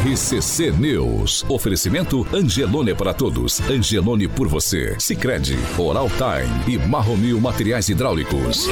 RCC 0.00 0.70
News. 0.72 1.44
Oferecimento 1.46 2.26
Angelone 2.32 2.94
para 2.94 3.12
todos. 3.12 3.60
Angelone 3.68 4.26
por 4.26 4.48
você. 4.48 4.96
Sicredi, 4.98 5.58
Oral 5.76 6.08
Time 6.08 6.74
e 6.74 6.78
Marromil 6.78 7.38
Materiais 7.38 7.90
Hidráulicos. 7.90 8.66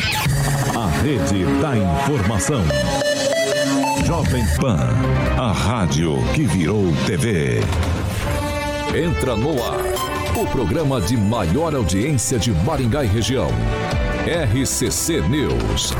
A 0.75 0.87
rede 1.03 1.45
da 1.61 1.77
informação. 1.77 2.63
Jovem 4.07 4.43
Pan, 4.59 4.79
a 5.37 5.53
rádio 5.53 6.17
que 6.35 6.45
virou 6.47 6.91
TV. 7.05 7.61
Entra 8.97 9.37
no 9.37 9.63
ar. 9.63 9.85
O 10.35 10.47
programa 10.47 10.99
de 10.99 11.15
maior 11.15 11.75
audiência 11.75 12.39
de 12.39 12.53
Maringá 12.53 13.05
e 13.05 13.07
região. 13.07 13.51
RCC 14.25 15.21
News. 15.29 15.93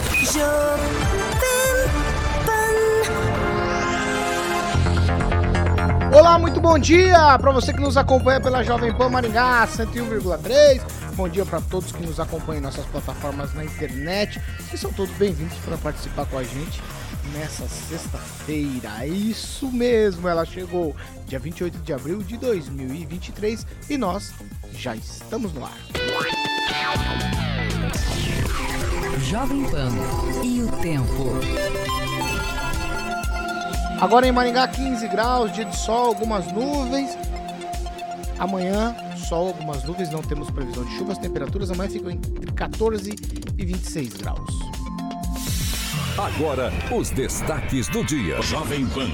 Olá, 6.29 6.39
muito 6.39 6.61
bom 6.61 6.79
dia 6.79 7.39
para 7.39 7.51
você 7.53 7.73
que 7.73 7.81
nos 7.81 7.97
acompanha 7.97 8.39
pela 8.39 8.63
Jovem 8.63 8.93
Pan 8.93 9.09
Maringá 9.09 9.67
101,3. 9.67 10.83
Bom 11.15 11.27
dia 11.27 11.47
para 11.47 11.59
todos 11.59 11.91
que 11.91 12.05
nos 12.05 12.21
acompanham 12.21 12.59
em 12.59 12.63
nossas 12.65 12.85
plataformas 12.85 13.55
na 13.55 13.65
internet. 13.65 14.39
E 14.71 14.77
são 14.77 14.93
todos 14.93 15.15
bem-vindos 15.17 15.57
para 15.65 15.79
participar 15.79 16.27
com 16.27 16.37
a 16.37 16.43
gente 16.43 16.83
nessa 17.33 17.67
sexta-feira. 17.67 19.07
Isso 19.07 19.73
mesmo, 19.73 20.29
ela 20.29 20.45
chegou 20.45 20.95
dia 21.25 21.39
28 21.39 21.79
de 21.79 21.95
abril 21.95 22.19
de 22.19 22.37
2023 22.37 23.67
e 23.89 23.97
nós 23.97 24.35
já 24.75 24.95
estamos 24.95 25.51
no 25.55 25.65
ar. 25.65 25.79
Jovem 29.23 29.65
Pan 29.71 29.89
e 30.45 30.63
o 30.63 30.69
tempo. 30.83 32.28
Agora 34.01 34.29
em 34.29 34.33
Maringá, 34.33 34.69
15 34.69 35.09
graus, 35.09 35.53
dia 35.53 35.65
de 35.65 35.77
sol, 35.77 36.07
algumas 36.07 36.51
nuvens. 36.53 37.19
Amanhã, 38.39 38.95
sol, 39.17 39.49
algumas 39.49 39.83
nuvens, 39.83 40.11
não 40.11 40.23
temos 40.23 40.49
previsão 40.51 40.85
de 40.85 40.97
chuva. 40.97 41.13
As 41.13 41.19
temperaturas 41.19 41.69
amanhã 41.71 41.91
ficam 41.91 42.13
entre 42.13 42.53
14 42.53 43.11
e 43.59 43.65
26 43.65 44.15
graus. 44.15 44.51
Agora, 46.17 46.73
os 46.97 47.11
destaques 47.11 47.89
do 47.89 48.05
dia. 48.05 48.41
Jovem 48.43 48.87
Pan. 48.87 49.09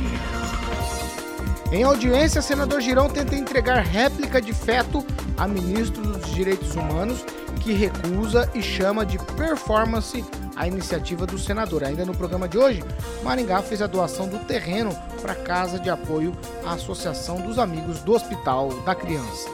Em 1.73 1.83
audiência, 1.83 2.43
senador 2.43 2.83
Girão 2.83 3.09
tenta 3.09 3.35
entregar 3.35 3.83
réplica 3.83 4.41
de 4.41 4.53
feto 4.53 5.05
a 5.39 5.49
ministro 5.49 6.03
dos 6.03 6.35
Direitos 6.35 6.75
Humanos, 6.77 7.25
que 7.61 7.73
recusa 7.73 8.51
e 8.55 8.63
chama 8.63 9.05
de 9.07 9.19
performance 9.35 10.23
a 10.57 10.67
iniciativa 10.67 11.27
do 11.27 11.39
senador. 11.39 11.85
Ainda 11.85 12.05
no 12.05 12.15
programa 12.15 12.49
de 12.49 12.59
hoje, 12.59 12.83
Maringá 13.23 13.63
fez 13.63 13.83
a 13.83 13.87
doação 13.87 14.29
do 14.29 14.39
terreno 14.41 14.95
para 15.21 15.33
a 15.33 15.37
Casa 15.37 15.79
de 15.79 15.91
Apoio 15.91 16.37
à 16.65 16.75
Associação 16.75 17.41
dos 17.41 17.59
Amigos 17.59 18.01
do 18.01 18.13
Hospital 18.13 18.69
da 18.83 18.95
Criança. 18.95 19.49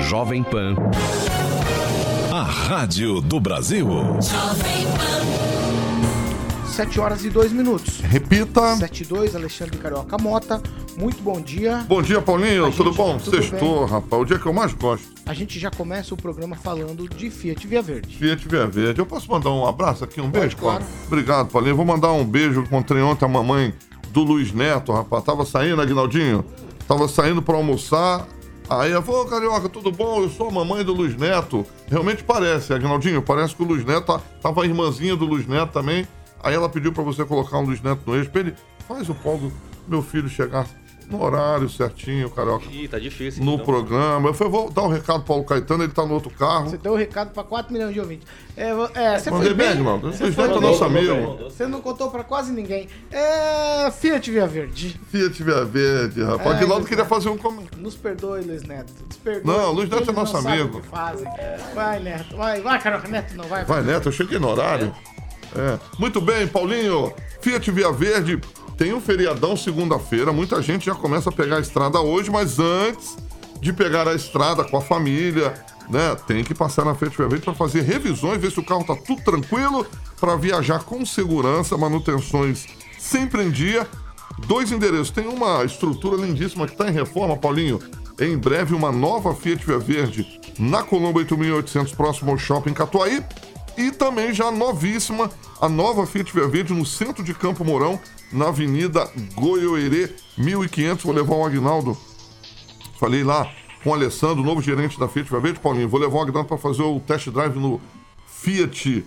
Jovem 0.00 0.42
Pan. 0.42 0.74
A 2.32 2.42
rádio 2.42 3.20
do 3.20 3.38
Brasil. 3.38 3.88
7 6.72 6.98
horas 7.00 7.24
e 7.24 7.28
2 7.30 7.52
minutos. 7.52 8.00
Repita. 8.00 8.76
7 8.76 9.02
e 9.02 9.06
2, 9.06 9.36
Alexandre 9.36 9.76
Carioca 9.76 10.16
Mota. 10.18 10.62
Muito 10.96 11.22
bom 11.22 11.40
dia. 11.40 11.84
Bom 11.88 12.00
dia, 12.02 12.20
Paulinho. 12.22 12.66
A 12.66 12.70
Tudo 12.70 12.90
gente- 12.90 12.96
bom? 12.96 13.18
tudo 13.18 13.36
Sextou, 13.36 13.80
bem. 13.80 13.88
rapaz. 13.88 14.22
O 14.22 14.24
dia 14.24 14.38
que 14.38 14.46
eu 14.46 14.52
mais 14.52 14.72
gosto. 14.72 15.06
A 15.26 15.34
gente 15.34 15.58
já 15.58 15.70
começa 15.70 16.14
o 16.14 16.16
programa 16.16 16.56
falando 16.56 17.08
de 17.08 17.30
Fiat 17.30 17.66
Via 17.66 17.82
Verde. 17.82 18.16
Fiat 18.16 18.48
Via 18.48 18.66
Verde. 18.66 19.00
Eu 19.00 19.06
posso 19.06 19.30
mandar 19.30 19.50
um 19.50 19.66
abraço 19.66 20.02
aqui, 20.04 20.20
um 20.20 20.30
beijo, 20.30 20.56
claro. 20.56 20.82
Obrigado, 21.06 21.48
Paulinho. 21.50 21.76
Vou 21.76 21.84
mandar 21.84 22.12
um 22.12 22.24
beijo. 22.24 22.60
Encontrei 22.62 23.02
ontem 23.02 23.24
a 23.24 23.28
mamãe 23.28 23.74
do 24.10 24.22
Luiz 24.22 24.52
Neto, 24.52 24.92
rapaz. 24.92 25.22
Tava 25.24 25.44
saindo, 25.44 25.80
Aguinaldinho. 25.82 26.44
Tava 26.88 27.06
saindo 27.06 27.42
pra 27.42 27.54
almoçar. 27.54 28.26
Aí 28.68 28.92
eu 28.92 29.02
falei, 29.02 29.26
Carioca, 29.26 29.68
tudo 29.68 29.92
bom? 29.92 30.22
Eu 30.22 30.30
sou 30.30 30.48
a 30.48 30.50
mamãe 30.52 30.82
do 30.84 30.94
Luiz 30.94 31.14
Neto. 31.16 31.66
Realmente 31.90 32.24
parece, 32.24 32.72
Aguinaldinho. 32.72 33.20
Parece 33.20 33.54
que 33.54 33.62
o 33.62 33.66
Luiz 33.66 33.84
Neto, 33.84 34.06
tá- 34.06 34.20
tava 34.42 34.62
a 34.62 34.66
irmãzinha 34.66 35.14
do 35.14 35.26
Luiz 35.26 35.46
Neto 35.46 35.72
também. 35.72 36.06
Aí 36.42 36.54
ela 36.54 36.68
pediu 36.68 36.92
pra 36.92 37.02
você 37.02 37.24
colocar 37.24 37.58
um 37.58 37.62
Luiz 37.62 37.80
Neto 37.80 38.02
no 38.06 38.16
eixo. 38.16 38.30
Pra 38.30 38.40
ele, 38.40 38.54
faz 38.88 39.08
o 39.08 39.14
Paulo, 39.14 39.52
meu 39.88 40.02
filho, 40.02 40.28
chegar 40.28 40.66
no 41.12 41.22
horário 41.22 41.68
certinho, 41.68 42.30
Carioca. 42.30 42.64
Ih, 42.70 42.88
tá 42.88 42.98
difícil. 42.98 43.44
no 43.44 43.54
então. 43.54 43.66
programa. 43.66 44.30
Eu 44.30 44.34
falei, 44.34 44.50
vou 44.50 44.70
dar 44.70 44.82
um 44.82 44.88
recado 44.88 45.18
pro 45.18 45.28
Paulo 45.28 45.44
Caetano, 45.44 45.84
ele 45.84 45.92
tá 45.92 46.04
no 46.06 46.14
outro 46.14 46.30
carro. 46.30 46.70
Você 46.70 46.78
deu 46.78 46.92
o 46.92 46.96
recado 46.96 47.32
para 47.32 47.44
4 47.44 47.72
milhões 47.72 47.92
de 47.92 48.00
ouvintes. 48.00 48.26
É, 48.56 48.70
é, 48.94 49.18
você 49.18 49.30
Mandei 49.30 49.48
foi 49.48 49.56
bem, 49.56 49.68
bem, 49.68 49.76
irmão. 49.76 49.98
Você 50.00 50.24
Luiz 50.24 50.34
foi 50.34 50.44
é 50.44 50.60
nosso 50.60 50.84
amigo. 50.84 51.36
Você 51.44 51.66
não 51.66 51.80
contou 51.80 52.10
para 52.10 52.24
quase 52.24 52.52
ninguém. 52.52 52.88
É 53.10 53.90
Fiat 53.90 54.30
Via 54.30 54.46
Verde. 54.46 55.00
Fiat 55.10 55.42
Via 55.42 55.64
Verde, 55.64 56.22
rapaz. 56.22 56.56
Aguinaldo 56.56 56.74
Luiz 56.74 56.88
queria 56.88 57.04
fazer 57.04 57.28
um 57.28 57.38
comentário. 57.38 57.82
Nos 57.82 57.96
perdoe, 57.96 58.42
Luiz 58.42 58.62
Neto. 58.62 58.92
Nos 59.06 59.16
perdoe. 59.18 59.54
Não, 59.56 59.72
Luiz 59.72 59.88
Neto 59.90 60.10
é 60.10 60.14
nosso 60.14 60.36
amigo. 60.36 60.78
o 60.78 60.80
que 60.80 60.88
fazem. 60.88 61.28
Vai, 61.74 62.00
Neto. 62.00 62.36
Vai, 62.36 62.60
vai, 62.60 62.80
Carioca. 62.80 63.08
Neto 63.08 63.36
não, 63.36 63.44
vai. 63.44 63.64
Vai, 63.64 63.82
Neto, 63.82 64.08
eu 64.08 64.12
cheguei 64.12 64.38
no 64.38 64.48
horário. 64.48 64.94
É. 65.08 65.11
Muito 65.98 66.20
bem, 66.20 66.46
Paulinho. 66.46 67.12
Fiat 67.40 67.70
Via 67.70 67.92
Verde 67.92 68.40
tem 68.76 68.92
um 68.92 69.00
feriadão 69.00 69.56
segunda-feira. 69.56 70.32
Muita 70.32 70.62
gente 70.62 70.86
já 70.86 70.94
começa 70.94 71.30
a 71.30 71.32
pegar 71.32 71.56
a 71.56 71.60
estrada 71.60 72.00
hoje, 72.00 72.30
mas 72.30 72.58
antes 72.58 73.16
de 73.60 73.72
pegar 73.72 74.08
a 74.08 74.14
estrada 74.14 74.64
com 74.64 74.76
a 74.76 74.80
família, 74.80 75.54
né, 75.88 76.16
tem 76.26 76.42
que 76.42 76.54
passar 76.54 76.84
na 76.84 76.94
Fiat 76.94 77.16
Via 77.16 77.28
Verde 77.28 77.44
para 77.44 77.54
fazer 77.54 77.82
revisões, 77.82 78.40
ver 78.40 78.50
se 78.50 78.58
o 78.58 78.64
carro 78.64 78.84
tá 78.84 78.96
tudo 78.96 79.22
tranquilo, 79.22 79.86
para 80.20 80.36
viajar 80.36 80.84
com 80.84 81.04
segurança, 81.04 81.76
manutenções 81.76 82.66
sempre 82.98 83.42
em 83.42 83.50
dia. 83.50 83.86
Dois 84.46 84.72
endereços. 84.72 85.10
Tem 85.10 85.26
uma 85.26 85.64
estrutura 85.64 86.16
lindíssima 86.16 86.66
que 86.66 86.72
está 86.72 86.88
em 86.88 86.92
reforma, 86.92 87.36
Paulinho. 87.36 87.78
Em 88.18 88.36
breve, 88.36 88.74
uma 88.74 88.90
nova 88.90 89.34
Fiat 89.34 89.64
Via 89.66 89.78
Verde 89.78 90.40
na 90.58 90.82
Colombo 90.82 91.18
8800, 91.18 91.94
próximo 91.94 92.30
ao 92.30 92.38
Shopping 92.38 92.72
Catuaí. 92.72 93.22
E 93.76 93.90
também 93.90 94.32
já 94.32 94.50
novíssima, 94.50 95.30
a 95.60 95.68
nova 95.68 96.06
Fiat 96.06 96.32
Via 96.32 96.46
Verde 96.46 96.72
no 96.72 96.84
centro 96.84 97.22
de 97.22 97.32
Campo 97.32 97.64
Mourão, 97.64 97.98
na 98.30 98.48
Avenida 98.48 99.10
Goiôerê 99.34 100.14
1500. 100.36 101.04
Vou 101.04 101.14
levar 101.14 101.34
o 101.34 101.44
Agnaldo. 101.44 101.96
Falei 102.98 103.24
lá 103.24 103.50
com 103.82 103.90
o 103.90 103.94
Alessandro, 103.94 104.44
novo 104.44 104.62
gerente 104.62 104.98
da 104.98 105.08
Fiat 105.08 105.28
Via 105.28 105.40
Verde. 105.40 105.60
Paulinho, 105.60 105.88
vou 105.88 106.00
levar 106.00 106.18
o 106.18 106.22
Agnaldo 106.22 106.48
para 106.48 106.58
fazer 106.58 106.82
o 106.82 107.00
test 107.00 107.28
drive 107.30 107.58
no 107.58 107.80
Fiat 108.26 109.04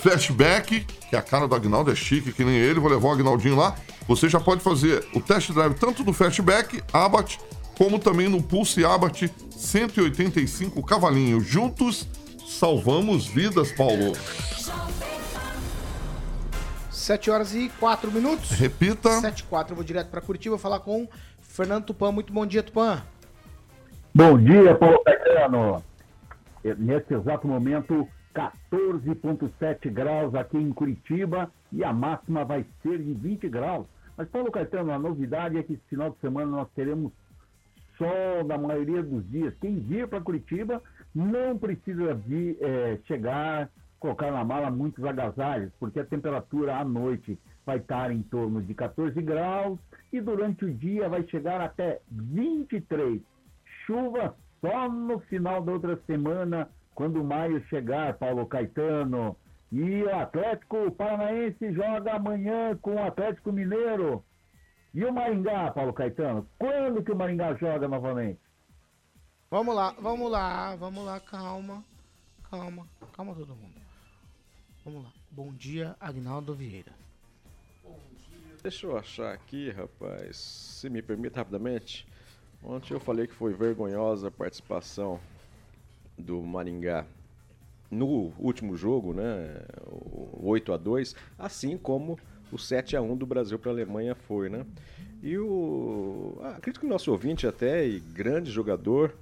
Flashback, 0.00 0.84
que 1.08 1.16
a 1.16 1.22
cara 1.22 1.48
do 1.48 1.54
Agnaldo, 1.54 1.90
é 1.90 1.94
chique 1.94 2.32
que 2.32 2.44
nem 2.44 2.54
ele. 2.54 2.80
Vou 2.80 2.90
levar 2.90 3.08
o 3.08 3.12
Agnaldinho 3.12 3.56
lá. 3.56 3.76
Você 4.06 4.28
já 4.28 4.40
pode 4.40 4.62
fazer 4.62 5.06
o 5.14 5.20
test 5.20 5.50
drive 5.52 5.74
tanto 5.74 6.04
no 6.04 6.12
Fastback, 6.12 6.82
Abarth, 6.92 7.38
como 7.76 7.98
também 7.98 8.28
no 8.28 8.42
Pulse 8.42 8.84
Abarth 8.84 9.30
185 9.50 10.82
cavalinhos. 10.82 11.46
Juntos 11.46 12.08
salvamos 12.48 13.26
vidas, 13.26 13.70
Paulo. 13.72 14.12
7 16.90 17.30
horas 17.30 17.54
e 17.54 17.68
4 17.78 18.10
minutos. 18.10 18.50
Repita. 18.50 19.10
7 19.20 19.40
e 19.40 19.44
4. 19.44 19.72
Eu 19.72 19.76
vou 19.76 19.84
direto 19.84 20.08
para 20.08 20.20
Curitiba 20.20 20.58
falar 20.58 20.80
com 20.80 21.06
Fernando 21.40 21.84
Tupan. 21.84 22.10
Muito 22.10 22.32
bom 22.32 22.46
dia, 22.46 22.62
Tupan. 22.62 23.02
Bom 24.14 24.38
dia, 24.38 24.74
Paulo 24.74 25.02
Caetano. 25.04 25.82
É, 26.64 26.74
Nesse 26.74 27.14
exato 27.14 27.46
momento, 27.46 28.08
14,7 28.34 29.90
graus 29.90 30.34
aqui 30.34 30.56
em 30.56 30.72
Curitiba 30.72 31.50
e 31.70 31.84
a 31.84 31.92
máxima 31.92 32.44
vai 32.44 32.64
ser 32.82 32.98
de 32.98 33.12
20 33.12 33.48
graus. 33.48 33.86
Mas, 34.16 34.28
Paulo 34.28 34.50
Caetano, 34.50 34.90
a 34.90 34.98
novidade 34.98 35.58
é 35.58 35.62
que 35.62 35.74
esse 35.74 35.82
final 35.88 36.10
de 36.10 36.18
semana 36.18 36.50
nós 36.50 36.68
teremos 36.74 37.12
sol 37.96 38.44
na 38.46 38.56
maioria 38.56 39.02
dos 39.02 39.28
dias. 39.30 39.54
Quem 39.60 39.78
vir 39.78 40.08
para 40.08 40.20
Curitiba 40.20 40.82
não 41.14 41.58
precisa 41.58 42.14
vir, 42.14 42.56
é, 42.60 42.98
chegar, 43.06 43.70
colocar 43.98 44.30
na 44.30 44.44
mala 44.44 44.70
muitos 44.70 45.04
agasalhos, 45.04 45.72
porque 45.78 46.00
a 46.00 46.04
temperatura 46.04 46.76
à 46.76 46.84
noite 46.84 47.38
vai 47.64 47.78
estar 47.78 48.10
em 48.10 48.22
torno 48.22 48.62
de 48.62 48.74
14 48.74 49.20
graus 49.20 49.78
e 50.12 50.20
durante 50.20 50.64
o 50.64 50.72
dia 50.72 51.08
vai 51.08 51.22
chegar 51.28 51.60
até 51.60 52.00
23. 52.10 53.20
Chuva 53.84 54.34
só 54.60 54.88
no 54.88 55.18
final 55.20 55.62
da 55.62 55.72
outra 55.72 55.96
semana, 56.06 56.68
quando 56.94 57.22
maio 57.22 57.62
chegar, 57.68 58.14
Paulo 58.14 58.46
Caetano. 58.46 59.36
E 59.70 60.02
o 60.02 60.14
Atlético 60.14 60.90
Paranaense 60.92 61.72
joga 61.72 62.14
amanhã 62.14 62.76
com 62.80 62.94
o 62.94 63.02
Atlético 63.02 63.52
Mineiro. 63.52 64.24
E 64.94 65.04
o 65.04 65.12
Maringá, 65.12 65.70
Paulo 65.70 65.92
Caetano? 65.92 66.46
Quando 66.58 67.02
que 67.02 67.12
o 67.12 67.16
Maringá 67.16 67.54
joga 67.54 67.86
novamente? 67.86 68.40
Vamos 69.50 69.74
lá, 69.74 69.92
vamos 69.98 70.30
lá, 70.30 70.76
vamos 70.76 71.06
lá, 71.06 71.18
calma. 71.20 71.82
Calma, 72.50 72.86
calma 73.14 73.34
todo 73.34 73.54
mundo. 73.54 73.80
Vamos 74.84 75.04
lá. 75.04 75.12
Bom 75.30 75.54
dia, 75.54 75.96
Agnaldo 75.98 76.54
Vieira. 76.54 76.92
Deixa 78.62 78.86
eu 78.86 78.98
achar 78.98 79.32
aqui, 79.32 79.70
rapaz. 79.70 80.36
Se 80.36 80.90
me 80.90 81.00
permite 81.00 81.34
rapidamente. 81.34 82.06
Ontem 82.62 82.92
eu 82.92 83.00
falei 83.00 83.26
que 83.26 83.32
foi 83.32 83.54
vergonhosa 83.54 84.28
a 84.28 84.30
participação 84.30 85.18
do 86.18 86.42
Maringá 86.42 87.06
no 87.90 88.34
último 88.38 88.76
jogo, 88.76 89.14
né? 89.14 89.62
O 89.86 90.40
8 90.42 90.74
a 90.74 90.76
2 90.76 91.16
assim 91.38 91.78
como 91.78 92.18
o 92.52 92.58
7 92.58 92.96
a 92.96 93.00
1 93.00 93.16
do 93.16 93.24
Brasil 93.24 93.58
para 93.58 93.70
a 93.70 93.74
Alemanha 93.74 94.14
foi, 94.14 94.50
né? 94.50 94.66
E 95.22 95.38
o. 95.38 96.38
acredito 96.44 96.80
que 96.80 96.86
o 96.86 96.88
nosso 96.88 97.10
ouvinte 97.10 97.46
até, 97.46 97.86
e 97.86 97.98
grande 97.98 98.50
jogador, 98.50 99.16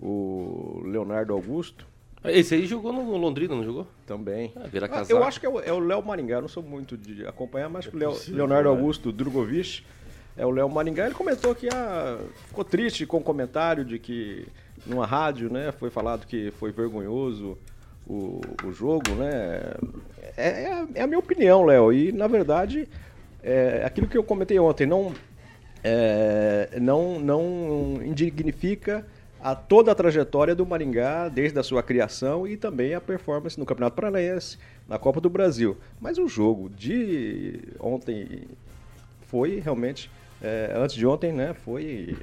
o 0.00 0.82
Leonardo 0.84 1.32
Augusto, 1.32 1.86
Esse 2.24 2.54
aí 2.54 2.66
jogou 2.66 2.92
no 2.92 3.16
Londrina, 3.16 3.54
não 3.54 3.64
jogou? 3.64 3.86
também. 4.06 4.52
Ah, 4.56 4.66
vira 4.66 4.88
Ah, 4.92 5.04
eu 5.08 5.22
acho 5.24 5.38
que 5.40 5.46
é 5.46 5.48
o 5.48 5.60
é 5.60 5.72
o 5.72 5.78
Léo 5.78 6.02
Maringá, 6.04 6.36
eu 6.36 6.40
não 6.42 6.48
sou 6.48 6.62
muito 6.62 6.96
de 6.96 7.26
acompanhar, 7.26 7.68
mas 7.68 7.86
que 7.86 7.96
o 7.96 7.98
Léo- 7.98 8.16
Leonardo 8.28 8.68
Augusto 8.68 9.10
Drogovic 9.12 9.82
é 10.36 10.44
o 10.44 10.50
Léo 10.50 10.68
Maringá. 10.68 11.06
Ele 11.06 11.14
comentou 11.14 11.54
que 11.54 11.68
ah, 11.68 12.18
ficou 12.46 12.64
triste 12.64 13.06
com 13.06 13.18
o 13.18 13.22
comentário 13.22 13.84
de 13.84 13.98
que 13.98 14.46
numa 14.86 15.06
rádio, 15.06 15.52
né, 15.52 15.72
foi 15.72 15.90
falado 15.90 16.26
que 16.26 16.50
foi 16.52 16.72
vergonhoso 16.72 17.56
o, 18.06 18.40
o 18.66 18.72
jogo, 18.72 19.14
né? 19.14 19.60
É, 20.36 20.62
é 20.64 20.72
a- 20.72 20.88
é 20.96 21.02
a 21.02 21.06
minha 21.06 21.18
opinião, 21.18 21.64
Léo. 21.64 21.92
E 21.92 22.10
na 22.12 22.26
verdade, 22.26 22.88
é 23.42 23.82
aquilo 23.84 24.06
que 24.08 24.16
eu 24.18 24.24
comentei 24.24 24.58
ontem, 24.58 24.86
não 24.86 25.12
é, 25.82 26.78
não, 26.80 27.18
não 27.18 28.00
indignifica 28.04 29.06
a 29.42 29.54
toda 29.54 29.90
a 29.90 29.94
trajetória 29.94 30.54
do 30.54 30.66
Maringá, 30.66 31.28
desde 31.28 31.58
a 31.58 31.62
sua 31.62 31.82
criação 31.82 32.46
e 32.46 32.56
também 32.56 32.94
a 32.94 33.00
performance 33.00 33.58
no 33.58 33.64
Campeonato 33.64 33.96
Paranaense, 33.96 34.58
na 34.86 34.98
Copa 34.98 35.20
do 35.20 35.30
Brasil. 35.30 35.76
Mas 36.00 36.18
o 36.18 36.28
jogo 36.28 36.68
de 36.68 37.60
ontem 37.78 38.42
foi 39.22 39.60
realmente, 39.60 40.10
é, 40.42 40.72
antes 40.76 40.94
de 40.94 41.06
ontem, 41.06 41.32
né, 41.32 41.54
foi 41.54 42.16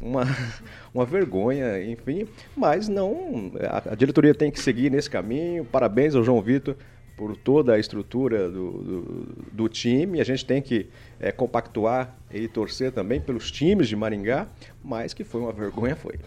uma, 0.00 0.24
uma 0.94 1.04
vergonha, 1.04 1.82
enfim. 1.84 2.26
Mas 2.56 2.88
não, 2.88 3.52
a, 3.90 3.94
diretoria 3.94 4.34
tem 4.34 4.50
que 4.50 4.60
seguir 4.60 4.90
nesse 4.90 5.10
caminho. 5.10 5.64
Parabéns 5.64 6.14
ao 6.14 6.24
João 6.24 6.40
Vitor 6.40 6.76
por 7.16 7.36
toda 7.36 7.74
a 7.74 7.78
estrutura 7.78 8.50
do, 8.50 8.70
do, 8.70 9.28
do 9.52 9.68
time. 9.68 10.20
A 10.20 10.24
gente 10.24 10.44
tem 10.46 10.62
que 10.62 10.88
é, 11.20 11.30
compactuar 11.30 12.16
e 12.32 12.48
torcer 12.48 12.92
também 12.92 13.20
pelos 13.20 13.50
times 13.50 13.88
de 13.88 13.94
Maringá, 13.94 14.46
mas 14.82 15.12
que 15.12 15.22
foi 15.22 15.40
uma 15.40 15.52
vergonha, 15.52 15.94
foi. 15.94 16.18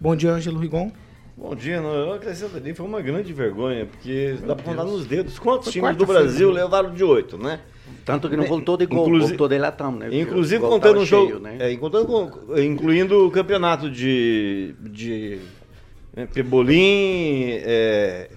Bom 0.00 0.14
dia, 0.14 0.32
Ângelo 0.32 0.58
Rigon. 0.58 0.90
Bom 1.36 1.54
dia, 1.54 1.80
não, 1.82 1.92
eu 1.94 2.12
acrescento 2.14 2.56
ali, 2.56 2.72
foi 2.74 2.86
uma 2.86 3.02
grande 3.02 3.30
vergonha, 3.32 3.84
porque 3.86 4.36
dá 4.46 4.54
pra 4.54 4.64
contar 4.64 4.84
nos 4.84 5.04
dedos. 5.04 5.38
Quantos 5.38 5.64
Foi 5.70 5.72
times 5.82 5.96
do 5.96 6.06
Brasil 6.06 6.52
né? 6.52 6.62
levaram 6.62 6.94
de 6.94 7.04
oito, 7.04 7.36
né? 7.36 7.60
Tanto 8.06 8.28
que 8.30 8.36
não 8.36 8.44
voltou 8.46 8.76
de 8.76 8.86
gol, 8.86 9.06
Inclusi- 9.06 9.28
voltou 9.28 9.48
de 9.48 9.58
latão, 9.58 9.92
né? 9.92 10.06
Porque 10.06 10.20
Inclusive 10.20 10.60
contando 10.62 11.00
um 11.00 11.04
jogo, 11.04 11.26
cheio, 11.28 11.40
né? 11.40 11.56
é, 11.60 11.76
contando 11.76 12.06
com- 12.06 12.58
incluindo 12.58 13.26
o 13.26 13.30
campeonato 13.30 13.90
de, 13.90 14.74
de 14.80 15.38
né, 16.14 16.26
Pebolim, 16.32 17.50
é, 17.50 18.30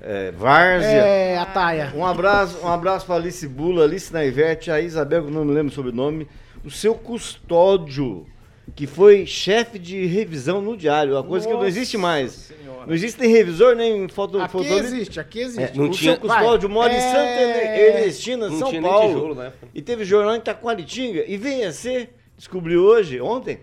é, 0.00 0.30
Várzea. 0.32 0.86
É, 0.88 1.38
a 1.38 1.46
Taia. 1.46 1.92
Um 1.96 2.04
abraço, 2.04 2.58
um 2.62 2.68
abraço 2.68 3.06
para 3.06 3.14
Alice 3.16 3.46
Bula, 3.48 3.84
Alice 3.84 4.12
Naivete, 4.12 4.70
a 4.70 4.78
Isabel, 4.80 5.22
que 5.22 5.28
eu 5.28 5.34
não 5.34 5.44
me 5.44 5.54
lembro 5.54 5.72
o 5.72 5.74
sobrenome, 5.74 6.28
o 6.64 6.70
seu 6.70 6.94
custódio, 6.94 8.26
que 8.74 8.86
foi 8.86 9.26
chefe 9.26 9.78
de 9.78 10.06
revisão 10.06 10.60
no 10.62 10.76
diário, 10.76 11.14
uma 11.14 11.22
coisa 11.22 11.46
que 11.46 11.52
não 11.52 11.64
existe 11.66 11.96
mais. 11.98 12.52
Não 12.86 12.92
existe 12.94 13.20
nem 13.20 13.30
revisor, 13.30 13.76
nem 13.76 14.08
foto, 14.08 14.40
Aqui 14.40 14.52
foto 14.52 14.64
existe, 14.64 15.20
aqui 15.20 15.40
existe. 15.40 15.78
não 15.78 15.84
o 15.86 15.90
tinha- 15.90 16.12
seu 16.12 16.20
custódio 16.20 16.68
Vai. 16.68 16.74
mora 16.74 16.92
em 16.92 16.96
É. 16.96 17.00
Santa 17.00 17.78
Ernestina, 17.80 18.48
Não 18.48 18.58
São 18.58 18.68
tinha 18.70 18.80
nem 18.80 18.90
Paulo. 18.90 19.14
tijolo 19.14 19.34
na 19.36 19.44
época. 19.46 19.68
E 19.72 19.80
teve 19.82 20.04
jornal 20.04 20.34
em 20.34 20.40
Taquaritinga. 20.40 21.24
E 21.28 21.36
venha 21.36 21.70
ser, 21.70 22.10
descobri 22.36 22.76
hoje, 22.76 23.20
ontem, 23.20 23.60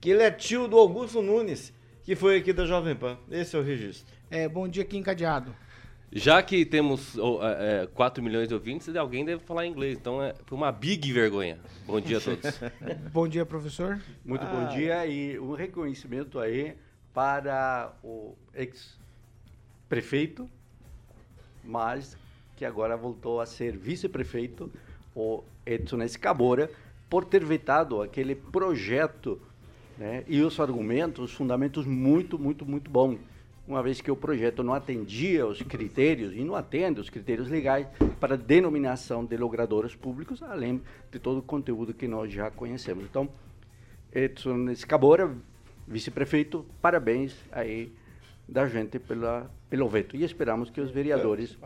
que 0.00 0.10
ele 0.10 0.22
é 0.22 0.30
tio 0.30 0.66
do 0.66 0.78
Augusto 0.78 1.20
Nunes, 1.20 1.72
que 2.04 2.14
foi 2.16 2.38
aqui 2.38 2.52
da 2.54 2.64
Jovem 2.64 2.94
Pan. 2.96 3.18
Esse 3.30 3.54
é 3.54 3.58
o 3.58 3.62
registro. 3.62 4.06
É, 4.30 4.48
bom 4.48 4.66
dia 4.66 4.82
aqui 4.82 4.96
encadeado. 4.96 5.54
Já 6.14 6.42
que 6.42 6.66
temos 6.66 7.16
oh, 7.16 7.40
é, 7.42 7.84
é, 7.84 7.86
4 7.86 8.22
milhões 8.22 8.46
de 8.46 8.52
ouvintes, 8.52 8.94
alguém 8.94 9.24
deve 9.24 9.42
falar 9.44 9.66
inglês. 9.66 9.96
Então 9.98 10.22
é, 10.22 10.34
foi 10.44 10.58
uma 10.58 10.70
big 10.70 11.10
vergonha. 11.10 11.58
Bom 11.86 11.98
dia 12.02 12.18
a 12.18 12.20
todos. 12.20 12.60
Bom 13.10 13.26
dia, 13.26 13.46
professor. 13.46 13.98
Muito 14.22 14.44
bom 14.44 14.68
dia 14.68 15.06
e 15.06 15.38
um 15.38 15.54
reconhecimento 15.54 16.38
aí 16.38 16.74
para 17.14 17.94
o 18.04 18.34
ex-prefeito, 18.54 20.48
mas 21.64 22.14
que 22.56 22.64
agora 22.66 22.94
voltou 22.94 23.40
a 23.40 23.46
ser 23.46 23.76
vice-prefeito, 23.78 24.70
o 25.16 25.42
Edson 25.64 26.02
Escabora, 26.02 26.70
por 27.08 27.24
ter 27.24 27.42
vetado 27.42 28.02
aquele 28.02 28.34
projeto 28.34 29.40
né, 29.96 30.24
e 30.28 30.42
os 30.42 30.60
argumentos, 30.60 31.30
os 31.30 31.32
fundamentos 31.32 31.86
muito, 31.86 32.38
muito, 32.38 32.66
muito 32.66 32.90
bons. 32.90 33.18
Uma 33.66 33.82
vez 33.82 34.00
que 34.00 34.10
o 34.10 34.16
projeto 34.16 34.62
não 34.64 34.74
atendia 34.74 35.46
os 35.46 35.62
critérios, 35.62 36.34
e 36.34 36.42
não 36.42 36.56
atende 36.56 37.00
os 37.00 37.08
critérios 37.08 37.48
legais 37.48 37.86
para 38.18 38.36
denominação 38.36 39.24
de 39.24 39.36
logradouros 39.36 39.94
públicos, 39.94 40.42
além 40.42 40.82
de 41.12 41.18
todo 41.18 41.38
o 41.38 41.42
conteúdo 41.42 41.94
que 41.94 42.08
nós 42.08 42.32
já 42.32 42.50
conhecemos. 42.50 43.04
Então, 43.04 43.28
Edson 44.12 44.68
Escabora, 44.70 45.32
vice-prefeito, 45.86 46.66
parabéns 46.80 47.36
aí 47.52 47.92
da 48.52 48.66
gente 48.66 48.98
pela, 48.98 49.50
pelo 49.70 49.88
veto. 49.88 50.14
E 50.14 50.24
esperamos 50.24 50.68
que 50.68 50.80
os 50.80 50.90
vereadores 50.90 51.56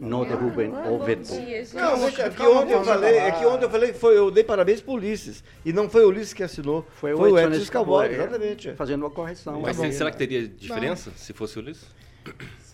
não 0.00 0.24
derrubem 0.24 0.70
o 0.72 0.98
veto. 1.00 1.30
Não, 1.74 1.98
deixa, 1.98 2.22
é 2.22 2.30
que 2.30 2.42
ontem 2.42 2.72
eu 2.72 2.84
falei, 2.84 3.18
é 3.18 3.30
que 3.32 3.44
ontem 3.44 3.64
eu 3.64 3.70
falei 3.70 3.92
que 3.92 3.98
foi, 3.98 4.16
eu 4.16 4.30
dei 4.30 4.44
parabéns 4.44 4.80
pro 4.80 4.92
Ulisses. 4.92 5.42
E 5.64 5.72
não 5.72 5.90
foi 5.90 6.04
o 6.04 6.08
Ulisses 6.08 6.32
que 6.32 6.42
assinou, 6.42 6.86
foi, 6.92 7.12
o 7.12 7.38
Edson 7.38 7.60
Escabora, 7.60 8.12
exatamente. 8.12 8.70
é. 8.70 8.74
Fazendo 8.74 9.02
uma 9.02 9.10
correção. 9.10 9.60
Mas 9.60 9.76
será 9.76 10.10
que 10.10 10.18
teria 10.18 10.46
diferença 10.46 11.10
se 11.16 11.32
fosse 11.32 11.58
o 11.58 11.62
Ulisses? 11.62 11.88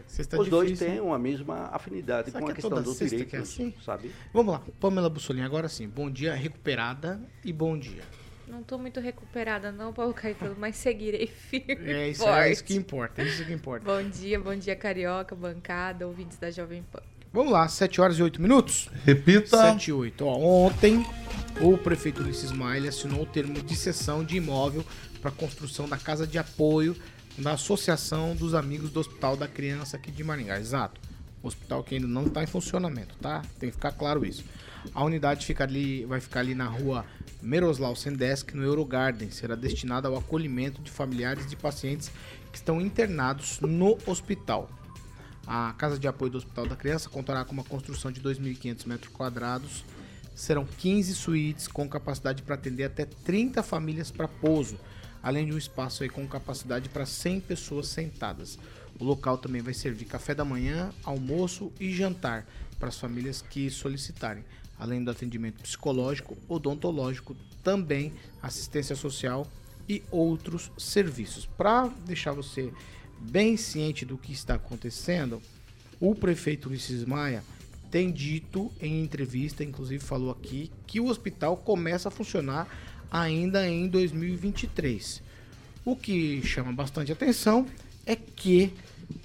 Sexta 0.06 0.41
Os 0.41 0.49
dois 0.49 0.69
difícil, 0.69 0.87
têm 0.87 0.97
hein? 0.97 1.03
uma 1.03 1.19
mesma 1.19 1.69
afinidade 1.73 2.31
Será 2.31 2.41
com 2.41 2.47
que 2.47 2.53
a 2.53 2.53
é 2.53 2.55
questão 2.55 2.70
toda 2.70 2.82
dos 2.82 2.97
sexta 2.97 3.17
que 3.17 3.23
é 3.23 3.25
direitos, 3.26 3.53
assim? 3.53 3.75
sabe? 3.85 4.11
Vamos 4.32 4.55
lá, 4.55 4.62
Pamela 4.81 5.11
Bussolini, 5.11 5.44
agora 5.44 5.69
sim. 5.69 5.87
Bom 5.87 6.11
dia, 6.11 6.35
recuperada 6.35 7.20
e 7.44 7.53
bom 7.53 7.79
dia. 7.79 8.03
Não 8.46 8.62
tô 8.62 8.78
muito 8.78 9.00
recuperada 9.00 9.72
não, 9.72 9.93
Paulo 9.93 10.14
Caetano, 10.14 10.54
mas 10.58 10.76
seguirei 10.76 11.26
firme 11.26 11.93
É 11.93 12.08
isso, 12.10 12.22
forte. 12.22 12.38
é 12.48 12.52
isso 12.52 12.64
que 12.64 12.75
importa, 12.76 13.22
é 13.22 13.25
isso 13.26 13.44
que 13.44 13.52
importa. 13.52 13.84
Bom 13.84 14.08
dia, 14.08 14.38
bom 14.38 14.54
dia, 14.54 14.76
Carioca, 14.76 15.34
bancada, 15.34 16.06
ouvintes 16.06 16.38
da 16.38 16.50
Jovem 16.50 16.82
Pan. 16.84 17.02
Vamos 17.32 17.52
lá, 17.52 17.66
7 17.69 18.00
horas 18.00 18.19
e 18.19 18.22
8 18.22 18.40
minutos? 18.40 18.88
Repita. 19.04 19.56
7 19.56 19.88
e 19.88 19.93
8. 19.93 20.25
Ó, 20.25 20.38
ontem, 20.38 21.04
o 21.60 21.76
prefeito 21.76 22.22
Ulisses 22.22 22.52
Maia 22.52 22.88
assinou 22.88 23.22
o 23.22 23.26
termo 23.26 23.60
de 23.62 23.76
cessão 23.76 24.25
de 24.25 24.37
imóvel 24.37 24.84
para 25.20 25.31
construção 25.31 25.88
da 25.88 25.98
casa 25.98 26.26
de 26.26 26.38
apoio 26.38 26.96
da 27.37 27.52
Associação 27.52 28.34
dos 28.34 28.54
Amigos 28.54 28.90
do 28.90 29.00
Hospital 29.00 29.37
da 29.37 29.46
Criança 29.48 29.96
aqui 29.96 30.10
de 30.10 30.25
Maringá. 30.25 30.58
Exato. 30.58 31.00
Hospital 31.43 31.84
que 31.84 31.96
ainda 31.96 32.06
não 32.06 32.26
está 32.26 32.43
em 32.43 32.46
funcionamento, 32.46 33.14
tá? 33.20 33.43
Tem 33.58 33.69
que 33.69 33.76
ficar 33.76 33.93
claro 33.93 34.25
isso. 34.25 34.43
A 34.94 35.05
unidade 35.05 35.44
fica 35.44 35.64
ali, 35.64 36.05
vai 36.05 36.20
ficar 36.20 36.40
ali 36.40 36.55
na 36.55 36.66
rua 36.66 37.05
Meroslau 37.43 37.94
Sendesk, 37.94 38.55
no 38.55 38.62
Eurogarden. 38.62 39.31
Será 39.31 39.55
destinada 39.55 40.08
ao 40.08 40.16
acolhimento 40.16 40.81
de 40.82 40.90
familiares 40.90 41.46
de 41.46 41.56
pacientes 41.56 42.10
que 42.50 42.58
estão 42.58 42.81
internados 42.81 43.60
no 43.60 43.98
hospital. 44.06 44.70
A 45.46 45.72
Casa 45.78 45.98
de 45.98 46.08
Apoio 46.08 46.32
do 46.32 46.38
Hospital 46.38 46.66
da 46.66 46.74
Criança 46.74 47.08
contará 47.08 47.44
com 47.44 47.52
uma 47.52 47.62
construção 47.62 48.10
de 48.10 48.20
2.500 48.20 48.86
metros 48.86 49.12
quadrados. 49.12 49.84
Serão 50.34 50.66
15 50.66 51.14
suítes 51.14 51.69
com 51.69 51.88
capacidade 51.88 52.43
para 52.43 52.56
atender 52.56 52.84
até 52.84 53.05
30 53.05 53.62
famílias 53.62 54.10
para 54.10 54.26
pouso, 54.26 54.78
além 55.22 55.46
de 55.46 55.52
um 55.52 55.58
espaço 55.58 56.02
aí 56.02 56.08
com 56.08 56.26
capacidade 56.26 56.88
para 56.88 57.06
100 57.06 57.40
pessoas 57.40 57.88
sentadas. 57.88 58.58
O 58.98 59.05
local 59.05 59.38
também 59.38 59.62
vai 59.62 59.74
servir 59.74 60.06
café 60.06 60.34
da 60.34 60.44
manhã, 60.44 60.90
almoço 61.05 61.72
e 61.78 61.94
jantar 61.94 62.46
para 62.78 62.88
as 62.88 62.98
famílias 62.98 63.40
que 63.43 63.70
solicitarem, 63.70 64.44
além 64.79 65.03
do 65.03 65.11
atendimento 65.11 65.63
psicológico, 65.63 66.37
odontológico, 66.49 67.37
também 67.63 68.13
assistência 68.43 68.95
social 68.95 69.47
e 69.89 70.03
outros 70.11 70.71
serviços. 70.77 71.47
Para 71.47 71.89
deixar 72.05 72.33
você 72.33 72.73
bem 73.19 73.56
ciente 73.56 74.05
do 74.05 74.19
que 74.19 74.33
está 74.33 74.55
acontecendo, 74.55 75.41
o 76.01 76.15
prefeito 76.15 76.69
Ulisses 76.69 77.05
Maia 77.05 77.43
tem 77.91 78.13
dito 78.13 78.71
em 78.81 79.03
entrevista, 79.03 79.65
inclusive 79.65 80.03
falou 80.03 80.31
aqui, 80.31 80.71
que 80.87 81.01
o 81.01 81.06
hospital 81.06 81.56
começa 81.56 82.09
a 82.09 82.11
funcionar 82.11 82.69
ainda 83.11 83.67
em 83.69 83.89
2023. 83.89 85.23
O 85.85 85.97
que 85.97 86.43
chama 86.45 86.73
bastante 86.73 87.13
atenção 87.13 87.67
é 88.05 88.17
que 88.17 88.73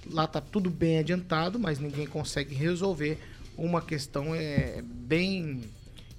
lá 0.10 0.28
tá 0.28 0.40
tudo 0.40 0.70
bem 0.70 1.00
adiantado, 1.00 1.60
mas 1.60 1.80
ninguém 1.80 2.06
consegue 2.06 2.54
resolver 2.54 3.18
uma 3.58 3.82
questão 3.82 4.34
é, 4.34 4.82
bem 4.84 5.64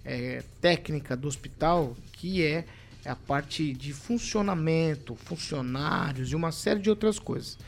é, 0.05 0.43
técnica 0.61 1.17
do 1.17 1.29
hospital, 1.29 1.97
que 2.12 2.45
é 2.45 2.65
a 3.05 3.17
parte 3.17 3.73
de 3.73 3.93
funcionamento, 3.93 5.15
funcionários 5.15 6.31
e 6.31 6.37
uma 6.37 6.53
série 6.53 6.81
de 6.81 6.91
outras 6.91 7.19
coisas. 7.19 7.59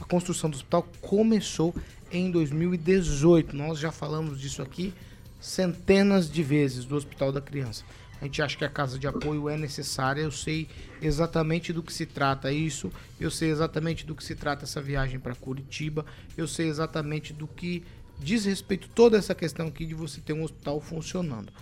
A 0.00 0.04
construção 0.04 0.50
do 0.50 0.56
hospital 0.56 0.86
começou 1.00 1.74
em 2.10 2.30
2018. 2.30 3.56
Nós 3.56 3.78
já 3.78 3.90
falamos 3.90 4.40
disso 4.40 4.60
aqui 4.62 4.92
centenas 5.40 6.30
de 6.30 6.42
vezes 6.42 6.84
do 6.84 6.94
Hospital 6.94 7.32
da 7.32 7.40
Criança. 7.40 7.84
A 8.20 8.24
gente 8.26 8.40
acha 8.40 8.56
que 8.56 8.64
a 8.64 8.68
casa 8.68 8.98
de 8.98 9.08
apoio 9.08 9.48
é 9.48 9.56
necessária. 9.56 10.20
Eu 10.22 10.30
sei 10.30 10.68
exatamente 11.00 11.72
do 11.72 11.82
que 11.82 11.92
se 11.92 12.06
trata 12.06 12.52
isso. 12.52 12.92
Eu 13.18 13.32
sei 13.32 13.50
exatamente 13.50 14.06
do 14.06 14.14
que 14.14 14.22
se 14.22 14.36
trata 14.36 14.64
essa 14.64 14.80
viagem 14.80 15.18
para 15.18 15.34
Curitiba. 15.34 16.06
Eu 16.36 16.46
sei 16.46 16.68
exatamente 16.68 17.32
do 17.32 17.48
que 17.48 17.82
diz 18.22 18.44
respeito 18.44 18.88
a 18.90 18.94
toda 18.94 19.18
essa 19.18 19.34
questão 19.34 19.66
aqui 19.66 19.84
de 19.84 19.94
você 19.94 20.20
ter 20.20 20.32
um 20.32 20.42
hospital 20.42 20.80
funcionando. 20.80 21.52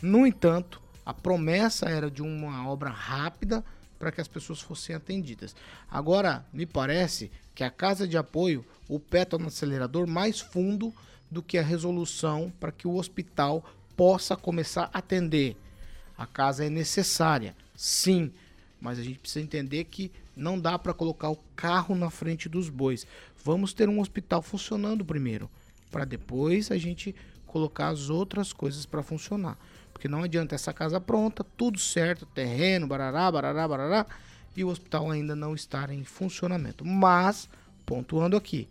No 0.00 0.26
entanto, 0.26 0.80
a 1.04 1.12
promessa 1.12 1.88
era 1.88 2.10
de 2.10 2.22
uma 2.22 2.68
obra 2.68 2.90
rápida 2.90 3.64
para 3.98 4.12
que 4.12 4.20
as 4.20 4.28
pessoas 4.28 4.60
fossem 4.60 4.94
atendidas. 4.94 5.54
Agora, 5.90 6.44
me 6.52 6.66
parece 6.66 7.30
que 7.54 7.64
a 7.64 7.70
casa 7.70 8.06
de 8.06 8.16
apoio, 8.16 8.64
o 8.88 8.98
pé 8.98 9.22
está 9.22 9.38
no 9.38 9.46
acelerador 9.46 10.06
mais 10.06 10.40
fundo 10.40 10.92
do 11.30 11.42
que 11.42 11.58
a 11.58 11.62
resolução 11.62 12.52
para 12.60 12.72
que 12.72 12.86
o 12.86 12.96
hospital 12.96 13.64
possa 13.96 14.36
começar 14.36 14.90
a 14.92 14.98
atender. 14.98 15.56
A 16.16 16.26
casa 16.26 16.64
é 16.64 16.70
necessária, 16.70 17.56
sim, 17.74 18.32
mas 18.80 18.98
a 18.98 19.02
gente 19.02 19.18
precisa 19.18 19.44
entender 19.44 19.84
que 19.84 20.12
não 20.36 20.58
dá 20.58 20.78
para 20.78 20.94
colocar 20.94 21.30
o 21.30 21.38
carro 21.56 21.94
na 21.94 22.10
frente 22.10 22.48
dos 22.48 22.68
bois. 22.68 23.06
Vamos 23.42 23.72
ter 23.72 23.88
um 23.88 24.00
hospital 24.00 24.42
funcionando 24.42 25.04
primeiro, 25.04 25.50
para 25.94 26.04
depois 26.04 26.72
a 26.72 26.76
gente 26.76 27.14
colocar 27.46 27.86
as 27.86 28.10
outras 28.10 28.52
coisas 28.52 28.84
para 28.84 29.00
funcionar. 29.00 29.56
Porque 29.92 30.08
não 30.08 30.24
adianta 30.24 30.56
essa 30.56 30.72
casa 30.72 31.00
pronta, 31.00 31.46
tudo 31.56 31.78
certo, 31.78 32.26
terreno, 32.26 32.88
barará, 32.88 33.30
barará, 33.30 33.68
barará, 33.68 34.06
e 34.56 34.64
o 34.64 34.68
hospital 34.70 35.08
ainda 35.08 35.36
não 35.36 35.54
estar 35.54 35.90
em 35.90 36.02
funcionamento. 36.02 36.84
Mas, 36.84 37.48
pontuando 37.86 38.36
aqui, 38.36 38.66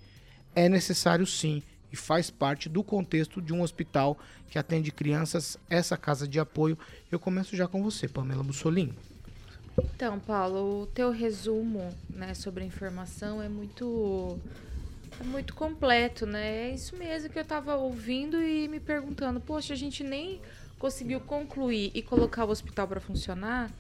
é 0.54 0.68
necessário 0.68 1.26
sim 1.26 1.64
e 1.94 1.96
faz 1.96 2.30
parte 2.30 2.68
do 2.68 2.84
contexto 2.84 3.42
de 3.42 3.54
um 3.54 3.62
hospital 3.62 4.20
que 4.50 4.60
atende 4.60 4.92
crianças, 4.92 5.58
essa 5.70 5.96
casa 5.96 6.28
de 6.28 6.42
apoio. 6.42 6.78
Eu 7.10 7.20
começo 7.22 7.56
já 7.56 7.70
com 7.70 7.82
você, 7.82 8.06
Pamela 8.06 8.44
Mussolini. 8.44 8.94
Então, 9.96 10.20
Paulo, 10.20 10.82
o 10.82 10.88
teu 10.88 11.10
resumo 11.10 11.90
né, 12.10 12.34
sobre 12.34 12.66
a 12.66 12.68
informação 12.68 13.42
é 13.42 13.48
muito 13.48 14.38
é 15.20 15.24
muito 15.24 15.54
completo, 15.54 16.26
né? 16.26 16.70
É 16.70 16.74
isso 16.74 16.96
mesmo 16.96 17.30
que 17.30 17.38
eu 17.38 17.44
estava 17.44 17.76
ouvindo 17.76 18.42
e 18.42 18.68
me 18.68 18.80
perguntando, 18.80 19.40
poxa, 19.40 19.74
a 19.74 19.78
gente 19.78 20.04
nem 20.04 20.42
conseguiu 20.78 21.20
concluir 21.20 21.92
e 21.94 22.02
colocar 22.02 22.46
o 22.46 22.50
hospital 22.50 22.88
para 22.88 23.00
funcionar, 23.00 23.72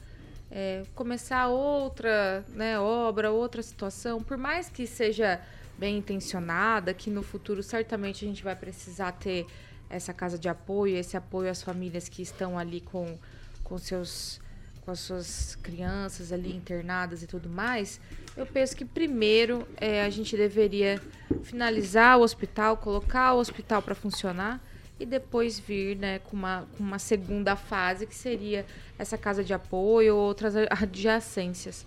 é, 0.49 0.83
começar 0.95 1.47
outra 1.47 2.45
né, 2.49 2.79
obra, 2.79 3.31
outra 3.31 3.61
situação, 3.61 4.21
por 4.21 4.37
mais 4.37 4.69
que 4.69 4.87
seja 4.87 5.41
bem 5.77 5.97
intencionada, 5.97 6.93
que 6.93 7.09
no 7.09 7.23
futuro 7.23 7.61
certamente 7.63 8.23
a 8.23 8.27
gente 8.27 8.43
vai 8.43 8.55
precisar 8.55 9.11
ter 9.13 9.45
essa 9.89 10.13
casa 10.13 10.37
de 10.37 10.47
apoio, 10.47 10.95
esse 10.95 11.17
apoio 11.17 11.49
às 11.49 11.61
famílias 11.61 12.07
que 12.07 12.21
estão 12.21 12.57
ali 12.57 12.81
com, 12.81 13.17
com 13.63 13.77
seus 13.77 14.41
com 14.85 14.91
as 14.91 14.99
suas 14.99 15.55
crianças 15.63 16.33
ali 16.33 16.53
internadas 16.53 17.23
e 17.23 17.27
tudo 17.27 17.49
mais, 17.49 18.01
eu 18.35 18.45
penso 18.45 18.75
que 18.75 18.83
primeiro 18.83 19.67
é, 19.77 20.03
a 20.03 20.09
gente 20.09 20.35
deveria 20.35 21.01
finalizar 21.43 22.17
o 22.17 22.21
hospital, 22.21 22.77
colocar 22.77 23.33
o 23.33 23.39
hospital 23.39 23.81
para 23.81 23.93
funcionar 23.93 24.61
e 24.99 25.05
depois 25.05 25.59
vir 25.59 25.97
né, 25.97 26.19
com, 26.19 26.35
uma, 26.35 26.67
com 26.77 26.83
uma 26.83 26.99
segunda 26.99 27.55
fase, 27.55 28.07
que 28.07 28.15
seria 28.15 28.65
essa 28.97 29.17
casa 29.17 29.43
de 29.43 29.53
apoio 29.53 30.15
ou 30.15 30.21
outras 30.21 30.55
adjacências. 30.55 31.85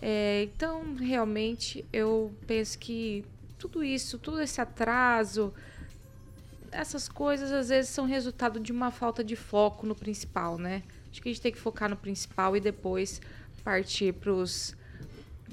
É, 0.00 0.44
então, 0.44 0.94
realmente, 0.94 1.84
eu 1.92 2.32
penso 2.46 2.78
que 2.78 3.24
tudo 3.58 3.84
isso, 3.84 4.18
todo 4.18 4.40
esse 4.40 4.60
atraso, 4.60 5.52
essas 6.72 7.08
coisas 7.08 7.52
às 7.52 7.68
vezes 7.68 7.90
são 7.90 8.04
resultado 8.04 8.58
de 8.58 8.72
uma 8.72 8.90
falta 8.90 9.22
de 9.22 9.36
foco 9.36 9.86
no 9.86 9.94
principal, 9.94 10.58
né? 10.58 10.82
Acho 11.10 11.22
que 11.22 11.28
a 11.28 11.32
gente 11.32 11.40
tem 11.40 11.52
que 11.52 11.58
focar 11.58 11.88
no 11.88 11.96
principal 11.96 12.56
e 12.56 12.60
depois 12.60 13.20
partir 13.62 14.12
para 14.12 14.32
os 14.32 14.74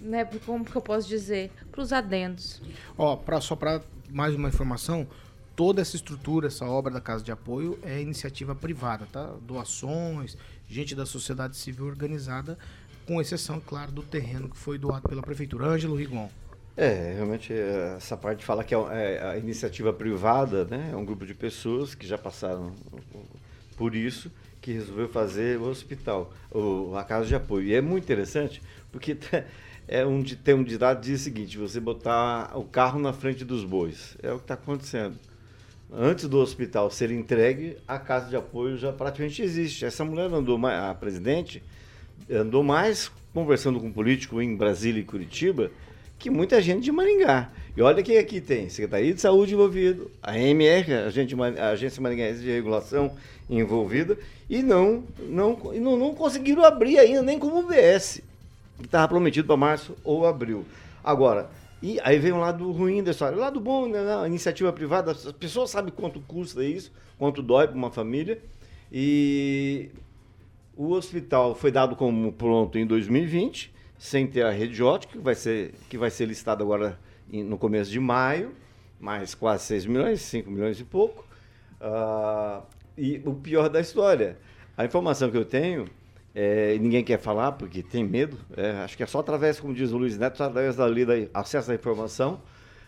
né, 0.02 0.26
como 0.46 0.66
que 0.66 0.76
eu 0.76 0.82
posso 0.82 1.08
dizer, 1.08 1.52
para 1.72 1.82
os 1.82 1.94
adendos. 1.94 2.62
Ó, 2.98 3.16
pra, 3.16 3.40
só 3.40 3.56
para 3.56 3.82
mais 4.10 4.36
uma 4.36 4.50
informação, 4.50 5.08
toda 5.56 5.82
essa 5.82 5.96
estrutura, 5.96 6.48
essa 6.48 6.66
obra 6.66 6.92
da 6.92 7.00
Casa 7.00 7.24
de 7.24 7.32
Apoio 7.32 7.78
é 7.84 8.02
iniciativa 8.02 8.56
privada, 8.56 9.08
tá? 9.12 9.36
Doações, 9.42 10.38
gente 10.68 10.96
da 10.96 11.06
sociedade 11.06 11.56
civil 11.56 11.86
organizada, 11.86 12.58
com 13.06 13.22
exceção, 13.22 13.60
claro, 13.60 13.92
do 13.92 14.04
terreno 14.04 14.50
que 14.50 14.58
foi 14.58 14.78
doado 14.78 15.08
pela 15.08 15.22
prefeitura. 15.22 15.68
Ângelo 15.68 15.96
Rigon. 15.96 16.30
É, 16.76 17.14
realmente 17.16 17.54
essa 17.54 18.16
parte 18.16 18.46
fala 18.46 18.64
que 18.64 18.74
é, 18.74 18.80
é 18.80 19.24
a 19.24 19.38
iniciativa 19.38 19.92
privada, 19.92 20.66
né? 20.66 20.90
É 20.94 20.96
um 20.96 21.04
grupo 21.04 21.26
de 21.26 21.34
pessoas 21.34 21.94
que 21.94 22.08
já 22.08 22.18
passaram 22.18 22.74
por 23.78 23.94
isso, 23.94 24.32
que 24.62 24.72
resolveu 24.72 25.10
fazer 25.10 25.60
o 25.60 25.68
hospital, 25.68 26.32
o, 26.50 26.96
a 26.96 27.04
casa 27.04 27.26
de 27.26 27.36
apoio. 27.36 27.68
E 27.68 27.74
é 27.74 27.82
muito 27.82 28.04
interessante, 28.04 28.62
porque 28.92 29.18
é 29.92 30.06
um, 30.06 30.24
tem 30.24 30.54
um 30.54 30.64
ditado 30.64 31.02
diz 31.02 31.20
o 31.20 31.24
seguinte, 31.26 31.58
você 31.58 31.78
botar 31.78 32.58
o 32.58 32.64
carro 32.64 32.98
na 32.98 33.12
frente 33.12 33.44
dos 33.44 33.66
bois. 33.66 34.18
É 34.24 34.32
o 34.32 34.38
que 34.38 34.44
está 34.44 34.54
acontecendo 34.54 35.20
antes 35.92 36.30
do 36.30 36.38
hospital 36.38 36.90
ser 36.90 37.12
entregue, 37.12 37.76
a 37.86 38.00
casa 38.00 38.30
de 38.30 38.38
apoio 38.38 38.78
já 38.78 38.94
praticamente 38.94 39.42
existe. 39.42 39.84
Essa 39.84 40.06
mulher 40.06 40.32
andou 40.32 40.58
mais, 40.58 40.82
a 40.82 40.96
presidente 40.96 41.62
andou 42.30 42.64
mais 42.64 43.12
conversando 43.34 43.82
com 43.82 43.92
político 43.92 44.42
em 44.42 44.56
Brasília 44.56 45.02
e 45.02 45.04
Curitiba 45.04 45.70
que 46.18 46.30
muita 46.30 46.62
gente 46.62 46.84
de 46.84 46.92
Maringá. 46.92 47.52
E 47.76 47.82
olha 47.82 48.02
que 48.02 48.18
aqui 48.18 48.40
tem 48.40 48.70
Secretaria 48.70 49.14
de 49.14 49.20
Saúde 49.20 49.54
envolvido, 49.54 50.10
a 50.24 50.40
MR, 50.40 50.94
a 50.94 51.70
Agência 51.70 52.02
Maringaense 52.02 52.40
de 52.40 52.50
Regulação 52.50 53.12
envolvida, 53.50 54.18
e 54.50 54.62
não, 54.62 55.04
não, 55.28 55.58
não, 55.76 55.98
não 55.98 56.14
conseguiram 56.14 56.64
abrir 56.64 56.98
ainda, 57.00 57.22
nem 57.24 57.38
como 57.38 57.60
UBS, 57.60 58.22
que 58.82 58.88
estava 58.88 59.08
prometido 59.08 59.48
para 59.48 59.58
março 59.58 59.96
ou 60.04 60.26
abril. 60.26 60.66
Agora, 61.04 61.50
e 61.82 62.00
aí 62.04 62.20
vem 62.20 62.32
um 62.32 62.40
lado 62.40 62.72
ruim 62.72 63.04
da 63.04 63.12
história. 63.12 63.36
O 63.36 63.42
lado 63.42 63.60
bom, 63.60 63.88
né, 63.88 64.00
a 64.16 64.28
iniciativa 64.28 64.72
privada, 64.72 65.12
as 65.12 65.32
pessoas 65.32 65.72
sabem 65.72 65.92
quanto 65.92 66.20
custa 66.22 66.64
isso, 66.64 66.92
quanto 67.18 67.42
dói 67.42 67.68
para 67.68 67.76
uma 67.76 67.90
família. 67.90 68.40
E 68.92 69.90
o 70.76 70.92
hospital 70.92 71.56
foi 71.56 71.72
dado 71.72 71.96
como 71.96 72.32
pronto 72.34 72.78
em 72.78 72.86
2020, 72.86 73.74
sem 73.98 74.28
ter 74.28 74.44
a 74.44 74.52
rede 74.52 74.82
ótica, 74.84 75.14
que 75.14 75.20
vai 75.20 75.36
ser, 75.36 75.74
que 75.90 75.98
vai 75.98 76.10
ser 76.10 76.26
listado 76.26 76.64
agora 76.64 77.00
no 77.32 77.58
começo 77.58 77.90
de 77.90 78.00
maio, 78.00 78.52
mais 79.00 79.34
quase 79.34 79.64
6 79.66 79.86
milhões, 79.88 80.22
5 80.22 80.52
milhões 80.52 80.80
e 80.80 80.84
pouco. 80.84 81.26
Uh, 81.80 82.62
e 82.98 83.22
o 83.26 83.34
pior 83.34 83.70
da 83.70 83.80
história, 83.80 84.38
a 84.78 84.86
informação 84.86 85.32
que 85.32 85.38
eu 85.38 85.46
tenho 85.46 85.88
é, 86.34 86.78
ninguém 86.80 87.04
quer 87.04 87.20
falar 87.20 87.54
porque 87.54 87.84
tem 87.84 88.04
medo. 88.04 88.38
É, 88.56 88.72
acho 88.84 88.96
que 88.96 89.04
é 89.04 89.06
só 89.06 89.20
através, 89.20 89.60
como 89.60 89.74
diz 89.74 89.92
o 89.92 89.98
Luiz 89.98 90.18
Neto, 90.18 90.42
através 90.42 90.76
da 90.76 90.86
lei 90.86 91.30
acesso 91.34 91.72
à 91.72 91.76
informação 91.76 92.42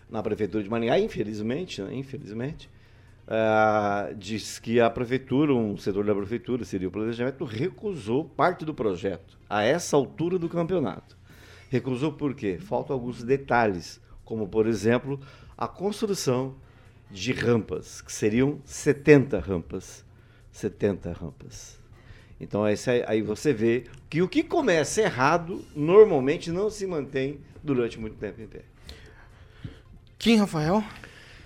na 0.09 0.21
prefeitura 0.21 0.63
de 0.63 0.69
Maringá, 0.69 1.00
infelizmente, 1.00 1.81
né, 1.81 1.93
infelizmente, 1.95 2.69
é, 3.27 4.13
diz 4.13 4.59
que 4.59 4.79
a 4.79 4.89
prefeitura, 4.89 5.53
um 5.53 5.77
setor 5.77 6.05
da 6.05 6.13
prefeitura, 6.13 6.63
seria 6.63 6.88
o 6.88 6.91
planejamento, 6.91 7.43
recusou 7.43 8.25
parte 8.25 8.63
do 8.63 8.73
projeto 8.73 9.38
a 9.50 9.63
essa 9.63 9.95
altura 9.95 10.38
do 10.38 10.47
campeonato. 10.47 11.17
Recusou 11.69 12.13
por 12.13 12.35
quê? 12.35 12.59
Faltam 12.59 12.95
alguns 12.95 13.23
detalhes, 13.23 14.00
como 14.23 14.47
por 14.47 14.67
exemplo 14.67 15.19
a 15.57 15.67
construção 15.67 16.55
de 17.09 17.31
rampas, 17.31 18.01
que 18.01 18.12
seriam 18.12 18.59
70 18.63 19.39
rampas. 19.39 20.05
70 20.51 21.12
rampas. 21.13 21.83
Então 22.43 22.63
aí, 22.63 22.75
aí 23.07 23.21
você 23.21 23.53
vê 23.53 23.85
que 24.09 24.21
o 24.21 24.27
que 24.27 24.43
começa 24.43 25.01
errado 25.01 25.63
normalmente 25.75 26.51
não 26.51 26.69
se 26.69 26.85
mantém 26.85 27.39
durante 27.63 28.00
muito 28.00 28.17
tempo 28.17 28.41
em 28.41 28.47
pé. 28.47 28.62
Kim 30.19 30.35
Rafael? 30.35 30.83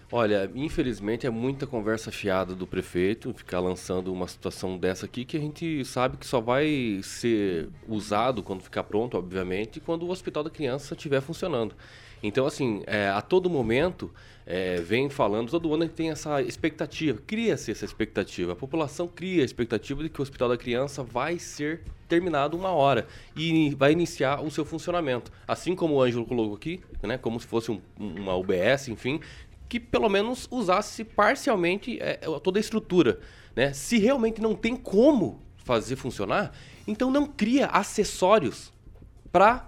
Olha, 0.10 0.50
infelizmente 0.56 1.28
é 1.28 1.30
muita 1.30 1.68
conversa 1.68 2.12
fiada 2.12 2.56
do 2.56 2.66
prefeito 2.66 3.34
ficar 3.34 3.60
lançando 3.60 4.14
uma 4.14 4.26
situação 4.26 4.78
dessa 4.78 5.06
aqui 5.06 5.26
que 5.26 5.36
a 5.36 5.40
gente 5.40 5.84
sabe 5.84 6.16
que 6.16 6.26
só 6.26 6.40
vai 6.40 7.02
ser 7.04 7.68
usado 7.86 8.42
quando 8.42 8.64
ficar 8.64 8.84
pronto, 8.84 9.18
obviamente, 9.18 9.82
quando 9.82 10.04
o 10.04 10.10
hospital 10.10 10.46
da 10.46 10.50
criança 10.50 10.94
estiver 10.94 11.20
funcionando. 11.20 11.76
Então, 12.24 12.46
assim, 12.48 12.84
é, 12.88 13.10
a 13.10 13.22
todo 13.22 13.50
momento 13.50 14.10
é, 14.46 14.78
vem 14.78 15.10
falando, 15.10 15.52
todo 15.52 15.74
ano 15.74 15.88
tem 15.88 16.10
essa 16.10 16.42
expectativa, 16.42 17.22
cria-se 17.28 17.70
essa 17.70 17.86
expectativa. 17.86 18.54
A 18.54 18.56
população 18.56 19.08
cria 19.08 19.42
a 19.42 19.46
expectativa 19.46 20.02
de 20.02 20.10
que 20.10 20.20
o 20.20 20.24
Hospital 20.24 20.50
da 20.50 20.58
Criança 20.58 21.04
vai 21.04 21.38
ser 21.38 21.82
terminado 22.08 22.56
uma 22.56 22.72
hora 22.72 23.06
e 23.36 23.76
vai 23.76 23.92
iniciar 23.92 24.42
o 24.42 24.50
seu 24.50 24.64
funcionamento. 24.64 25.32
Assim 25.46 25.76
como 25.76 25.96
o 25.96 26.02
Ângelo 26.02 26.26
colocou 26.26 26.56
aqui, 26.56 26.80
né, 27.04 27.18
como 27.18 27.40
se 27.40 27.46
fosse 27.46 27.70
um, 27.70 27.82
uma 28.00 28.36
UBS, 28.36 28.88
enfim, 28.88 29.20
que 29.68 29.80
pelo 29.80 30.10
menos 30.10 30.48
usasse 30.50 31.04
parcialmente 31.04 31.98
é, 32.02 32.20
toda 32.44 32.60
a 32.60 32.62
estrutura. 32.62 33.20
Né? 33.56 33.74
Se 33.74 33.98
realmente 33.98 34.42
não 34.42 34.56
tem 34.56 34.76
como 34.76 35.42
fazer 35.58 35.96
funcionar, 35.96 36.54
então 36.88 37.12
não 37.12 37.26
cria 37.26 37.68
acessórios 37.68 38.72
para 39.32 39.68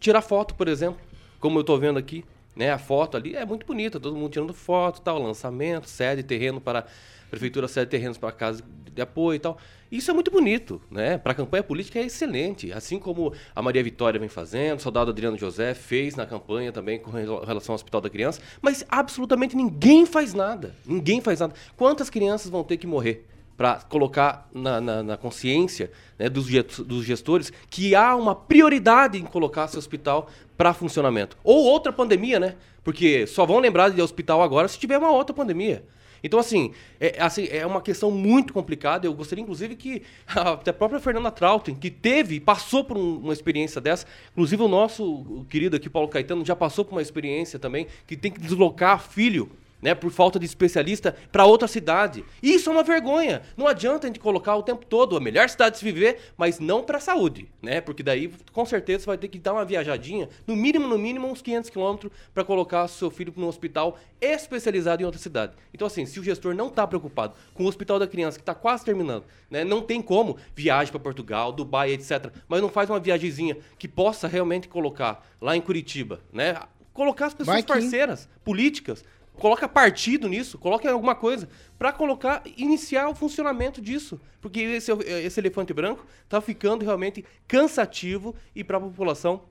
tirar 0.00 0.22
foto, 0.22 0.54
por 0.54 0.68
exemplo 0.68 1.12
como 1.42 1.58
eu 1.58 1.62
estou 1.62 1.76
vendo 1.76 1.98
aqui, 1.98 2.24
Né? 2.54 2.70
A 2.70 2.78
foto 2.78 3.16
ali 3.16 3.34
é 3.34 3.44
muito 3.44 3.66
bonita, 3.66 3.98
todo 3.98 4.16
mundo 4.16 4.30
tirando 4.30 4.52
foto, 4.52 5.00
tal, 5.00 5.22
lançamento, 5.22 5.88
sede, 5.88 6.22
terreno 6.22 6.60
para 6.60 6.86
prefeitura 7.30 7.66
cede 7.66 7.90
terrenos 7.90 8.18
para 8.18 8.30
casa 8.30 8.62
de 8.94 9.00
apoio 9.00 9.36
e 9.36 9.38
tal. 9.38 9.56
Isso 9.90 10.10
é 10.10 10.14
muito 10.14 10.30
bonito, 10.30 10.80
né? 10.90 11.16
Para 11.16 11.32
a 11.32 11.34
campanha 11.34 11.62
política 11.62 11.98
é 11.98 12.04
excelente, 12.04 12.70
assim 12.72 12.98
como 12.98 13.32
a 13.54 13.62
Maria 13.62 13.82
Vitória 13.82 14.20
vem 14.20 14.28
fazendo, 14.28 14.78
o 14.78 14.82
soldado 14.82 15.10
Adriano 15.10 15.38
José 15.38 15.72
fez 15.72 16.14
na 16.14 16.26
campanha 16.26 16.72
também 16.72 16.98
com 16.98 17.10
relação 17.10 17.72
ao 17.72 17.76
Hospital 17.76 18.02
da 18.02 18.10
Criança, 18.10 18.40
mas 18.60 18.84
absolutamente 18.88 19.56
ninguém 19.56 20.04
faz 20.04 20.34
nada. 20.34 20.74
Ninguém 20.84 21.22
faz 21.22 21.40
nada. 21.40 21.54
Quantas 21.74 22.10
crianças 22.10 22.50
vão 22.50 22.62
ter 22.62 22.76
que 22.76 22.86
morrer? 22.86 23.26
para 23.54 23.76
colocar 23.82 24.48
na, 24.52 24.80
na, 24.80 25.02
na 25.02 25.16
consciência 25.16 25.92
né, 26.18 26.28
dos, 26.28 26.46
dos 26.84 27.04
gestores 27.04 27.52
que 27.70 27.94
há 27.94 28.16
uma 28.16 28.34
prioridade 28.34 29.18
em 29.18 29.24
colocar 29.24 29.66
esse 29.66 29.78
hospital 29.78 30.28
para 30.62 30.72
funcionamento. 30.72 31.36
Ou 31.42 31.64
outra 31.64 31.92
pandemia, 31.92 32.38
né? 32.38 32.54
Porque 32.84 33.26
só 33.26 33.44
vão 33.44 33.58
lembrar 33.58 33.88
de 33.88 34.00
hospital 34.00 34.40
agora 34.40 34.68
se 34.68 34.78
tiver 34.78 34.96
uma 34.96 35.10
outra 35.10 35.34
pandemia. 35.34 35.84
Então, 36.22 36.38
assim 36.38 36.72
é, 37.00 37.16
assim, 37.20 37.48
é 37.50 37.66
uma 37.66 37.80
questão 37.80 38.12
muito 38.12 38.52
complicada. 38.52 39.04
Eu 39.04 39.12
gostaria, 39.12 39.42
inclusive, 39.42 39.74
que 39.74 40.02
a, 40.28 40.52
a 40.52 40.72
própria 40.72 41.00
Fernanda 41.00 41.32
Trautem, 41.32 41.74
que 41.74 41.90
teve, 41.90 42.38
passou 42.38 42.84
por 42.84 42.96
um, 42.96 43.16
uma 43.16 43.32
experiência 43.32 43.80
dessa, 43.80 44.06
inclusive 44.30 44.62
o 44.62 44.68
nosso 44.68 45.44
querido 45.50 45.74
aqui, 45.74 45.90
Paulo 45.90 46.06
Caetano, 46.06 46.44
já 46.44 46.54
passou 46.54 46.84
por 46.84 46.92
uma 46.92 47.02
experiência 47.02 47.58
também, 47.58 47.88
que 48.06 48.16
tem 48.16 48.30
que 48.30 48.38
deslocar 48.38 49.00
filho 49.00 49.50
né, 49.82 49.94
por 49.94 50.12
falta 50.12 50.38
de 50.38 50.46
especialista, 50.46 51.14
para 51.32 51.44
outra 51.44 51.66
cidade. 51.66 52.24
Isso 52.40 52.70
é 52.70 52.72
uma 52.72 52.84
vergonha. 52.84 53.42
Não 53.56 53.66
adianta 53.66 54.06
a 54.06 54.08
gente 54.08 54.20
colocar 54.20 54.56
o 54.56 54.62
tempo 54.62 54.86
todo 54.86 55.16
a 55.16 55.20
melhor 55.20 55.48
cidade 55.48 55.72
de 55.72 55.78
se 55.80 55.84
viver, 55.84 56.20
mas 56.36 56.60
não 56.60 56.84
para 56.84 56.98
a 56.98 57.00
saúde, 57.00 57.48
né? 57.60 57.80
Porque 57.80 58.02
daí, 58.02 58.32
com 58.52 58.64
certeza, 58.64 59.00
você 59.00 59.06
vai 59.06 59.18
ter 59.18 59.28
que 59.28 59.38
dar 59.38 59.52
uma 59.52 59.64
viajadinha, 59.64 60.28
no 60.46 60.54
mínimo, 60.54 60.86
no 60.86 60.96
mínimo, 60.96 61.26
uns 61.26 61.42
500 61.42 61.68
quilômetros, 61.68 62.12
para 62.32 62.44
colocar 62.44 62.86
seu 62.86 63.10
filho 63.10 63.32
no 63.36 63.48
hospital 63.48 63.98
especializado 64.20 65.02
em 65.02 65.04
outra 65.04 65.20
cidade. 65.20 65.54
Então, 65.74 65.86
assim, 65.86 66.06
se 66.06 66.20
o 66.20 66.24
gestor 66.24 66.54
não 66.54 66.68
está 66.68 66.86
preocupado 66.86 67.34
com 67.52 67.64
o 67.64 67.66
hospital 67.66 67.98
da 67.98 68.06
criança, 68.06 68.38
que 68.38 68.42
está 68.42 68.54
quase 68.54 68.84
terminando, 68.84 69.24
né, 69.50 69.64
não 69.64 69.82
tem 69.82 70.00
como 70.00 70.36
viagem 70.54 70.92
para 70.92 71.00
Portugal, 71.00 71.52
Dubai, 71.52 71.90
etc., 71.90 72.32
mas 72.48 72.62
não 72.62 72.68
faz 72.68 72.88
uma 72.88 73.00
viagemzinha 73.00 73.56
que 73.78 73.88
possa 73.88 74.28
realmente 74.28 74.68
colocar 74.68 75.26
lá 75.40 75.56
em 75.56 75.60
Curitiba, 75.60 76.20
né? 76.32 76.56
Colocar 76.92 77.26
as 77.26 77.34
pessoas 77.34 77.64
parceiras, 77.64 78.28
políticas, 78.44 79.02
Coloca 79.34 79.68
partido 79.68 80.28
nisso, 80.28 80.58
coloque 80.58 80.86
alguma 80.86 81.14
coisa 81.14 81.48
para 81.78 81.92
colocar, 81.92 82.42
iniciar 82.56 83.08
o 83.08 83.14
funcionamento 83.14 83.80
disso. 83.80 84.20
Porque 84.40 84.60
esse, 84.60 84.92
esse 84.92 85.40
elefante 85.40 85.72
branco 85.72 86.06
está 86.22 86.40
ficando 86.40 86.84
realmente 86.84 87.24
cansativo 87.48 88.34
e 88.54 88.62
para 88.62 88.76
a 88.76 88.80
população, 88.80 89.42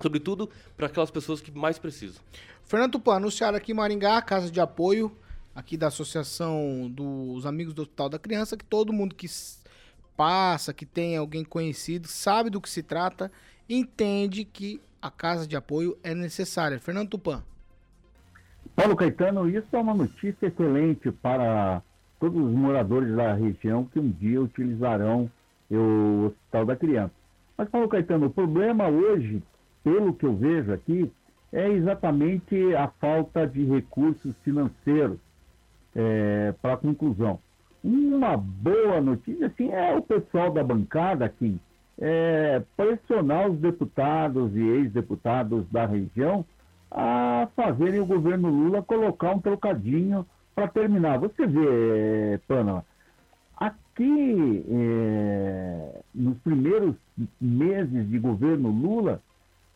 sobretudo 0.00 0.50
para 0.76 0.86
aquelas 0.86 1.10
pessoas 1.10 1.40
que 1.40 1.50
mais 1.50 1.78
precisam. 1.78 2.22
Fernando 2.64 2.92
Tupan, 2.92 3.16
anunciaram 3.16 3.56
aqui 3.56 3.72
em 3.72 3.74
Maringá, 3.74 4.20
casa 4.22 4.50
de 4.50 4.60
apoio 4.60 5.16
aqui 5.54 5.76
da 5.76 5.88
Associação 5.88 6.88
dos 6.88 7.44
Amigos 7.44 7.74
do 7.74 7.82
Hospital 7.82 8.08
da 8.08 8.18
Criança, 8.18 8.56
que 8.56 8.64
todo 8.64 8.92
mundo 8.92 9.14
que 9.14 9.26
passa, 10.16 10.72
que 10.72 10.86
tem 10.86 11.16
alguém 11.16 11.44
conhecido, 11.44 12.06
sabe 12.08 12.48
do 12.50 12.60
que 12.60 12.68
se 12.68 12.82
trata, 12.82 13.30
entende 13.68 14.44
que 14.44 14.80
a 15.00 15.10
casa 15.10 15.46
de 15.46 15.56
apoio 15.56 15.98
é 16.02 16.14
necessária. 16.14 16.78
Fernando 16.78 17.10
Tupan. 17.10 17.44
Paulo 18.78 18.94
Caetano, 18.94 19.50
isso 19.50 19.66
é 19.72 19.78
uma 19.80 19.92
notícia 19.92 20.46
excelente 20.46 21.10
para 21.10 21.82
todos 22.20 22.40
os 22.40 22.52
moradores 22.52 23.12
da 23.16 23.32
região 23.32 23.84
que 23.84 23.98
um 23.98 24.08
dia 24.08 24.40
utilizarão 24.40 25.28
o 25.68 26.26
Hospital 26.26 26.64
da 26.64 26.76
Criança. 26.76 27.14
Mas, 27.56 27.68
Paulo 27.70 27.88
Caetano, 27.88 28.26
o 28.26 28.30
problema 28.30 28.86
hoje, 28.86 29.42
pelo 29.82 30.14
que 30.14 30.24
eu 30.24 30.36
vejo 30.36 30.72
aqui, 30.72 31.10
é 31.52 31.68
exatamente 31.70 32.72
a 32.76 32.86
falta 32.86 33.48
de 33.48 33.64
recursos 33.64 34.32
financeiros 34.44 35.18
é, 35.92 36.54
para 36.62 36.74
a 36.74 36.76
conclusão. 36.76 37.40
Uma 37.82 38.36
boa 38.36 39.00
notícia, 39.00 39.48
assim, 39.48 39.72
é 39.72 39.92
o 39.96 40.02
pessoal 40.02 40.52
da 40.52 40.62
bancada 40.62 41.24
aqui 41.24 41.58
é, 42.00 42.62
pressionar 42.76 43.50
os 43.50 43.58
deputados 43.58 44.54
e 44.54 44.60
ex-deputados 44.60 45.68
da 45.68 45.84
região 45.84 46.44
a 46.90 47.48
fazerem 47.54 48.00
o 48.00 48.06
governo 48.06 48.48
Lula 48.48 48.82
colocar 48.82 49.32
um 49.32 49.40
trocadinho 49.40 50.26
para 50.54 50.68
terminar. 50.68 51.18
Você 51.18 51.46
vê, 51.46 52.40
Pana, 52.48 52.84
aqui 53.56 54.64
é, 54.70 56.00
nos 56.14 56.38
primeiros 56.38 56.94
meses 57.40 58.08
de 58.08 58.18
governo 58.18 58.70
Lula 58.70 59.20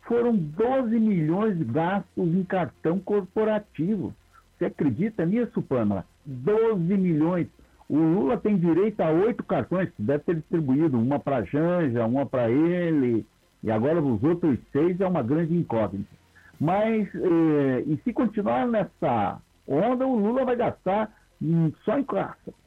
foram 0.02 0.36
12 0.36 0.98
milhões 0.98 1.56
gastos 1.62 2.34
em 2.34 2.44
cartão 2.44 2.98
corporativo. 2.98 4.14
Você 4.56 4.66
acredita 4.66 5.24
nisso, 5.24 5.62
Pana? 5.62 6.04
12 6.24 6.80
milhões. 6.96 7.46
O 7.88 7.96
Lula 7.96 8.36
tem 8.36 8.56
direito 8.56 9.00
a 9.00 9.10
oito 9.10 9.44
cartões, 9.44 9.90
deve 9.98 10.24
ter 10.24 10.36
distribuído 10.36 10.98
uma 10.98 11.18
para 11.18 11.42
Janja, 11.44 12.06
uma 12.06 12.24
para 12.24 12.50
ele, 12.50 13.26
e 13.62 13.70
agora 13.70 14.00
os 14.00 14.22
outros 14.22 14.58
seis 14.72 15.00
é 15.00 15.06
uma 15.06 15.22
grande 15.22 15.54
incógnita. 15.54 16.21
Mas, 16.62 17.12
eh, 17.12 17.82
e 17.88 17.96
se 18.04 18.12
continuar 18.12 18.68
nessa 18.68 19.42
onda, 19.66 20.06
o 20.06 20.16
Lula 20.16 20.44
vai 20.44 20.54
gastar 20.54 21.12
hum, 21.42 21.72
só 21.84 21.98
em 21.98 22.06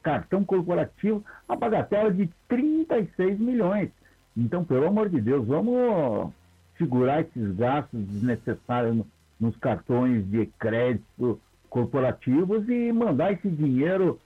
cartão 0.04 0.44
corporativo 0.44 1.24
a 1.48 1.56
bagatela 1.56 2.12
de 2.12 2.30
36 2.50 3.40
milhões. 3.40 3.90
Então, 4.36 4.66
pelo 4.66 4.86
amor 4.86 5.08
de 5.08 5.22
Deus, 5.22 5.48
vamos 5.48 6.34
segurar 6.78 7.22
esses 7.22 7.56
gastos 7.56 7.98
desnecessários 8.08 8.98
no, 8.98 9.08
nos 9.40 9.56
cartões 9.56 10.30
de 10.30 10.46
crédito 10.60 11.40
corporativos 11.70 12.68
e 12.68 12.92
mandar 12.92 13.32
esse 13.32 13.48
dinheiro 13.48 14.20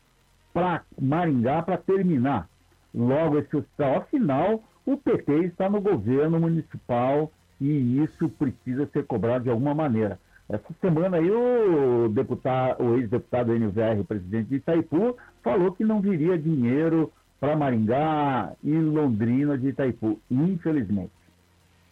para 0.52 0.82
Maringá 1.00 1.62
para 1.62 1.78
terminar 1.78 2.50
logo 2.92 3.38
esse 3.38 3.56
hospital. 3.56 3.98
Afinal, 3.98 4.64
o 4.84 4.98
PT 4.98 5.32
está 5.46 5.70
no 5.70 5.80
governo 5.80 6.40
municipal 6.40 7.32
e 7.60 8.04
isso 8.04 8.30
precisa 8.30 8.88
ser 8.94 9.06
cobrado 9.06 9.44
de 9.46 9.50
alguma 9.50 9.74
maneira. 9.74 10.20
Essa 10.48 10.74
semana 10.82 11.18
aí 11.18 11.30
o 11.30 12.10
deputado, 12.10 12.84
o 12.84 12.98
ex-deputado 12.98 13.54
NVR, 13.54 14.04
presidente 14.08 14.50
de 14.50 14.56
Itaipu, 14.56 15.16
falou 15.44 15.72
que 15.72 15.84
não 15.84 16.02
viria 16.02 16.38
dinheiro 16.38 17.14
para 17.40 17.56
Maringá 17.56 18.54
e 18.64 18.72
Londrina 18.72 19.58
de 19.58 19.68
Itaipu, 19.68 20.20
infelizmente. 20.30 21.12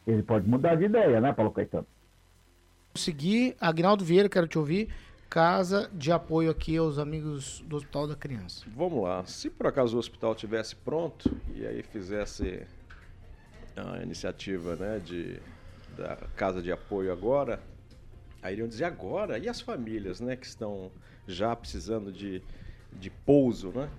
Ele 0.07 0.23
pode 0.23 0.49
mudar 0.49 0.75
de 0.75 0.85
ideia, 0.85 1.21
né, 1.21 1.31
Paulo 1.33 1.51
Caetano? 1.51 1.85
Seguir, 2.95 3.55
Agnaldo 3.61 4.03
Vieira, 4.03 4.27
quero 4.27 4.47
te 4.47 4.57
ouvir. 4.57 4.89
Casa 5.29 5.89
de 5.93 6.09
apoio 6.09 6.49
aqui 6.49 6.77
aos 6.77 6.97
amigos 6.97 7.61
do 7.67 7.75
Hospital 7.75 8.07
da 8.07 8.15
Criança. 8.15 8.65
Vamos 8.73 9.03
lá. 9.03 9.25
Se 9.25 9.49
por 9.49 9.67
acaso 9.67 9.97
o 9.97 9.99
hospital 9.99 10.33
tivesse 10.33 10.73
pronto 10.73 11.29
e 11.53 11.67
aí 11.67 11.83
fizesse 11.83 12.65
a 13.75 14.01
iniciativa 14.01 14.77
né, 14.77 14.99
de 14.99 15.37
da 15.97 16.15
casa 16.35 16.61
de 16.61 16.71
apoio 16.71 17.11
agora, 17.11 17.59
aí 18.41 18.53
iriam 18.53 18.67
dizer 18.67 18.85
agora, 18.85 19.37
e 19.37 19.49
as 19.49 19.59
famílias, 19.59 20.21
né, 20.21 20.35
que 20.35 20.45
estão 20.45 20.91
já 21.27 21.55
precisando 21.55 22.11
de, 22.11 22.41
de 22.93 23.09
pouso, 23.09 23.69
né? 23.69 23.89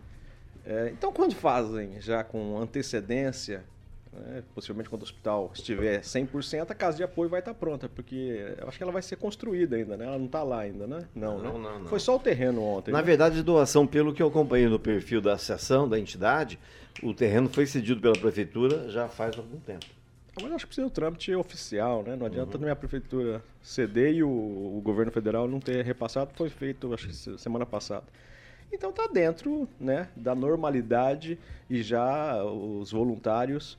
É, 0.65 0.91
então, 0.93 1.13
quando 1.13 1.35
fazem 1.35 2.01
já 2.01 2.23
com 2.23 2.59
antecedência, 2.59 3.65
né, 4.13 4.43
possivelmente 4.55 4.91
quando 4.91 5.03
o 5.03 5.05
hospital 5.05 5.51
estiver 5.55 6.01
100%, 6.01 6.71
a 6.71 6.75
casa 6.75 6.97
de 6.97 7.03
apoio 7.03 7.29
vai 7.29 7.41
estar 7.41 7.55
pronta, 7.55 7.89
porque 7.89 8.55
eu 8.59 8.69
acho 8.69 8.77
que 8.77 8.83
ela 8.83 8.93
vai 8.93 9.03
ser 9.03 9.17
construída 9.17 9.77
ainda, 9.77 9.97
né? 9.97 10.05
Ela 10.05 10.19
não 10.19 10.27
está 10.27 10.43
lá 10.43 10.61
ainda, 10.61 10.87
né? 10.87 11.07
Não, 11.15 11.39
não, 11.39 11.59
né? 11.59 11.69
não, 11.69 11.79
não, 11.81 11.89
Foi 11.89 12.01
só 12.01 12.17
o 12.17 12.19
terreno 12.19 12.63
ontem. 12.63 12.91
Na 12.93 12.99
né? 12.99 13.05
verdade, 13.05 13.43
doação, 13.43 13.87
pelo 13.87 14.13
que 14.13 14.23
eu 14.23 14.29
acompanhei 14.29 14.69
no 14.69 14.79
perfil 14.79 15.21
da 15.21 15.35
associação, 15.35 15.89
da 15.89 15.99
entidade, 15.99 16.59
o 17.03 17.15
terreno 17.15 17.49
foi 17.49 17.67
cedido 17.67 18.01
pela 18.01 18.19
prefeitura 18.19 18.91
já 18.91 19.09
faz 19.09 19.37
algum 19.39 19.59
tempo. 19.61 19.98
Mas 20.43 20.53
acho 20.53 20.65
que 20.65 20.69
precisa 20.69 20.87
o 20.87 20.91
trâmite 20.91 21.35
oficial, 21.35 22.03
né? 22.03 22.17
Não 22.17 22.27
adianta 22.27 22.57
uhum. 22.57 22.63
a 22.63 22.65
minha 22.65 22.77
prefeitura 22.77 23.43
ceder 23.63 24.15
e 24.15 24.23
o, 24.23 24.29
o, 24.29 24.81
governo 24.83 25.13
federal 25.13 25.49
não 25.49 25.61
ter 25.61 25.85
repassado. 25.85 26.31
Foi 26.35 26.49
feito, 26.49 26.93
acho 26.93 27.09
que 27.09 27.39
semana 27.39 27.67
passada. 27.67 28.05
Então 28.73 28.91
está 28.91 29.07
dentro 29.07 29.69
né, 29.81 30.09
da 30.15 30.35
normalidade 30.35 31.39
e 31.71 31.83
já 31.83 32.43
os 32.45 32.93
voluntários 32.93 33.79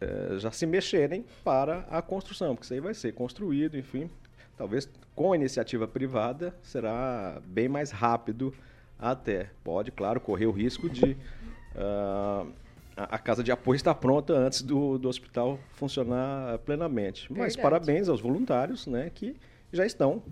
é, 0.00 0.38
já 0.38 0.50
se 0.50 0.66
mexerem 0.66 1.24
para 1.42 1.86
a 1.90 2.02
construção, 2.02 2.54
porque 2.54 2.66
isso 2.66 2.74
aí 2.74 2.80
vai 2.80 2.94
ser 2.94 3.12
construído, 3.12 3.78
enfim. 3.78 4.10
Talvez 4.56 4.88
com 5.14 5.32
a 5.32 5.36
iniciativa 5.36 5.88
privada 5.88 6.54
será 6.62 7.40
bem 7.46 7.68
mais 7.68 7.90
rápido 7.90 8.52
até. 8.98 9.50
Pode, 9.64 9.90
claro, 9.90 10.20
correr 10.20 10.46
o 10.46 10.52
risco 10.52 10.88
de... 10.88 11.16
Uh, 11.74 12.52
a, 12.96 13.18
casa 13.18 13.44
de 13.44 13.52
apoio 13.52 13.76
está 13.76 13.94
pronta 13.94 14.32
antes 14.32 14.62
do, 14.62 14.98
do 14.98 15.08
hospital 15.08 15.58
funcionar 15.72 16.58
plenamente. 16.60 17.30
Mas 17.30 17.54
Verdade. 17.54 17.62
parabéns 17.62 18.08
aos 18.08 18.20
voluntários 18.20 18.86
né, 18.86 19.10
que 19.14 19.36
já 19.72 19.84
estão 19.84 20.22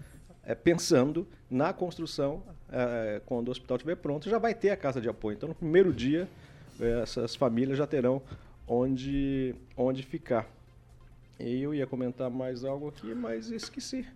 é, 0.43 0.55
pensando 0.55 1.27
na 1.51 1.73
construção 1.73 2.43
é, 2.73 3.21
quando 3.27 3.49
o 3.49 3.51
hospital 3.51 3.77
estiver 3.77 3.97
pronto, 3.97 4.29
já 4.29 4.39
vai 4.39 4.55
ter 4.55 4.71
a 4.71 4.77
casa 4.77 5.01
de 5.01 5.09
apoio. 5.09 5.37
Então, 5.37 5.49
no 5.49 5.55
primeiro 5.55 5.93
dia, 5.93 6.27
é, 6.81 7.03
essas 7.03 7.37
famílias 7.37 7.77
já 7.77 7.87
terão 7.87 8.23
onde, 8.67 9.55
onde 9.77 10.03
ficar. 10.03 10.49
E 11.39 11.63
eu 11.63 11.75
ia 11.75 11.87
comentar 11.87 12.31
mais 12.31 12.65
algo 12.65 12.89
aqui, 12.89 13.15
mas 13.15 13.51
esqueci. 13.51 14.07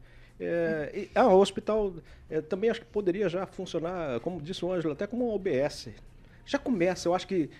É, 0.40 0.90
e, 0.94 1.10
ah, 1.14 1.28
o 1.28 1.40
hospital 1.40 1.92
é, 2.30 2.40
também 2.40 2.70
acho 2.70 2.80
que 2.80 2.86
poderia 2.86 3.28
já 3.28 3.44
funcionar, 3.44 4.20
como 4.20 4.40
disse 4.40 4.64
o 4.64 4.72
Ângelo, 4.72 4.92
até 4.92 5.06
como 5.06 5.28
um 5.28 5.34
OBS. 5.34 5.88
Já 6.46 6.58
começa, 6.58 7.08
eu 7.08 7.14
acho 7.14 7.26
que 7.26 7.50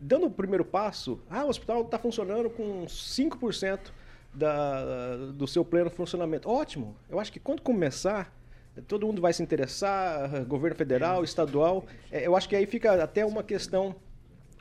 dando 0.00 0.26
o 0.26 0.30
primeiro 0.30 0.64
passo, 0.64 1.20
ah, 1.28 1.44
o 1.44 1.48
hospital 1.48 1.82
está 1.82 1.98
funcionando 1.98 2.48
com 2.48 2.86
5% 2.86 3.78
da, 4.32 5.16
do 5.34 5.46
seu 5.46 5.64
pleno 5.64 5.90
funcionamento. 5.90 6.48
Ótimo, 6.48 6.96
eu 7.08 7.20
acho 7.20 7.32
que 7.32 7.40
quando 7.40 7.60
começar, 7.60 8.34
todo 8.88 9.06
mundo 9.06 9.20
vai 9.20 9.32
se 9.32 9.42
interessar, 9.42 10.44
governo 10.44 10.76
federal, 10.76 11.22
estadual, 11.22 11.84
é, 12.10 12.26
eu 12.26 12.36
acho 12.36 12.48
que 12.48 12.56
aí 12.56 12.66
fica 12.66 13.02
até 13.02 13.24
uma 13.26 13.42
questão 13.42 13.94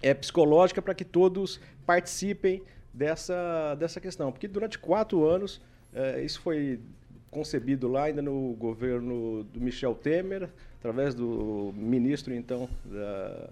é, 0.02 0.14
psicológica 0.14 0.82
para 0.82 0.94
que 0.94 1.06
todos 1.06 1.60
participem 1.86 2.62
dessa, 2.94 3.76
dessa 3.76 4.02
questão. 4.02 4.32
Porque 4.32 4.48
durante 4.48 4.78
quatro 4.78 5.26
anos, 5.26 5.62
é, 5.94 6.22
isso 6.22 6.42
foi 6.42 6.80
concebido 7.32 7.88
lá 7.88 8.06
ainda 8.06 8.22
no 8.22 8.54
governo 8.54 9.44
do 9.44 9.62
Michel 9.62 9.94
Temer, 9.94 10.50
através 10.80 11.14
do 11.14 11.72
ministro, 11.76 12.34
então, 12.34 12.68
da, 12.86 13.50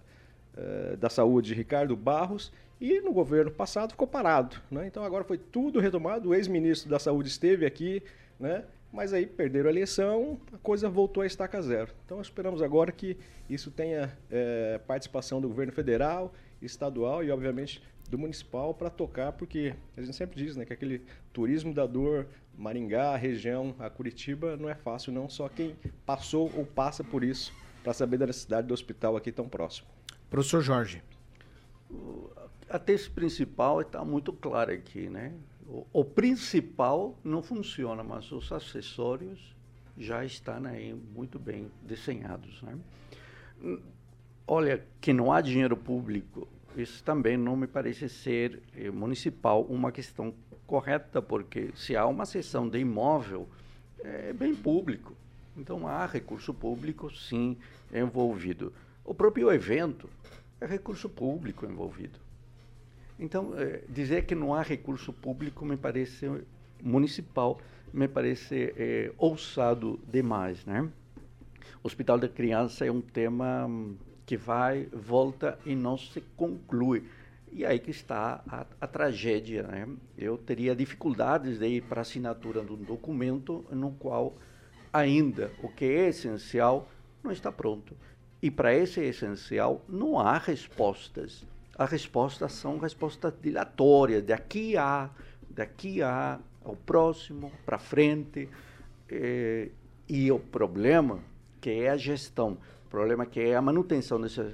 é, 0.58 0.96
da 0.96 1.10
Saúde, 1.10 1.54
Ricardo 1.54 1.96
Barros, 1.96 2.52
e 2.80 3.00
no 3.02 3.12
governo 3.12 3.52
passado 3.52 3.92
ficou 3.92 4.08
parado. 4.08 4.58
Né? 4.70 4.88
Então 4.88 5.04
agora 5.04 5.24
foi 5.24 5.38
tudo 5.38 5.80
retomado, 5.80 6.30
o 6.30 6.36
ex-ministro 6.36 6.90
da 6.90 7.00
Saúde 7.00 7.30
esteve 7.30 7.66
aqui, 7.66 8.02
né? 8.40 8.66
mas 8.92 9.14
aí 9.14 9.26
perderam 9.26 9.68
a 9.68 9.72
eleição, 9.72 10.40
a 10.54 10.58
coisa 10.58 10.90
voltou 10.90 11.22
a 11.24 11.26
estaca 11.26 11.62
zero. 11.62 11.94
Então 12.06 12.22
esperamos 12.22 12.62
agora 12.62 12.92
que 12.92 13.18
isso 13.50 13.72
tenha 13.72 14.18
é, 14.30 14.80
participação 14.88 15.42
do 15.42 15.48
governo 15.48 15.74
federal, 15.74 16.34
estadual 16.62 17.24
e, 17.24 17.30
obviamente, 17.30 17.82
do 18.10 18.18
municipal 18.18 18.74
para 18.74 18.90
tocar, 18.90 19.34
porque 19.34 19.76
a 19.96 20.02
gente 20.02 20.16
sempre 20.16 20.42
diz 20.42 20.56
né, 20.56 20.66
que 20.66 20.74
aquele 20.74 21.02
turismo 21.34 21.74
da 21.74 21.86
dor, 21.86 22.28
Maringá, 22.58 23.12
a 23.14 23.18
região, 23.18 23.76
a 23.78 23.90
Curitiba, 23.90 24.56
não 24.56 24.70
é 24.70 24.76
fácil, 24.76 25.12
não. 25.12 25.30
Só 25.30 25.50
quem 25.50 25.76
passou 26.06 26.52
ou 26.56 26.66
passa 26.66 27.04
por 27.04 27.24
isso 27.24 27.54
para 27.84 27.94
saber 27.94 28.18
da 28.18 28.26
necessidade 28.26 28.68
do 28.68 28.74
hospital 28.74 29.16
aqui 29.16 29.32
tão 29.32 29.48
próximo. 29.48 29.97
Professor 30.30 30.62
Jorge. 30.62 31.02
A 32.70 32.78
tese 32.78 33.10
principal 33.10 33.82
está 33.82 34.04
muito 34.04 34.34
clara 34.34 34.74
aqui, 34.74 35.10
né? 35.10 35.34
O, 35.66 35.86
o, 35.94 36.04
principal 36.04 37.18
não 37.24 37.42
funciona, 37.42 38.04
mas 38.04 38.30
os 38.32 38.52
acessórios 38.52 39.56
já 39.98 40.24
estão 40.26 40.66
aí 40.66 40.94
muito 40.94 41.40
bem 41.40 41.72
desenhados, 41.82 42.62
né? 42.62 42.78
Olha, 44.46 44.84
que 45.00 45.14
não 45.14 45.32
há 45.32 45.42
dinheiro 45.42 45.76
público, 45.76 46.48
isso 46.76 47.04
também 47.04 47.38
não 47.38 47.56
me 47.56 47.68
parece 47.68 48.08
ser 48.08 48.62
eh, 48.76 48.92
municipal 48.92 49.64
uma 49.64 49.92
questão 49.92 50.34
correta, 50.66 51.22
porque 51.22 51.72
se 51.76 51.96
há 51.96 52.06
uma 52.06 52.26
sessão 52.26 52.68
de 52.68 52.80
imóvel, 52.80 53.48
é 54.00 54.32
bem 54.34 54.54
público. 54.54 55.14
Então 55.58 55.88
há 55.88 56.06
recurso 56.06 56.54
público, 56.54 57.10
sim, 57.14 57.58
envolvido. 57.92 58.72
O 59.08 59.14
próprio 59.14 59.50
evento 59.50 60.10
é 60.60 60.66
recurso 60.66 61.08
público 61.08 61.66
envolvido. 61.66 62.20
Então, 63.18 63.54
é, 63.58 63.82
dizer 63.88 64.26
que 64.26 64.36
não 64.36 64.54
há 64.54 64.62
recurso 64.62 65.14
público 65.14 65.66
me 65.66 65.78
parece 65.78 66.30
municipal, 66.84 67.58
me 67.94 68.10
parece 68.10 68.74
é, 68.76 69.14
ousado 69.18 69.98
demais, 70.12 70.66
né? 70.66 70.92
Hospital 71.82 72.20
da 72.20 72.28
Criança 72.28 72.86
é 72.86 72.92
um 72.92 73.00
tema 73.00 73.70
que 74.26 74.36
vai, 74.36 74.90
volta 74.92 75.58
e 75.66 75.74
não 75.74 75.98
se 75.98 76.20
conclui. 76.36 77.06
E 77.54 77.66
aí 77.66 77.80
que 77.80 77.92
está 77.92 78.44
a, 78.46 78.66
a 78.82 78.88
tragédia. 78.88 79.64
Né? 79.64 79.88
Eu 80.18 80.38
teria 80.38 80.76
dificuldades 80.76 81.60
de 81.60 81.66
ir 81.66 81.84
para 81.84 82.02
a 82.02 82.04
assinatura 82.04 82.62
de 82.62 82.74
um 82.74 82.84
documento 82.84 83.64
no 83.72 83.92
qual 83.92 84.36
ainda 84.92 85.50
o 85.64 85.70
que 85.70 85.86
é 85.86 86.10
essencial 86.10 86.90
não 87.24 87.32
está 87.32 87.54
pronto. 87.54 87.96
E 88.42 88.52
para 88.52 88.74
esse 88.74 89.02
essencial 89.02 89.82
não 89.88 90.20
há 90.20 90.38
respostas. 90.38 91.46
As 91.78 91.92
respostas 91.92 92.54
são 92.54 92.78
respostas 92.78 93.34
dilatórias, 93.42 94.24
daqui 94.24 94.78
a, 94.78 95.10
daqui 95.50 96.02
a, 96.02 96.40
ao 96.64 96.76
próximo, 96.76 97.52
para 97.66 97.78
frente. 97.78 98.50
Eh, 99.10 99.70
e 100.10 100.32
o 100.32 100.40
problema 100.40 101.20
que 101.60 101.70
é 101.70 101.90
a 101.90 101.98
gestão 101.98 102.58
o 102.88 102.90
problema 102.90 103.24
é 103.24 103.26
que 103.26 103.42
é 103.42 103.54
a 103.54 103.62
manutenção 103.62 104.20
dessa 104.20 104.54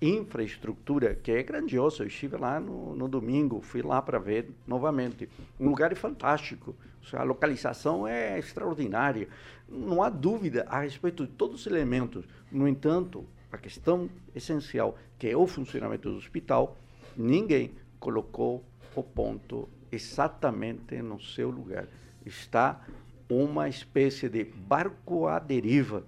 infraestrutura, 0.00 1.14
que 1.14 1.30
é 1.30 1.42
grandiosa. 1.42 2.02
Eu 2.02 2.06
estive 2.06 2.34
lá 2.34 2.58
no, 2.58 2.96
no 2.96 3.06
domingo, 3.06 3.60
fui 3.60 3.82
lá 3.82 4.00
para 4.00 4.18
ver 4.18 4.50
novamente. 4.66 5.28
Um 5.60 5.68
lugar 5.68 5.94
fantástico. 5.94 6.74
A 7.12 7.22
localização 7.22 8.08
é 8.08 8.38
extraordinária. 8.38 9.28
Não 9.68 10.02
há 10.02 10.10
dúvida 10.10 10.66
a 10.68 10.80
respeito 10.80 11.26
de 11.26 11.32
todos 11.32 11.60
os 11.60 11.66
elementos. 11.66 12.24
No 12.50 12.68
entanto, 12.68 13.24
a 13.50 13.58
questão 13.58 14.08
essencial, 14.34 14.96
que 15.18 15.28
é 15.28 15.36
o 15.36 15.46
funcionamento 15.46 16.10
do 16.10 16.16
hospital, 16.16 16.76
ninguém 17.16 17.72
colocou 17.98 18.64
o 18.94 19.02
ponto 19.02 19.68
exatamente 19.90 21.00
no 21.02 21.20
seu 21.20 21.50
lugar. 21.50 21.86
Está 22.24 22.84
uma 23.28 23.68
espécie 23.68 24.28
de 24.28 24.44
barco 24.44 25.26
à 25.26 25.38
deriva 25.38 26.04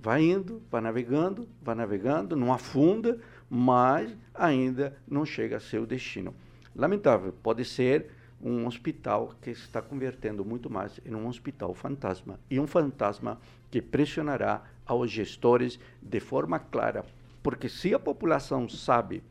Vai 0.00 0.22
indo, 0.22 0.62
vai 0.70 0.80
navegando, 0.80 1.48
vai 1.60 1.74
navegando, 1.74 2.36
não 2.36 2.52
afunda, 2.52 3.18
mas 3.50 4.16
ainda 4.32 4.96
não 5.08 5.26
chega 5.26 5.56
a 5.56 5.60
seu 5.60 5.84
destino. 5.84 6.32
Lamentável, 6.74 7.34
pode 7.42 7.64
ser 7.64 8.12
um 8.42 8.66
hospital 8.66 9.34
que 9.42 9.50
está 9.50 9.82
convertendo 9.82 10.44
muito 10.44 10.70
mais 10.70 11.00
em 11.04 11.14
um 11.14 11.26
hospital 11.26 11.74
fantasma 11.74 12.38
e 12.50 12.60
um 12.60 12.66
fantasma 12.66 13.40
que 13.70 13.82
pressionará 13.82 14.62
aos 14.86 15.10
gestores 15.10 15.78
de 16.00 16.20
forma 16.20 16.58
clara, 16.58 17.04
porque 17.42 17.68
se 17.68 17.92
a 17.92 17.98
população 17.98 18.68
sabe 18.68 19.22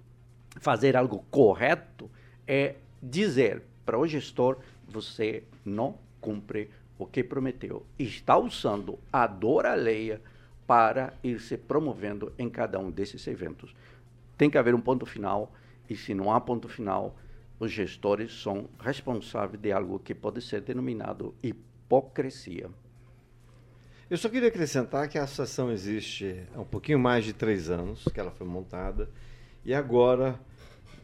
fazer 0.60 0.96
algo 0.96 1.24
correto, 1.32 2.10
é 2.46 2.76
dizer 3.02 3.64
para 3.86 3.98
o 3.98 4.08
gestor: 4.08 4.58
você 4.88 5.44
não 5.66 5.98
cumpre 6.20 6.70
o 6.98 7.06
que 7.06 7.24
prometeu. 7.24 7.86
Está 7.98 8.38
usando 8.38 9.00
a 9.12 9.28
dor 9.28 9.66
alheia 9.66 10.22
para 10.66 11.14
ir 11.24 11.40
se 11.40 11.58
promovendo 11.58 12.34
em 12.38 12.50
cada 12.50 12.80
um 12.80 12.92
desses 12.92 13.26
eventos. 13.28 13.74
Tem 14.38 14.50
que 14.50 14.58
haver 14.58 14.76
um 14.76 14.82
ponto 14.82 15.06
final, 15.06 15.52
e 15.90 15.96
se 15.96 16.14
não 16.14 16.32
há 16.32 16.42
ponto 16.42 16.68
final, 16.68 17.16
os 17.60 17.72
gestores 17.72 18.42
são 18.42 18.70
responsáveis 18.80 19.62
de 19.62 19.72
algo 19.72 20.00
que 20.00 20.14
pode 20.14 20.42
ser 20.42 20.62
denominado 20.62 21.34
hipocrisia. 21.42 22.70
Eu 24.10 24.18
só 24.18 24.30
queria 24.30 24.48
acrescentar 24.48 25.10
que 25.10 25.18
a 25.18 25.24
associação 25.24 25.72
existe 25.72 26.44
há 26.56 26.62
um 26.62 26.66
pouquinho 26.66 27.00
mais 27.00 27.26
de 27.26 27.34
três 27.34 27.70
anos, 27.70 28.06
que 28.06 28.20
ela 28.20 28.32
foi 28.32 28.48
montada, 28.48 29.10
e 29.66 29.74
agora, 29.74 30.40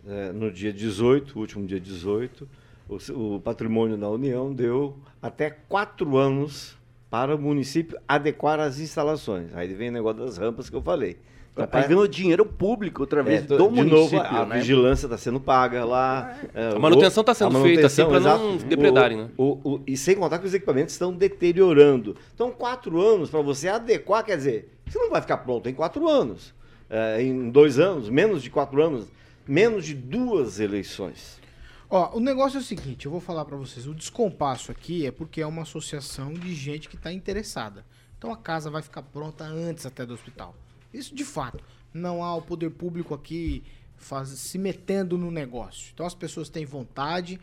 é, 0.08 0.32
no 0.32 0.50
dia 0.50 0.72
18, 0.72 1.38
último 1.38 1.66
dia 1.66 1.80
18, 1.80 2.48
o, 2.88 3.36
o 3.36 3.42
Patrimônio 3.42 3.98
da 3.98 4.10
União 4.10 4.54
deu 4.54 4.98
até 5.22 5.50
quatro 5.50 6.16
anos 6.16 6.78
para 7.10 7.36
o 7.36 7.39
município 7.39 8.00
adequar 8.08 8.60
as 8.60 8.80
instalações. 8.80 9.54
Aí 9.54 9.74
vem 9.74 9.89
o 9.89 9.92
negócio 9.92 10.24
das 10.24 10.38
rampas 10.38 10.70
que 10.70 10.76
eu 10.76 10.82
falei. 10.82 11.20
Então, 11.56 11.68
Aí 11.72 11.88
vem 11.88 11.96
o 11.96 12.08
dinheiro 12.08 12.46
público 12.46 13.02
outra 13.02 13.22
vez 13.22 13.44
é, 13.44 13.46
do 13.46 13.58
de 13.58 13.76
município. 13.76 14.18
Novo, 14.18 14.18
a 14.18 14.46
né? 14.46 14.58
vigilância 14.58 15.06
está 15.06 15.18
sendo 15.20 15.39
paga 15.39 15.86
lá. 15.86 16.36
É, 16.52 16.76
a 16.76 16.80
manutenção 16.80 17.22
está 17.22 17.34
sendo 17.36 17.62
feita 17.62 17.86
assim 17.86 18.04
para 18.06 18.20
não 18.20 18.58
depredarem. 18.58 19.18
Né? 19.18 19.30
O, 19.38 19.60
o, 19.63 19.82
e 19.86 19.96
sem 19.96 20.16
contar 20.16 20.39
que 20.39 20.48
os 20.48 20.54
equipamentos 20.54 20.94
estão 20.94 21.13
deteriorando. 21.13 22.16
Então, 22.34 22.52
quatro 22.52 23.00
anos 23.00 23.30
para 23.30 23.42
você 23.42 23.68
adequar, 23.68 24.26
quer 24.26 24.36
dizer, 24.36 24.74
você 24.88 24.98
não 24.98 25.12
vai 25.12 25.22
ficar 25.22 25.38
pronto 25.38 25.70
em 25.70 25.74
quatro 25.76 26.10
anos. 26.10 26.56
É, 26.89 27.22
em 27.22 27.52
dois 27.52 27.78
anos, 27.78 28.10
menos 28.10 28.42
de 28.42 28.50
quatro 28.50 28.82
anos, 28.82 29.08
menos 29.48 29.86
de 29.86 29.94
duas 29.94 30.60
eleições. 30.60 31.39
Ó, 31.88 32.18
o 32.18 32.20
negócio 32.20 32.58
é 32.58 32.62
o 32.62 32.63
seguinte, 32.63 33.06
eu 33.06 33.12
vou 33.12 33.22
falar 33.22 33.46
para 33.46 33.56
vocês. 33.56 33.86
O 33.86 33.94
descompasso 33.94 34.72
aqui 34.72 35.06
é 35.06 35.12
porque 35.12 35.39
é 35.39 35.46
uma 35.46 35.62
associação 35.62 36.34
de 36.34 36.52
gente 36.56 36.89
que 36.89 36.96
está 36.96 37.13
interessada. 37.13 37.86
Então 38.18 38.34
a 38.34 38.38
casa 38.38 38.72
vai 38.72 38.82
ficar 38.82 39.04
pronta 39.04 39.44
antes 39.44 39.86
até 39.86 40.04
do 40.04 40.16
hospital. 40.16 40.56
Isso 40.93 41.15
de 41.15 41.25
fato. 41.25 41.63
Não 41.93 42.23
há 42.23 42.36
o 42.36 42.41
poder 42.41 42.71
público 42.71 43.13
aqui 43.13 43.63
faz, 43.97 44.29
se 44.29 44.58
metendo 44.58 45.17
no 45.17 45.32
negócio. 45.32 45.91
Então 45.93 46.06
as 46.06 46.15
pessoas 46.15 46.49
têm 46.49 46.65
vontade, 46.65 47.39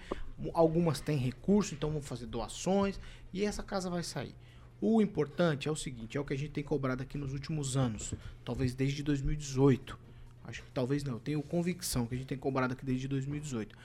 algumas 0.53 1.01
têm 1.01 1.17
recurso, 1.17 1.75
então 1.75 1.91
vão 1.91 2.03
fazer 2.03 2.27
doações 2.27 3.01
e 3.33 3.45
essa 3.45 3.63
casa 3.63 3.91
vai 3.91 4.03
sair. 4.03 4.35
O 4.81 5.03
importante 5.03 5.69
é 5.69 5.71
o 5.71 5.77
seguinte, 5.77 6.17
é 6.17 6.21
o 6.21 6.25
que 6.25 6.33
a 6.33 6.39
gente 6.39 6.53
tem 6.53 6.65
cobrado 6.65 7.03
aqui 7.03 7.19
nos 7.19 7.33
últimos 7.33 7.77
anos, 7.77 8.15
talvez 8.45 8.75
desde 8.75 9.03
2018. 9.03 9.99
Acho 10.45 10.63
que 10.63 10.71
talvez 10.71 11.05
não, 11.05 11.15
eu 11.15 11.21
tenho 11.21 11.43
convicção 11.43 12.07
que 12.07 12.15
a 12.15 12.19
gente 12.19 12.27
tem 12.27 12.39
cobrado 12.39 12.73
aqui 12.73 12.85
desde 12.85 13.07
2018 13.07 13.77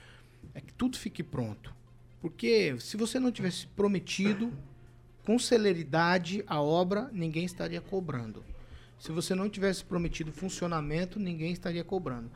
é 0.54 0.60
que 0.60 0.72
tudo 0.72 0.96
fique 0.96 1.22
pronto. 1.22 1.74
Porque 2.20 2.76
se 2.80 2.96
você 2.96 3.20
não 3.20 3.30
tivesse 3.30 3.66
prometido 3.68 4.52
com 5.24 5.38
celeridade 5.38 6.42
a 6.46 6.60
obra, 6.60 7.10
ninguém 7.12 7.44
estaria 7.44 7.80
cobrando. 7.80 8.44
Se 8.98 9.12
você 9.12 9.34
não 9.34 9.48
tivesse 9.48 9.84
prometido 9.84 10.32
funcionamento, 10.32 11.18
ninguém 11.18 11.52
estaria 11.52 11.84
cobrando. 11.84 12.30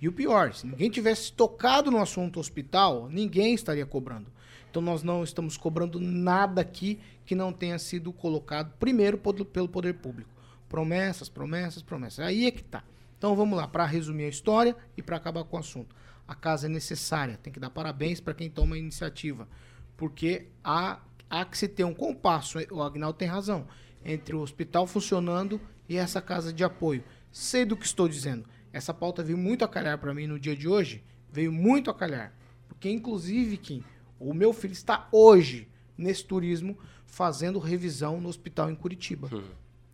E 0.00 0.08
o 0.08 0.12
pior, 0.12 0.52
se 0.52 0.66
ninguém 0.66 0.90
tivesse 0.90 1.32
tocado 1.32 1.90
no 1.90 2.00
assunto 2.00 2.38
hospital, 2.38 3.08
ninguém 3.08 3.54
estaria 3.54 3.86
cobrando. 3.86 4.26
Então 4.70 4.82
nós 4.82 5.02
não 5.02 5.24
estamos 5.24 5.56
cobrando 5.56 5.98
nada 5.98 6.60
aqui 6.60 7.00
que 7.24 7.34
não 7.34 7.52
tenha 7.52 7.78
sido 7.78 8.12
colocado 8.12 8.74
primeiro 8.78 9.16
pelo 9.18 9.68
poder 9.68 9.94
público. 9.94 10.30
Promessas, 10.68 11.28
promessas, 11.28 11.82
promessas. 11.82 12.20
Aí 12.20 12.46
é 12.46 12.50
que 12.50 12.62
tá. 12.62 12.84
Então 13.16 13.34
vamos 13.34 13.56
lá, 13.56 13.66
para 13.66 13.86
resumir 13.86 14.24
a 14.24 14.28
história 14.28 14.76
e 14.96 15.02
para 15.02 15.16
acabar 15.16 15.44
com 15.44 15.56
o 15.56 15.60
assunto. 15.60 15.96
A 16.28 16.34
casa 16.34 16.66
é 16.66 16.68
necessária, 16.68 17.38
tem 17.42 17.52
que 17.52 17.60
dar 17.60 17.70
parabéns 17.70 18.20
para 18.20 18.34
quem 18.34 18.50
toma 18.50 18.74
a 18.74 18.78
iniciativa, 18.78 19.48
porque 19.96 20.48
há, 20.62 21.00
há 21.30 21.44
que 21.44 21.56
se 21.56 21.68
ter 21.68 21.84
um 21.84 21.94
compasso, 21.94 22.58
o 22.70 22.82
Agnaldo 22.82 23.16
tem 23.16 23.28
razão, 23.28 23.66
entre 24.06 24.36
o 24.36 24.40
hospital 24.40 24.86
funcionando 24.86 25.60
e 25.88 25.96
essa 25.96 26.22
casa 26.22 26.52
de 26.52 26.62
apoio. 26.62 27.02
Sei 27.32 27.64
do 27.64 27.76
que 27.76 27.84
estou 27.84 28.08
dizendo. 28.08 28.48
Essa 28.72 28.94
pauta 28.94 29.22
veio 29.22 29.36
muito 29.36 29.64
a 29.64 29.68
calhar 29.68 29.98
para 29.98 30.14
mim 30.14 30.26
no 30.26 30.38
dia 30.38 30.56
de 30.56 30.68
hoje, 30.68 31.02
veio 31.30 31.52
muito 31.52 31.90
a 31.90 31.94
calhar. 31.94 32.32
Porque, 32.68 32.88
inclusive, 32.88 33.56
Kim, 33.56 33.82
o 34.18 34.32
meu 34.32 34.52
filho 34.52 34.72
está 34.72 35.08
hoje 35.10 35.68
nesse 35.98 36.24
turismo 36.24 36.78
fazendo 37.04 37.58
revisão 37.58 38.20
no 38.20 38.28
hospital 38.28 38.70
em 38.70 38.76
Curitiba. 38.76 39.28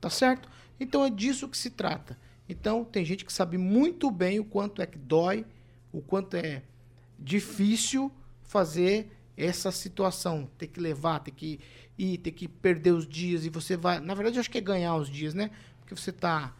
Tá 0.00 0.10
certo? 0.10 0.48
Então 0.78 1.04
é 1.04 1.10
disso 1.10 1.48
que 1.48 1.56
se 1.56 1.70
trata. 1.70 2.18
Então 2.48 2.84
tem 2.84 3.04
gente 3.04 3.24
que 3.24 3.32
sabe 3.32 3.56
muito 3.56 4.10
bem 4.10 4.38
o 4.40 4.44
quanto 4.44 4.82
é 4.82 4.86
que 4.86 4.98
dói, 4.98 5.46
o 5.92 6.02
quanto 6.02 6.36
é 6.36 6.62
difícil 7.18 8.10
fazer 8.42 9.10
essa 9.36 9.70
situação, 9.70 10.50
ter 10.58 10.66
que 10.66 10.80
levar, 10.80 11.20
ter 11.20 11.30
que 11.30 11.60
ir, 11.98 12.18
ter 12.18 12.32
que 12.32 12.48
perder 12.48 12.92
os 12.92 13.06
dias 13.06 13.44
e 13.44 13.48
você 13.48 13.76
vai, 13.76 14.00
na 14.00 14.14
verdade 14.14 14.36
eu 14.36 14.40
acho 14.40 14.50
que 14.50 14.58
é 14.58 14.62
ganhar 14.62 14.96
os 14.96 15.08
dias, 15.08 15.34
né? 15.34 15.50
Porque 15.80 15.94
você 15.94 16.12
tá, 16.12 16.54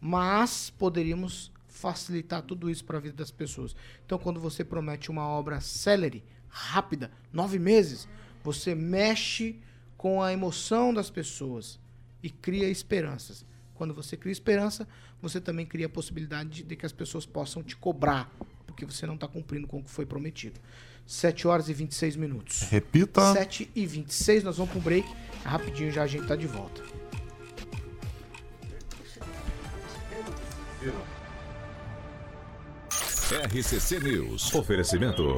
mas 0.00 0.70
poderíamos 0.70 1.52
facilitar 1.68 2.42
tudo 2.42 2.68
isso 2.70 2.84
para 2.84 2.98
a 2.98 3.00
vida 3.00 3.16
das 3.16 3.30
pessoas. 3.30 3.76
Então 4.04 4.18
quando 4.18 4.40
você 4.40 4.64
promete 4.64 5.10
uma 5.10 5.26
obra 5.26 5.60
célere, 5.60 6.24
rápida, 6.48 7.10
nove 7.32 7.58
meses, 7.58 8.08
você 8.42 8.74
mexe 8.74 9.60
com 9.96 10.22
a 10.22 10.32
emoção 10.32 10.94
das 10.94 11.10
pessoas 11.10 11.78
e 12.22 12.30
cria 12.30 12.68
esperanças. 12.68 13.44
Quando 13.74 13.94
você 13.94 14.16
cria 14.16 14.32
esperança, 14.32 14.88
você 15.20 15.40
também 15.40 15.66
cria 15.66 15.86
a 15.86 15.90
possibilidade 15.90 16.50
de, 16.50 16.62
de 16.62 16.76
que 16.76 16.86
as 16.86 16.92
pessoas 16.92 17.26
possam 17.26 17.62
te 17.62 17.76
cobrar, 17.76 18.30
porque 18.66 18.84
você 18.84 19.06
não 19.06 19.14
está 19.14 19.28
cumprindo 19.28 19.66
com 19.66 19.78
o 19.78 19.82
que 19.82 19.90
foi 19.90 20.06
prometido. 20.06 20.60
7 21.08 21.48
horas 21.48 21.70
e 21.70 21.72
26 21.72 22.16
minutos. 22.16 22.60
Repita. 22.70 23.32
7 23.32 23.70
e 23.74 23.86
26, 23.86 24.44
nós 24.44 24.58
vamos 24.58 24.70
para 24.70 24.78
um 24.78 24.82
break. 24.82 25.08
Rapidinho 25.42 25.90
já 25.90 26.02
a 26.02 26.06
gente 26.06 26.26
tá 26.26 26.36
de 26.36 26.46
volta. 26.46 26.82
RCC 33.30 34.00
News. 34.00 34.54
Oferecimento. 34.54 35.34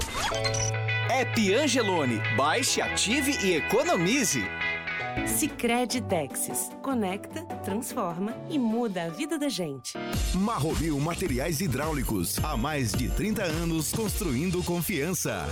App 1.09 1.55
Angelone. 1.55 2.21
Baixe, 2.37 2.81
ative 2.81 3.39
e 3.45 3.55
economize. 3.55 4.43
Sicredi 5.27 6.01
Texas. 6.03 6.71
Conecta, 6.83 7.45
transforma 7.65 8.35
e 8.49 8.59
muda 8.59 9.05
a 9.05 9.09
vida 9.09 9.39
da 9.39 9.49
gente. 9.49 9.95
Marromil 10.35 10.99
Materiais 11.01 11.61
Hidráulicos. 11.61 12.39
Há 12.45 12.57
mais 12.57 12.93
de 12.93 13.09
30 13.11 13.43
anos 13.43 13.93
construindo 13.93 14.63
confiança. 14.63 15.47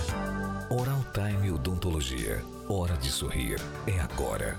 Oral 0.69 1.03
Time 1.13 1.51
Odontologia. 1.51 2.43
Hora 2.67 2.95
de 2.97 3.09
sorrir. 3.09 3.57
É 3.87 3.99
agora. 3.99 4.57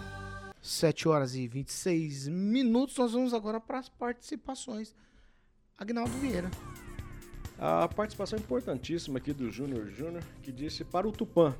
7 0.61 1.09
horas 1.09 1.35
e 1.35 1.47
26 1.47 2.29
minutos. 2.29 2.97
Nós 2.97 3.13
vamos 3.13 3.33
agora 3.33 3.61
para 3.61 3.79
as 3.79 3.89
participações. 3.89 4.95
Agnaldo 5.79 6.13
Vieira. 6.19 6.51
A 7.59 7.87
participação 7.89 8.39
importantíssima 8.39 9.19
aqui 9.19 9.33
do 9.33 9.51
Júnior 9.51 9.91
Júnior, 9.91 10.23
que 10.43 10.51
disse 10.51 10.83
para 10.83 11.07
o 11.07 11.13
Tupã. 11.13 11.55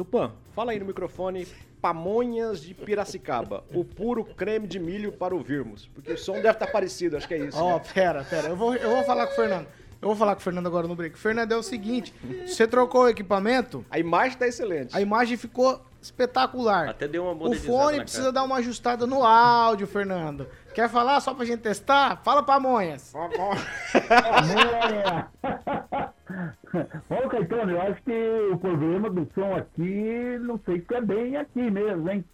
Tupã, 0.00 0.32
fala 0.54 0.72
aí 0.72 0.78
no 0.78 0.86
microfone 0.86 1.46
pamonhas 1.78 2.62
de 2.62 2.72
Piracicaba, 2.72 3.64
o 3.74 3.84
puro 3.84 4.24
creme 4.24 4.66
de 4.66 4.78
milho 4.78 5.12
para 5.12 5.34
ouvirmos. 5.34 5.90
Porque 5.94 6.14
o 6.14 6.16
som 6.16 6.36
deve 6.36 6.52
estar 6.52 6.68
parecido, 6.68 7.18
acho 7.18 7.28
que 7.28 7.34
é 7.34 7.38
isso. 7.38 7.62
Ó, 7.62 7.74
né? 7.74 7.82
pera, 7.92 8.24
pera. 8.24 8.48
Eu 8.48 8.56
vou, 8.56 8.74
eu 8.74 8.88
vou 8.88 9.04
falar 9.04 9.26
com 9.26 9.34
o 9.34 9.36
Fernando. 9.36 9.66
Eu 10.00 10.08
vou 10.08 10.16
falar 10.16 10.34
com 10.34 10.40
o 10.40 10.42
Fernando 10.42 10.66
agora 10.66 10.88
no 10.88 10.96
break. 10.96 11.18
Fernando, 11.18 11.52
é 11.52 11.56
o 11.56 11.62
seguinte: 11.62 12.14
você 12.46 12.66
trocou 12.66 13.02
o 13.02 13.08
equipamento. 13.10 13.84
A 13.90 13.98
imagem 13.98 14.38
tá 14.38 14.46
excelente. 14.46 14.96
A 14.96 15.02
imagem 15.02 15.36
ficou 15.36 15.84
espetacular. 16.00 16.88
Até 16.88 17.06
deu 17.06 17.26
uma 17.26 17.50
O 17.50 17.54
fone 17.54 17.98
na 17.98 18.04
precisa 18.04 18.22
cara. 18.22 18.32
dar 18.32 18.44
uma 18.44 18.56
ajustada 18.56 19.06
no 19.06 19.22
áudio, 19.22 19.86
Fernando. 19.86 20.48
Quer 20.72 20.88
falar 20.88 21.20
só 21.20 21.34
pra 21.34 21.44
gente 21.44 21.60
testar? 21.60 22.22
Fala 22.24 22.42
pamonhas. 22.42 23.12
Ô, 27.10 27.28
Caetano, 27.28 27.72
eu 27.72 27.82
acho 27.82 28.02
que 28.02 28.48
o 28.52 28.58
problema 28.58 29.10
do 29.10 29.28
som 29.34 29.54
aqui, 29.54 30.38
não 30.40 30.58
sei 30.60 30.80
se 30.80 30.94
é 30.94 31.00
bem 31.00 31.36
aqui 31.36 31.70
mesmo, 31.70 32.08
hein? 32.10 32.24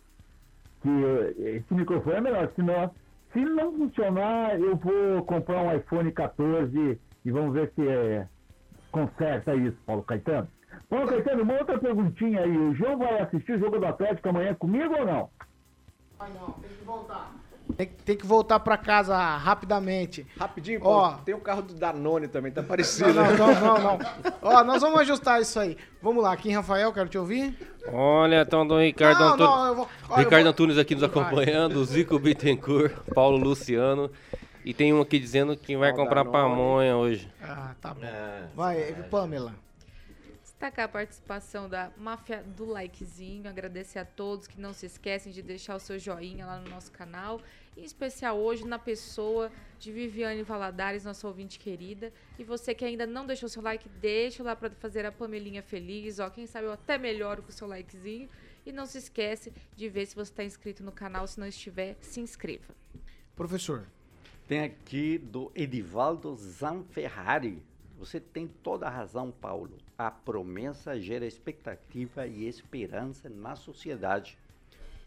Que 0.82 0.88
eh, 0.88 1.56
esse 1.56 1.74
microfone 1.74 2.16
é 2.16 2.20
melhor. 2.20 2.52
Se 2.54 2.62
não, 2.62 2.94
se 3.32 3.40
não 3.40 3.72
funcionar, 3.72 4.59
eu 4.61 4.76
vou 4.76 5.24
comprar 5.24 5.62
um 5.62 5.74
iPhone 5.74 6.12
14 6.12 7.00
e 7.24 7.30
vamos 7.30 7.54
ver 7.54 7.72
se 7.74 7.88
é, 7.88 8.28
conserta 8.92 9.54
isso, 9.54 9.76
Paulo 9.87 10.02
Caetano. 10.02 10.48
Paulo 10.88 11.09
Caetano, 11.09 11.42
uma 11.42 11.59
outra 11.59 11.78
perguntinha 11.78 12.42
aí. 12.42 12.56
O 12.56 12.74
João 12.74 12.98
vai 12.98 13.20
assistir 13.20 13.52
o 13.52 13.59
jogo 13.59 13.78
do 13.78 13.87
Atlético 13.87 14.28
amanhã 14.28 14.54
comigo 14.54 14.94
ou 14.94 15.06
não? 15.06 15.30
Vai 16.18 16.30
não, 16.32 16.52
tem 16.52 16.70
que 16.70 16.85
voltar. 16.85 17.32
Tem, 17.76 17.87
que- 17.87 17.94
tem 18.05 18.16
que 18.16 18.26
voltar 18.26 18.61
pra 18.61 18.76
casa 18.76 19.16
rapidamente. 19.16 20.26
Rapidinho, 20.38 20.81
Ó. 20.85 21.11
pô, 21.12 21.16
tem 21.24 21.35
o 21.35 21.40
carro 21.40 21.62
do 21.62 21.74
Danone 21.74 22.29
também, 22.29 22.52
tá 22.52 22.62
parecido. 22.62 23.12
Não, 23.12 23.24
não, 23.37 23.37
não, 23.37 23.61
não, 23.61 23.79
não. 23.98 23.98
Ó, 24.42 24.64
nós 24.64 24.81
vamos 24.83 25.00
ajustar 25.00 25.40
isso 25.40 25.59
aí. 25.59 25.76
Vamos 26.00 26.22
lá, 26.22 26.37
Kim 26.37 26.52
Rafael, 26.52 26.92
quero 26.92 27.09
te 27.09 27.18
ouvir. 27.18 27.57
Olha, 27.92 28.42
então 28.42 28.66
do 28.66 28.79
Ricardo 28.79 29.18
Não, 29.20 29.35
Antunes. 29.35 29.50
não, 29.50 29.66
eu 29.66 29.74
vou- 29.74 29.88
ó, 30.09 30.16
Ricardo 30.16 30.42
vou- 30.44 30.50
Antunes 30.52 30.79
aqui 30.79 30.94
nos 30.94 31.05
acompanhando, 31.05 31.85
Zico 31.85 32.18
Bittencourt, 32.18 32.92
Paulo 33.14 33.37
Luciano. 33.37 34.11
E 34.64 34.74
tem 34.74 34.92
um 34.92 35.00
aqui 35.00 35.18
dizendo 35.18 35.57
que 35.57 35.76
vai 35.76 35.92
comprar 35.92 36.24
Danone. 36.24 36.33
pamonha 36.33 36.96
hoje. 36.96 37.29
Ah, 37.42 37.72
tá 37.81 37.94
bom. 37.94 38.00
Vai, 38.55 38.92
Pamela. 39.11 39.55
Destacar 40.57 40.87
a 40.87 40.88
participação 40.88 41.69
da 41.69 41.92
máfia 41.99 42.42
do 42.42 42.64
likezinho, 42.64 43.47
agradecer 43.47 43.99
a 43.99 44.07
todos 44.07 44.47
que 44.47 44.59
não 44.59 44.73
se 44.73 44.87
esquecem 44.87 45.31
de 45.31 45.42
deixar 45.42 45.77
o 45.77 45.79
seu 45.79 45.99
joinha 45.99 46.47
lá 46.47 46.59
no 46.59 46.71
nosso 46.71 46.90
canal, 46.90 47.42
em 47.77 47.85
especial 47.85 48.38
hoje 48.38 48.66
na 48.66 48.79
pessoa 48.79 49.53
de 49.79 49.92
Viviane 49.92 50.42
Valadares, 50.42 51.05
nossa 51.05 51.29
ouvinte 51.29 51.59
querida. 51.59 52.11
E 52.38 52.42
você 52.42 52.75
que 52.75 52.87
ainda 52.87 53.07
não 53.07 53.27
deixou 53.27 53.51
seu 53.51 53.61
like, 53.61 53.87
deixa 54.01 54.42
lá 54.42 54.57
para 54.57 54.71
fazer 54.71 55.05
a 55.05 55.12
Pamelinha 55.12 55.62
feliz, 55.62 56.19
ó, 56.19 56.31
quem 56.31 56.47
sabe 56.47 56.69
eu 56.69 56.73
até 56.73 56.97
melhoro 56.97 57.42
com 57.42 57.51
o 57.51 57.53
seu 57.53 57.69
likezinho. 57.69 58.31
E 58.64 58.73
não 58.73 58.87
se 58.87 58.97
esquece 58.97 59.53
de 59.77 59.90
ver 59.90 60.07
se 60.07 60.14
você 60.14 60.33
está 60.33 60.42
inscrito 60.42 60.83
no 60.83 60.90
canal, 60.90 61.27
se 61.27 61.38
não 61.38 61.47
estiver, 61.47 61.99
se 62.01 62.19
inscreva. 62.19 62.75
Professor. 63.37 63.87
Tem 64.49 64.61
aqui 64.61 65.19
do 65.19 65.53
Edivaldo 65.55 66.35
Zanferrari. 66.35 67.62
Você 67.98 68.20
tem 68.20 68.46
toda 68.62 68.87
a 68.87 68.90
razão, 68.90 69.30
Paulo. 69.30 69.76
A 69.96 70.11
promessa 70.11 71.00
gera 71.00 71.24
expectativa 71.26 72.26
e 72.26 72.46
esperança 72.46 73.28
na 73.28 73.56
sociedade. 73.56 74.37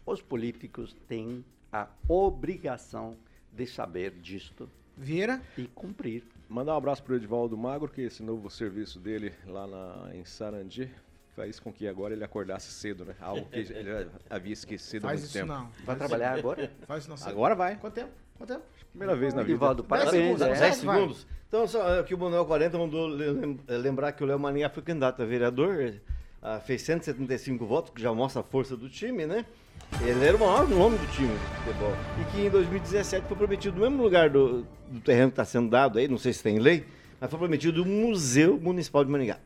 Os 0.04 0.20
políticos 0.20 0.96
têm 1.06 1.44
a 1.72 1.86
obrigação 2.08 3.16
de 3.52 3.66
saber 3.66 4.10
disto 4.20 4.68
Vieira. 4.96 5.40
e 5.56 5.66
cumprir. 5.68 6.24
Mandar 6.48 6.74
um 6.74 6.78
abraço 6.78 7.02
pro 7.04 7.14
Edivaldo 7.14 7.56
Magro, 7.56 7.88
que 7.88 8.00
esse 8.02 8.22
novo 8.22 8.50
serviço 8.50 8.98
dele 8.98 9.32
lá 9.46 9.66
na, 9.68 10.10
em 10.14 10.24
Sarandi 10.24 10.90
faz 11.36 11.60
com 11.60 11.72
que 11.72 11.86
agora 11.86 12.12
ele 12.12 12.24
acordasse 12.24 12.72
cedo, 12.72 13.04
né? 13.04 13.14
Algo 13.20 13.48
que 13.48 13.58
ele 13.72 14.10
havia 14.28 14.52
esquecido 14.52 15.04
há 15.04 15.10
Faz 15.10 15.20
muito 15.20 15.28
isso 15.30 15.38
tempo. 15.38 15.52
não. 15.52 15.66
Vai 15.84 15.96
Faz 15.96 15.98
trabalhar 15.98 16.38
isso 16.38 16.42
não. 16.46 16.52
agora? 16.52 16.72
Faz 16.86 17.04
isso 17.04 17.10
não. 17.24 17.28
Agora 17.32 17.54
vai. 17.54 17.76
Quanto 17.76 17.94
tempo? 17.94 18.10
Quanto 18.36 18.52
tempo? 18.52 18.64
Primeira 18.90 19.14
vez 19.14 19.32
na 19.32 19.42
vida. 19.42 19.52
Edivaldo, 19.52 19.84
parabéns. 19.84 20.12
segundos, 20.12 20.42
é. 20.42 20.46
dez 20.48 20.58
10 20.60 20.82
vai. 20.84 20.96
segundos. 20.98 21.26
Então, 21.50 21.66
só 21.66 21.98
aqui 21.98 22.14
o 22.14 22.18
Manuel 22.18 22.44
40 22.46 22.78
mandou 22.78 23.08
lem- 23.08 23.58
lembrar 23.68 24.12
que 24.12 24.22
o 24.22 24.26
Léo 24.26 24.38
Maninha 24.38 24.70
foi 24.70 24.84
candidato 24.84 25.20
a 25.20 25.24
vereador, 25.26 25.94
ah, 26.40 26.60
fez 26.60 26.80
175 26.82 27.66
votos, 27.66 27.92
que 27.92 28.00
já 28.00 28.14
mostra 28.14 28.40
a 28.40 28.44
força 28.44 28.76
do 28.76 28.88
time, 28.88 29.26
né? 29.26 29.44
Ele 30.00 30.24
era 30.24 30.36
o 30.36 30.40
maior 30.40 30.68
nome 30.68 30.96
do 30.96 31.06
time 31.10 31.26
de 31.28 31.56
futebol. 31.64 31.92
E 32.20 32.24
que 32.32 32.46
em 32.46 32.50
2017 32.50 33.26
foi 33.26 33.36
prometido 33.36 33.74
no 33.80 33.82
mesmo 33.82 34.00
lugar 34.00 34.30
do, 34.30 34.64
do 34.88 35.00
terreno 35.00 35.30
que 35.30 35.32
está 35.32 35.44
sendo 35.44 35.68
dado 35.68 35.98
aí, 35.98 36.06
não 36.06 36.18
sei 36.18 36.32
se 36.32 36.40
tem 36.40 36.60
lei, 36.60 36.86
mas 37.20 37.28
foi 37.28 37.38
prometido 37.40 37.82
o 37.82 37.86
Museu 37.86 38.56
Municipal 38.60 39.04
de 39.04 39.10
Maringá. 39.10 39.38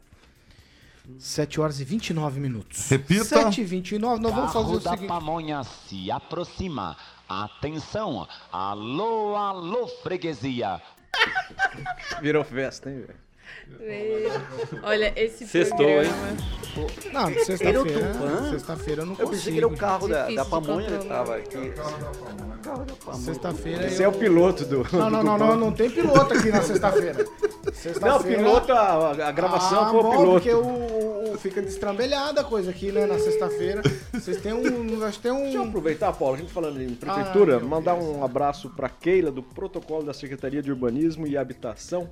7 1.19 1.61
horas 1.61 1.81
e 1.81 1.85
29 1.85 2.39
minutos. 2.39 2.89
Repita. 2.91 3.25
7 3.25 3.61
e 3.63 3.65
29, 3.65 4.21
nós 4.23 4.35
vamos 4.35 4.53
fazer 4.53 4.65
Carro 4.67 4.77
o 4.77 4.81
da 4.81 4.91
seguinte. 4.91 5.09
pamonha 5.09 5.63
se 5.65 6.11
aproxima. 6.11 6.97
Atenção! 7.29 8.27
Alô, 8.53 9.35
alô, 9.37 9.87
freguesia! 10.03 10.81
Virou 12.21 12.45
festa, 12.45 12.91
hein, 12.91 13.01
velho? 13.01 13.19
Olha, 14.83 15.13
esse 15.17 15.47
Sextou, 15.47 15.77
programa... 15.79 16.37
Não, 17.13 17.29
Era 17.29 17.41
o 17.41 17.45
sexta-feira. 17.45 18.51
Sexta-feira 18.51 19.03
eu 19.03 19.07
não 19.07 19.13
Eu 19.13 19.19
consigo. 19.19 19.31
pensei 19.31 19.53
que 19.53 19.59
era 19.59 19.69
o 19.69 19.77
carro 19.77 20.09
da, 20.09 20.29
da 20.29 20.45
pamonha 20.45 20.89
que 20.89 21.03
estava 21.05 21.37
aqui. 21.37 21.57
O 21.57 21.73
carro 22.63 22.85
da 22.85 22.95
pamonha. 22.95 23.25
Sexta-feira 23.25 23.87
Esse 23.87 24.03
eu... 24.03 24.07
é 24.07 24.09
o 24.09 24.19
piloto 24.19 24.65
do. 24.65 24.87
Não, 24.93 25.11
não, 25.11 25.21
do 25.21 25.25
não, 25.25 25.39
não, 25.39 25.57
não 25.57 25.73
tem 25.73 25.89
piloto 25.89 26.35
aqui 26.35 26.49
na 26.51 26.63
sexta-feira. 26.63 27.27
Não, 28.01 28.17
o 28.17 28.25
piloto, 28.25 28.73
a, 28.73 29.29
a 29.29 29.33
gravação 29.33 29.85
ah, 29.85 29.91
foi 29.91 30.01
o 30.01 30.11
piloto. 30.11 30.31
porque 30.33 30.53
o, 30.53 31.33
o 31.33 31.39
fica 31.39 31.63
destrambelhada 31.63 32.41
a 32.41 32.45
coisa 32.45 32.71
aqui, 32.71 32.91
né, 32.91 33.07
na 33.07 33.19
sexta-feira. 33.19 33.83
Vocês 34.13 34.41
têm 34.41 34.53
um, 34.53 35.05
acho 35.05 35.19
que 35.19 35.23
tem 35.23 35.33
um... 35.33 35.43
Deixa 35.43 35.59
eu 35.59 35.65
aproveitar, 35.65 36.13
Paulo, 36.13 36.35
a 36.35 36.39
gente 36.39 36.53
falando 36.53 36.83
em 36.83 36.95
prefeitura, 36.95 37.57
Ah, 37.57 37.61
mandar 37.61 37.95
um 37.95 38.25
abraço 38.25 38.71
para 38.71 38.89
Keila, 38.89 39.31
do 39.31 39.43
protocolo 39.43 40.03
da 40.03 40.13
Secretaria 40.13 40.63
de 40.63 40.71
Urbanismo 40.73 41.27
e 41.27 41.37
Habitação. 41.37 42.11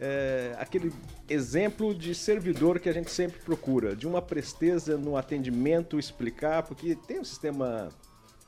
É, 0.00 0.54
aquele 0.58 0.92
exemplo 1.28 1.94
de 1.94 2.14
servidor 2.14 2.80
que 2.80 2.88
a 2.88 2.92
gente 2.92 3.10
sempre 3.10 3.40
procura, 3.40 3.94
de 3.94 4.06
uma 4.06 4.20
presteza 4.20 4.96
no 4.96 5.16
atendimento, 5.16 5.98
explicar, 5.98 6.64
porque 6.64 6.96
tem 7.06 7.20
um 7.20 7.24
sistema 7.24 7.88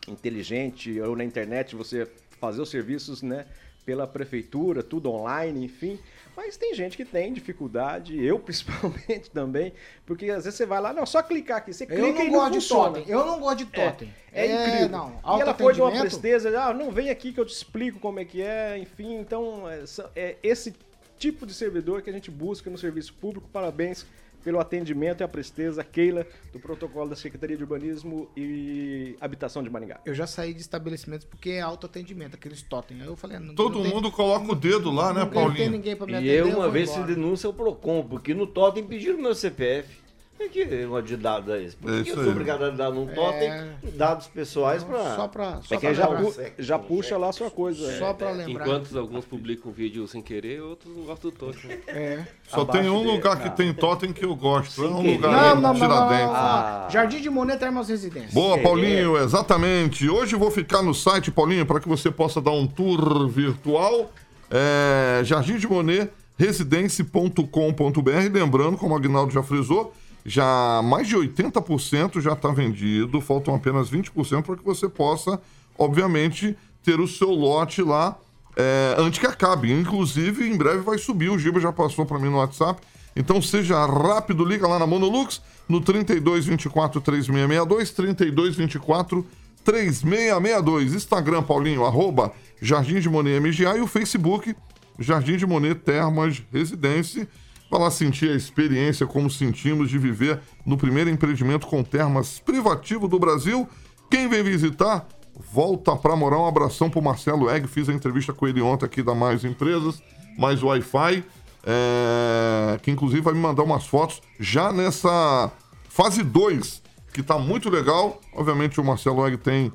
inteligente, 0.09 1.01
ou 1.01 1.17
na 1.17 1.25
internet 1.25 1.75
você 1.77 2.07
fazer 2.41 2.61
os 2.61 2.69
serviços, 2.71 3.23
né, 3.23 3.47
pela 3.85 4.07
prefeitura, 4.07 4.83
tudo 4.83 5.11
online, 5.11 5.65
enfim. 5.65 5.99
Mas 6.37 6.57
tem 6.57 6.75
gente 6.75 6.97
que 6.97 7.05
tem 7.05 7.33
dificuldade, 7.33 8.21
eu 8.23 8.39
principalmente 8.41 9.31
também, 9.31 9.73
porque 10.05 10.29
às 10.29 10.45
vezes 10.45 10.55
você 10.59 10.67
vai 10.67 10.81
lá, 10.81 10.93
não, 10.93 11.07
só 11.07 11.23
clicar 11.23 11.59
aqui, 11.59 11.73
você 11.73 11.85
Eu 11.85 11.89
clica 11.89 12.19
não 12.19 12.25
e 12.25 12.29
gosto 12.29 12.43
não 12.43 12.51
de 12.51 12.57
funciona. 12.57 12.85
totem. 12.99 13.05
Eu 13.09 13.25
não 13.25 13.39
gosto 13.41 13.59
de 13.59 13.67
totem. 13.67 14.13
É, 14.33 14.47
é 14.47 14.51
É, 14.51 14.67
incrível. 14.67 14.89
não, 14.89 15.39
e 15.39 15.41
ela 15.41 15.55
foi 15.55 15.73
de 15.73 15.81
uma 15.81 15.93
presteza, 15.93 16.61
ah, 16.61 16.75
não, 16.75 16.91
vem 16.91 17.09
aqui 17.11 17.33
que 17.33 17.39
eu 17.41 17.47
te 17.47 17.55
explico 17.55 18.01
como 18.01 18.19
é 18.19 18.25
que 18.25 18.43
é, 18.43 18.77
enfim, 18.79 19.15
então 19.15 19.63
é, 19.71 19.85
é 20.17 20.37
esse 20.43 20.75
tipo 21.19 21.47
de 21.47 21.53
servidor 21.55 22.03
que 22.03 22.11
a 22.11 22.13
gente 22.13 22.31
busca 22.31 22.69
no 22.71 22.79
serviço 22.79 23.15
público. 23.15 23.49
Parabéns 23.53 24.07
pelo 24.45 24.61
atendimento 24.61 25.23
e 25.23 25.25
a 25.25 25.29
presteza, 25.29 25.83
Keila, 25.83 26.25
do 26.53 26.61
protocolo 26.61 27.11
da 27.11 27.17
Secretaria 27.17 27.57
de 27.57 27.65
Urbanismo 27.65 28.31
e 28.37 29.17
Habitação 29.21 29.61
de 29.61 29.69
Maringá. 29.69 29.99
Eu 30.07 30.15
já 30.15 30.25
saí 30.25 30.55
de 30.55 30.61
estabelecimentos 30.61 31.27
porque 31.27 31.51
é 31.51 31.61
autoatendimento, 31.61 32.37
aqueles 32.37 32.63
totem. 32.63 33.01
Aí 33.01 33.07
eu 33.09 33.17
falei, 33.17 33.39
ah, 33.39 33.41
não, 33.41 33.57
Todo 33.57 33.75
não 33.79 33.83
tem- 33.83 33.93
mundo 33.93 34.13
coloca 34.13 34.53
o 34.53 34.55
dedo 34.55 34.93
lá, 34.93 35.13
né, 35.13 35.21
não 35.21 35.31
tem 35.31 35.43
Paulinho? 35.43 35.71
ninguém 35.73 35.97
pra 35.97 36.07
me 36.07 36.13
E 36.13 36.17
atender, 36.17 36.41
eu 36.41 36.47
eu 36.49 36.55
uma 36.55 36.63
vou 36.65 36.71
vez 36.71 36.91
embora. 36.91 37.07
fiz 37.09 37.17
denúncia 37.17 37.49
ao 37.49 37.55
Procon, 37.55 38.05
porque 38.09 38.33
no 38.35 38.47
totem 38.47 38.85
pediram 38.85 39.19
meu 39.21 39.35
CPF. 39.35 40.06
É 40.39 40.49
que 40.49 40.85
uma 40.85 41.03
de 41.03 41.17
dado 41.17 41.53
é 41.55 41.63
esse? 41.63 41.75
Por 41.77 41.91
É 41.91 42.03
que 42.03 42.11
isso 42.11 42.11
eu 42.11 42.19
aí. 42.19 42.25
sou 42.25 42.33
obrigado 42.33 42.65
a 42.65 42.71
dar 42.71 42.91
num 42.91 43.07
totem 43.07 43.51
dados 43.95 44.27
pessoais 44.27 44.85
pra... 44.85 45.17
Só 45.17 45.27
pra... 45.29 45.61
É 45.71 45.77
que 45.79 45.87
aí 45.87 45.95
já, 45.95 46.07
pu- 46.07 46.35
já 46.59 46.79
puxa 46.79 47.17
lá 47.17 47.31
a 47.31 47.33
sua 47.33 47.51
coisa. 47.51 47.99
Só 47.99 48.11
é. 48.11 48.15
pra 48.15 48.31
lembrar. 48.33 48.67
Enquanto 48.67 48.99
alguns 48.99 49.25
publicam 49.25 49.73
vídeo 49.73 50.07
sem 50.07 50.21
querer, 50.21 50.61
outros 50.61 50.95
não 50.95 51.05
gostam 51.05 51.31
do 51.31 51.47
né? 51.47 51.79
É. 51.87 52.25
Só 52.49 52.65
tem 52.67 52.89
um 52.89 53.03
lugar 53.03 53.43
que 53.43 53.51
tem 53.57 53.73
totem 53.73 54.13
que 54.13 54.25
eu 54.25 54.37
gosto. 54.37 54.85
É 54.85 54.87
um 54.89 54.91
Não, 54.91 55.03
lugar 55.13 55.33
não, 55.33 55.39
aí, 55.39 55.55
não, 55.55 55.61
não, 55.61 55.73
não, 55.73 55.81
Tiradentes. 55.81 56.27
não. 56.27 56.35
Ah. 56.35 56.89
Jardim 56.91 57.21
de 57.23 57.31
Monet 57.31 57.59
Termas 57.59 57.89
Residência. 57.89 58.31
Boa, 58.33 58.59
Paulinho, 58.59 59.17
exatamente. 59.17 60.09
Hoje 60.09 60.35
eu 60.35 60.39
vou 60.39 60.51
ficar 60.51 60.83
no 60.83 60.93
site, 60.95 61.31
Paulinho, 61.31 61.65
para 61.65 61.81
que 61.81 61.89
você 61.89 62.11
possa 62.11 62.41
dar 62.41 62.53
um 62.53 62.67
tour 62.67 63.27
virtual. 63.29 64.13
É, 64.51 65.23
Jardim 65.25 65.57
de 65.57 65.67
Monet, 65.67 66.11
residência.com.br. 66.39 68.11
Lembrando, 68.33 68.77
como 68.77 68.95
o 68.95 68.97
Agnaldo 68.97 69.33
já 69.33 69.43
frisou, 69.43 69.93
já 70.27 70.83
mais 70.83 71.07
de 71.07 71.17
80% 71.17 72.21
já 72.21 72.33
está 72.33 72.51
vendido, 72.51 73.21
faltam 73.21 73.55
apenas 73.55 73.89
20% 73.89 74.43
para 74.43 74.57
que 74.57 74.65
você 74.65 74.89
possa, 74.89 75.41
obviamente, 75.79 76.57
ter 76.83 76.99
o 76.99 77.07
seu 77.07 77.31
lote 77.31 77.81
lá 77.81 78.19
é, 78.57 78.97
antes 78.99 79.21
que 79.21 79.27
acabe. 79.27 79.73
Inclusive, 79.73 80.49
em 80.49 80.57
breve 80.57 80.81
vai 80.81 80.99
subir, 80.99 81.31
o 81.31 81.39
Giba 81.39 81.61
já 81.61 81.73
passou 81.73 82.05
para 82.05 82.19
mim 82.19 82.29
no 82.29 82.39
WhatsApp. 82.39 82.83
Então 83.15 83.41
seja 83.41 83.87
rápido, 83.87 84.45
liga 84.45 84.67
lá 84.67 84.81
na 84.81 84.87
Monolux 84.87 85.41
no 85.69 85.81
3224 85.81 87.01
3662, 87.01 87.91
3224 87.93 89.27
3662. 89.65 90.93
Instagram, 90.93 91.45
Paulinho, 91.45 91.85
arroba 91.85 92.33
Jardim 92.61 92.99
de 92.99 93.09
Monet 93.09 93.39
MGA 93.39 93.77
e 93.77 93.81
o 93.81 93.87
Facebook 93.87 94.57
Jardim 94.99 95.37
de 95.37 95.47
Monet 95.47 95.77
Termas 95.77 96.43
Residência. 96.53 97.29
Vai 97.77 97.85
lá 97.85 97.91
sentir 97.91 98.31
a 98.31 98.35
experiência, 98.35 99.07
como 99.07 99.29
sentimos 99.29 99.91
de 99.91 99.99
viver 99.99 100.41
no 100.65 100.79
primeiro 100.79 101.11
empreendimento 101.11 101.67
com 101.67 101.85
termas 101.85 102.39
privativo 102.39 103.07
do 103.07 103.19
Brasil. 103.19 103.69
Quem 104.11 104.27
vem 104.31 104.43
visitar, 104.43 105.07
volta 105.53 105.95
pra 105.95 106.17
morar. 106.17 106.39
Um 106.39 106.47
abração 106.47 106.89
pro 106.89 107.03
Marcelo 107.03 107.51
Egg. 107.51 107.67
Fiz 107.69 107.87
a 107.91 107.93
entrevista 107.93 108.33
com 108.33 108.49
ele 108.49 108.63
ontem 108.63 108.87
aqui 108.87 109.03
da 109.03 109.15
Mais 109.15 109.45
Empresas, 109.45 110.03
mais 110.39 110.63
Wi-Fi. 110.63 111.23
é, 111.67 112.79
que 112.81 112.91
inclusive 112.91 113.21
vai 113.21 113.35
me 113.35 113.41
mandar 113.41 113.63
umas 113.63 113.87
fotos 113.87 114.23
já 114.41 114.73
nessa 114.73 115.53
fase 115.91 116.23
2, 116.23 116.83
que 117.13 117.23
tá 117.23 117.39
muito 117.39 117.69
legal. 117.69 118.23
Obviamente 118.33 118.81
o 118.81 118.85
Marcelo 118.85 119.27
Egg 119.27 119.37
tem, 119.37 119.71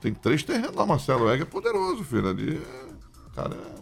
tem 0.00 0.12
três 0.12 0.42
terrenos 0.42 0.74
lá. 0.74 0.84
Marcelo 0.84 1.30
Egg 1.30 1.42
é 1.42 1.46
poderoso, 1.46 2.02
filho. 2.02 2.28
Ali, 2.28 2.60
cara, 3.36 3.54
é 3.54 3.79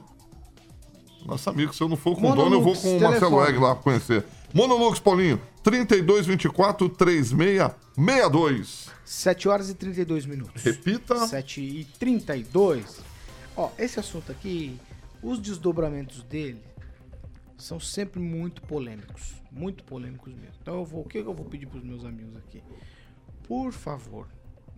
nosso 1.28 1.50
amigo, 1.50 1.72
se 1.74 1.82
eu 1.82 1.88
não 1.88 1.96
for 1.96 2.16
com 2.18 2.30
o 2.30 2.34
dono, 2.34 2.56
eu 2.56 2.62
vou 2.62 2.74
com 2.74 2.96
o 2.96 3.00
Marcelo. 3.00 3.44
Egg 3.44 3.58
lá 3.58 3.74
conhecer. 3.76 4.24
Monolux, 4.54 4.98
Paulinho, 4.98 5.40
3224 5.62 6.88
3662. 6.88 8.88
7 9.04 9.48
horas 9.48 9.70
e 9.70 9.74
32 9.74 10.26
minutos. 10.26 10.62
Repita. 10.62 11.26
7 11.26 11.60
e 11.60 11.84
32. 11.98 13.00
Ó, 13.56 13.70
esse 13.78 13.98
assunto 14.00 14.30
aqui, 14.32 14.78
os 15.22 15.38
desdobramentos 15.38 16.22
dele 16.22 16.62
são 17.56 17.78
sempre 17.80 18.20
muito 18.20 18.62
polêmicos. 18.62 19.34
Muito 19.50 19.82
polêmicos 19.84 20.32
mesmo. 20.34 20.54
Então 20.62 20.74
eu 20.76 20.84
vou, 20.84 21.00
o 21.02 21.08
que 21.08 21.18
eu 21.18 21.34
vou 21.34 21.46
pedir 21.46 21.66
pros 21.66 21.82
meus 21.82 22.04
amigos 22.04 22.36
aqui? 22.36 22.62
Por 23.46 23.72
favor, 23.72 24.26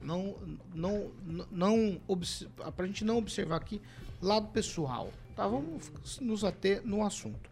não 0.00 0.36
não 0.72 1.10
não 1.50 2.00
obs- 2.06 2.46
pra 2.76 2.86
gente 2.86 3.04
não 3.04 3.18
observar 3.18 3.56
aqui 3.56 3.82
lado 4.22 4.46
pessoal, 4.48 5.10
tá? 5.40 5.46
Vamos 5.46 6.20
nos 6.20 6.44
ater 6.44 6.83
no 6.85 7.03
assunto. 7.03 7.50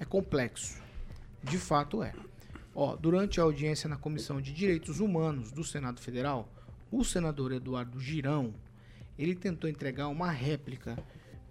É 0.00 0.04
complexo. 0.04 0.82
De 1.44 1.58
fato 1.58 2.02
é. 2.02 2.12
Ó, 2.74 2.96
durante 2.96 3.38
a 3.38 3.44
audiência 3.44 3.88
na 3.88 3.96
Comissão 3.96 4.40
de 4.40 4.52
Direitos 4.52 4.98
Humanos 4.98 5.52
do 5.52 5.62
Senado 5.62 6.00
Federal, 6.00 6.48
o 6.90 7.04
senador 7.04 7.52
Eduardo 7.52 8.00
Girão, 8.00 8.52
ele 9.16 9.36
tentou 9.36 9.70
entregar 9.70 10.08
uma 10.08 10.30
réplica 10.30 10.98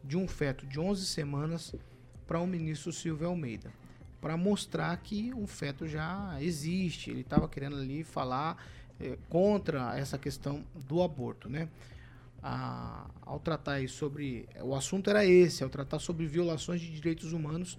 de 0.04 0.18
um 0.18 0.28
feto 0.28 0.66
de 0.66 0.80
11 0.80 1.06
semanas 1.06 1.74
para 2.28 2.40
o 2.40 2.48
ministro 2.48 2.92
Silvio 2.92 3.28
Almeida, 3.28 3.72
para 4.20 4.36
mostrar 4.36 4.96
que 4.98 5.34
um 5.34 5.48
feto 5.48 5.88
já 5.88 6.38
existe. 6.42 7.10
Ele 7.10 7.22
estava 7.22 7.48
querendo 7.48 7.78
ali 7.78 8.04
falar 8.04 8.62
eh, 9.00 9.18
contra 9.30 9.98
essa 9.98 10.18
questão 10.18 10.64
do 10.88 11.02
aborto, 11.02 11.50
né? 11.50 11.70
Ah, 12.42 13.10
ao 13.22 13.40
tratar 13.40 13.74
aí 13.74 13.88
sobre. 13.88 14.48
O 14.62 14.74
assunto 14.74 15.10
era 15.10 15.26
esse, 15.26 15.64
ao 15.64 15.70
tratar 15.70 16.00
sobre 16.00 16.26
violações 16.26 16.80
de 16.80 16.90
direitos 16.90 17.34
humanos, 17.34 17.78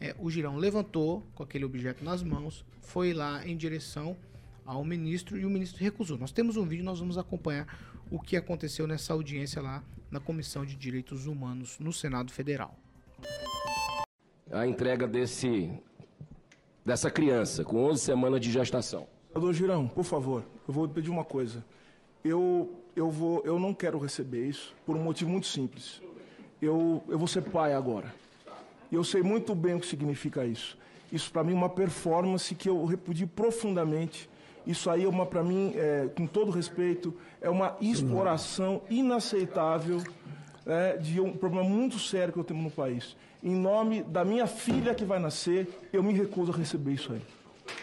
eh, 0.00 0.14
o 0.18 0.30
Girão 0.30 0.56
levantou 0.56 1.26
com 1.34 1.42
aquele 1.42 1.64
objeto 1.64 2.04
nas 2.04 2.22
mãos, 2.22 2.64
foi 2.80 3.12
lá 3.12 3.46
em 3.46 3.56
direção 3.56 4.16
ao 4.66 4.84
ministro 4.84 5.38
e 5.38 5.44
o 5.44 5.50
ministro 5.50 5.82
recusou. 5.82 6.18
Nós 6.18 6.32
temos 6.32 6.56
um 6.56 6.66
vídeo, 6.66 6.84
nós 6.84 6.98
vamos 6.98 7.16
acompanhar 7.16 7.66
o 8.10 8.20
que 8.20 8.36
aconteceu 8.36 8.86
nessa 8.86 9.12
audiência 9.12 9.62
lá 9.62 9.82
na 10.10 10.20
Comissão 10.20 10.64
de 10.64 10.76
Direitos 10.76 11.26
Humanos 11.26 11.78
no 11.78 11.92
Senado 11.92 12.30
Federal. 12.30 12.76
a 14.50 14.66
entrega 14.66 15.06
desse 15.06 15.72
dessa 16.84 17.10
criança 17.10 17.64
com 17.64 17.84
11 17.84 18.02
semanas 18.02 18.40
de 18.40 18.50
gestação. 18.50 19.06
Senador 19.28 19.54
Girão, 19.54 19.88
por 19.88 20.04
favor, 20.04 20.44
eu 20.68 20.74
vou 20.74 20.86
pedir 20.88 21.10
uma 21.10 21.24
coisa. 21.24 21.64
Eu, 22.24 22.70
eu, 22.94 23.10
vou, 23.10 23.42
eu 23.44 23.58
não 23.58 23.74
quero 23.74 23.98
receber 23.98 24.46
isso 24.46 24.74
por 24.86 24.96
um 24.96 25.02
motivo 25.02 25.30
muito 25.30 25.46
simples. 25.46 26.00
Eu, 26.60 27.02
eu 27.08 27.18
vou 27.18 27.26
ser 27.26 27.42
pai 27.42 27.74
agora. 27.74 28.14
E 28.90 28.94
eu 28.94 29.02
sei 29.02 29.22
muito 29.22 29.54
bem 29.54 29.74
o 29.74 29.80
que 29.80 29.86
significa 29.86 30.44
isso. 30.44 30.78
Isso, 31.10 31.30
para 31.30 31.42
mim, 31.44 31.52
é 31.52 31.56
uma 31.56 31.68
performance 31.68 32.54
que 32.54 32.68
eu 32.68 32.84
repudio 32.84 33.26
profundamente. 33.26 34.30
Isso 34.66 34.88
aí, 34.88 35.04
é 35.04 35.08
uma 35.08 35.26
para 35.26 35.42
mim, 35.42 35.72
é, 35.74 36.08
com 36.16 36.26
todo 36.26 36.50
respeito, 36.50 37.14
é 37.40 37.50
uma 37.50 37.76
exploração 37.80 38.82
inaceitável 38.88 40.02
né, 40.64 40.96
de 40.96 41.20
um 41.20 41.32
problema 41.32 41.68
muito 41.68 41.98
sério 41.98 42.32
que 42.32 42.38
eu 42.38 42.44
tenho 42.44 42.62
no 42.62 42.70
país. 42.70 43.16
Em 43.42 43.54
nome 43.54 44.02
da 44.04 44.24
minha 44.24 44.46
filha 44.46 44.94
que 44.94 45.04
vai 45.04 45.18
nascer, 45.18 45.68
eu 45.92 46.02
me 46.02 46.12
recuso 46.12 46.52
a 46.52 46.56
receber 46.56 46.92
isso 46.92 47.12
aí. 47.12 47.20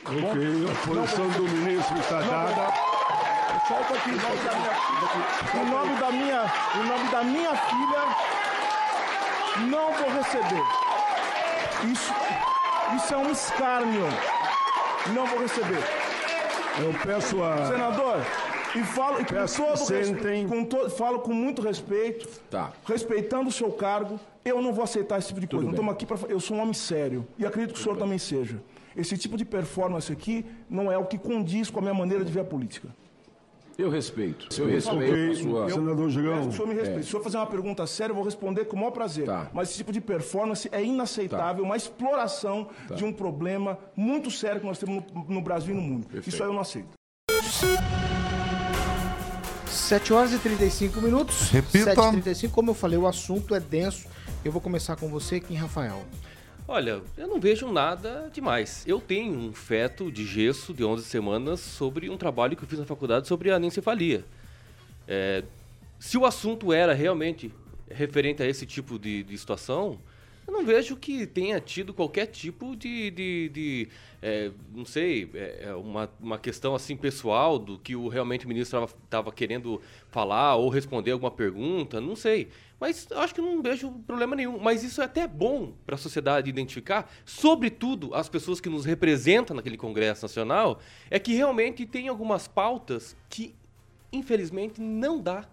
Tá? 0.03 0.11
Ok, 0.11 0.41
a 0.71 0.87
posição 0.87 1.29
do 1.31 1.43
ministro 1.43 1.97
está 1.99 2.21
dada. 2.21 2.88
Dar. 3.69 3.75
Só 3.75 3.81
um 3.81 3.83
pouquinho, 3.85 4.17
em 5.55 5.69
nome 5.69 5.95
da 5.99 6.11
minha, 6.11 6.53
em 6.75 6.87
nome 6.87 7.09
da 7.09 7.23
minha, 7.23 7.55
filha, 7.55 8.01
não 9.69 9.93
vou 9.93 10.09
receber. 10.09 10.63
Isso, 11.91 12.13
isso 12.95 13.13
é 13.13 13.17
um 13.17 13.31
escárnio. 13.31 14.05
Não 15.13 15.25
vou 15.25 15.39
receber. 15.39 15.83
Eu 16.83 16.93
peço 17.03 17.41
a. 17.43 17.67
Senador, 17.67 18.17
e 18.75 18.83
falo 18.83 19.21
e 19.21 19.25
com 19.25 19.33
Peço 19.33 19.63
todo 19.63 19.85
respeito, 19.87 20.49
com 20.49 20.63
to- 20.65 20.89
falo 20.91 21.19
com 21.19 21.33
muito 21.33 21.61
respeito, 21.61 22.27
Tá. 22.49 22.71
respeitando 22.85 23.49
o 23.49 23.51
seu 23.51 23.71
cargo, 23.71 24.19
eu 24.45 24.61
não 24.61 24.71
vou 24.73 24.83
aceitar 24.83 25.17
esse 25.17 25.29
tipo 25.29 25.39
de 25.41 25.47
coisa. 25.47 25.63
Não 25.65 25.71
bem. 25.71 25.75
estamos 25.79 25.93
aqui 25.93 26.05
para. 26.05 26.31
Eu 26.31 26.39
sou 26.39 26.57
um 26.57 26.61
homem 26.61 26.73
sério 26.73 27.27
e 27.37 27.45
acredito 27.45 27.73
que 27.73 27.79
o 27.79 27.83
senhor 27.83 27.97
também 27.97 28.17
seja. 28.17 28.61
Esse 28.95 29.17
tipo 29.17 29.37
de 29.37 29.45
performance 29.45 30.11
aqui 30.11 30.45
não 30.69 30.91
é 30.91 30.97
o 30.97 31.05
que 31.05 31.17
condiz 31.17 31.69
com 31.69 31.79
a 31.79 31.81
minha 31.81 31.93
maneira 31.93 32.23
de 32.25 32.31
ver 32.31 32.41
a 32.41 32.43
política. 32.45 32.89
Eu 33.79 33.89
respeito. 33.89 34.49
Eu 34.59 34.67
respeito 34.67 35.31
a 35.31 35.35
sua. 35.35 35.59
eu 35.61 35.69
Senador 35.69 36.09
Girão. 36.09 36.41
que 36.41 36.47
o 36.49 36.51
senhor 36.51 36.67
me 36.67 36.73
respeite. 36.73 36.99
É. 36.99 37.01
Se 37.03 37.07
o 37.07 37.11
senhor 37.11 37.23
fazer 37.23 37.37
uma 37.37 37.47
pergunta 37.47 37.87
séria, 37.87 38.11
eu 38.11 38.15
vou 38.15 38.25
responder 38.25 38.65
com 38.65 38.75
o 38.75 38.79
maior 38.79 38.91
prazer. 38.91 39.25
Tá. 39.25 39.49
Mas 39.53 39.69
esse 39.69 39.77
tipo 39.77 39.93
de 39.93 40.01
performance 40.01 40.67
é 40.69 40.83
inaceitável, 40.83 41.63
uma 41.63 41.77
exploração 41.77 42.67
Tá. 42.89 42.95
de 42.95 43.05
um 43.05 43.13
problema 43.13 43.77
muito 43.95 44.29
sério 44.29 44.59
que 44.59 44.67
nós 44.67 44.77
temos 44.77 45.01
no, 45.13 45.23
no 45.35 45.41
Brasil 45.41 45.73
e 45.73 45.77
no 45.77 45.81
mundo. 45.81 46.07
Perfeito. 46.07 46.27
Isso 46.27 46.43
aí 46.43 46.49
eu 46.49 46.53
não 46.53 46.59
aceito. 46.61 46.89
7 49.67 50.11
horas 50.13 50.33
e 50.33 50.39
35 50.39 51.01
minutos. 51.01 51.49
Repita. 51.49 51.95
7 51.95 51.99
e 51.99 52.11
35 52.11 52.53
como 52.53 52.71
eu 52.71 52.73
falei, 52.73 52.97
o 52.97 53.07
assunto 53.07 53.55
é 53.55 53.61
denso. 53.61 54.07
Eu 54.43 54.51
vou 54.51 54.61
começar 54.61 54.97
com 54.97 55.07
você, 55.07 55.39
Kim 55.39 55.55
Rafael. 55.55 56.03
Olha, 56.71 57.01
eu 57.17 57.27
não 57.27 57.39
vejo 57.39 57.67
nada 57.71 58.29
demais. 58.31 58.83
Eu 58.85 59.01
tenho 59.01 59.33
um 59.33 59.51
feto 59.51 60.11
de 60.11 60.23
gesso 60.23 60.71
de 60.71 60.83
11 60.83 61.03
semanas 61.03 61.59
sobre 61.59 62.11
um 62.11 62.15
trabalho 62.15 62.55
que 62.55 62.63
eu 62.63 62.67
fiz 62.67 62.77
na 62.77 62.85
faculdade 62.85 63.27
sobre 63.27 63.49
anencefalia. 63.49 64.23
É, 65.07 65.43
se 65.97 66.15
o 66.15 66.27
assunto 66.27 66.71
era 66.71 66.93
realmente 66.93 67.51
referente 67.89 68.43
a 68.43 68.45
esse 68.45 68.67
tipo 68.67 68.99
de, 68.99 69.23
de 69.23 69.35
situação, 69.35 69.97
eu 70.49 70.51
não 70.51 70.65
vejo 70.65 70.95
que 70.95 71.27
tenha 71.27 71.61
tido 71.61 71.93
qualquer 71.93 72.25
tipo 72.25 72.75
de, 72.75 73.11
de, 73.11 73.49
de, 73.49 73.87
é, 74.19 74.51
não 74.73 74.83
sei, 74.83 75.29
é, 75.35 75.65
é 75.67 75.75
uma, 75.75 76.09
uma 76.19 76.39
questão 76.39 76.73
assim 76.73 76.97
pessoal 76.97 77.59
do 77.59 77.77
que 77.77 77.95
o 77.95 78.07
realmente 78.07 78.45
o 78.45 78.49
ministro 78.49 78.83
estava 79.03 79.31
querendo 79.31 79.79
falar 80.09 80.55
ou 80.55 80.67
responder 80.67 81.11
alguma 81.11 81.29
pergunta, 81.29 82.01
não 82.01 82.15
sei. 82.15 82.49
Mas 82.79 83.07
acho 83.11 83.35
que 83.35 83.41
não 83.41 83.61
vejo 83.61 83.91
problema 84.07 84.35
nenhum. 84.35 84.57
Mas 84.57 84.83
isso 84.83 85.01
é 85.01 85.05
até 85.05 85.27
bom 85.27 85.73
para 85.85 85.93
a 85.93 85.97
sociedade 85.99 86.49
identificar, 86.49 87.11
sobretudo 87.23 88.15
as 88.15 88.27
pessoas 88.27 88.59
que 88.59 88.69
nos 88.69 88.85
representam 88.85 89.55
naquele 89.55 89.77
Congresso 89.77 90.23
Nacional, 90.23 90.79
é 91.11 91.19
que 91.19 91.35
realmente 91.35 91.85
tem 91.85 92.07
algumas 92.07 92.47
pautas 92.47 93.15
que, 93.29 93.53
infelizmente, 94.11 94.81
não 94.81 95.21
dá 95.21 95.47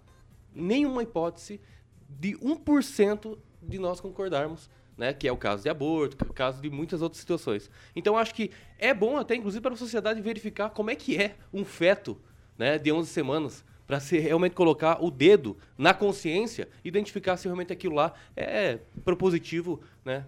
nenhuma 0.55 1.03
hipótese 1.03 1.61
de 2.09 2.33
1% 2.39 3.37
de 3.63 3.79
nós 3.79 4.01
concordarmos, 4.01 4.71
né? 4.97 5.13
Que 5.13 5.29
é 5.29 5.33
o 5.33 5.37
caso 5.37 5.63
de 5.63 5.69
aborto, 5.69 6.17
que 6.17 6.25
é 6.25 6.27
o 6.27 6.33
caso 6.33 6.61
de 6.61 6.71
muitas 6.71 7.03
outras 7.03 7.21
situações. 7.21 7.71
Então 7.95 8.17
acho 8.17 8.35
que 8.35 8.51
é 8.79 8.93
bom 8.93 9.17
até, 9.17 9.35
inclusive, 9.35 9.63
para 9.63 9.75
a 9.75 9.77
sociedade 9.77 10.21
verificar 10.21 10.71
como 10.71 10.91
é 10.91 10.95
que 10.95 11.17
é 11.17 11.37
um 11.53 11.65
feto, 11.65 12.19
né? 12.59 12.79
De 12.79 12.93
11 12.93 13.09
semanas, 13.09 13.65
para 13.87 14.01
se 14.01 14.19
realmente 14.19 14.55
colocar 14.55 15.03
o 15.03 15.11
dedo 15.11 15.57
na 15.77 15.95
consciência, 15.95 16.69
identificar 16.85 17.37
se 17.37 17.47
realmente 17.47 17.73
aquilo 17.73 17.95
lá 17.95 18.15
é 18.37 18.79
propositivo, 19.05 19.81
né? 20.05 20.25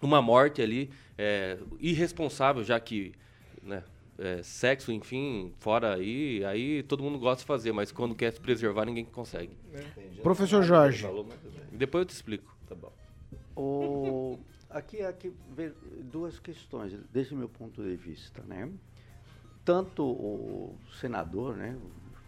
Uma 0.00 0.20
morte 0.20 0.60
ali 0.60 0.90
é, 1.16 1.58
irresponsável, 1.80 2.62
já 2.62 2.78
que, 2.78 3.12
né? 3.62 3.82
é, 4.18 4.42
sexo, 4.42 4.92
enfim, 4.92 5.52
fora 5.58 5.94
aí, 5.94 6.44
aí 6.44 6.82
todo 6.82 7.02
mundo 7.02 7.18
gosta 7.18 7.42
de 7.42 7.46
fazer, 7.46 7.72
mas 7.72 7.92
quando 7.92 8.14
quer 8.14 8.32
se 8.32 8.40
preservar, 8.40 8.84
ninguém 8.84 9.04
consegue. 9.04 9.56
Professor 10.22 10.62
Jorge. 10.62 11.06
Depois 11.72 12.02
eu 12.02 12.06
te 12.06 12.14
explico. 12.14 12.55
O, 13.56 14.38
aqui 14.68 15.02
aqui 15.02 15.32
ver 15.54 15.74
duas 16.12 16.38
questões, 16.38 16.92
desde 17.10 17.34
o 17.34 17.38
meu 17.38 17.48
ponto 17.48 17.82
de 17.82 17.96
vista, 17.96 18.42
né? 18.42 18.70
Tanto 19.64 20.04
o 20.04 20.78
senador, 21.00 21.56
né, 21.56 21.76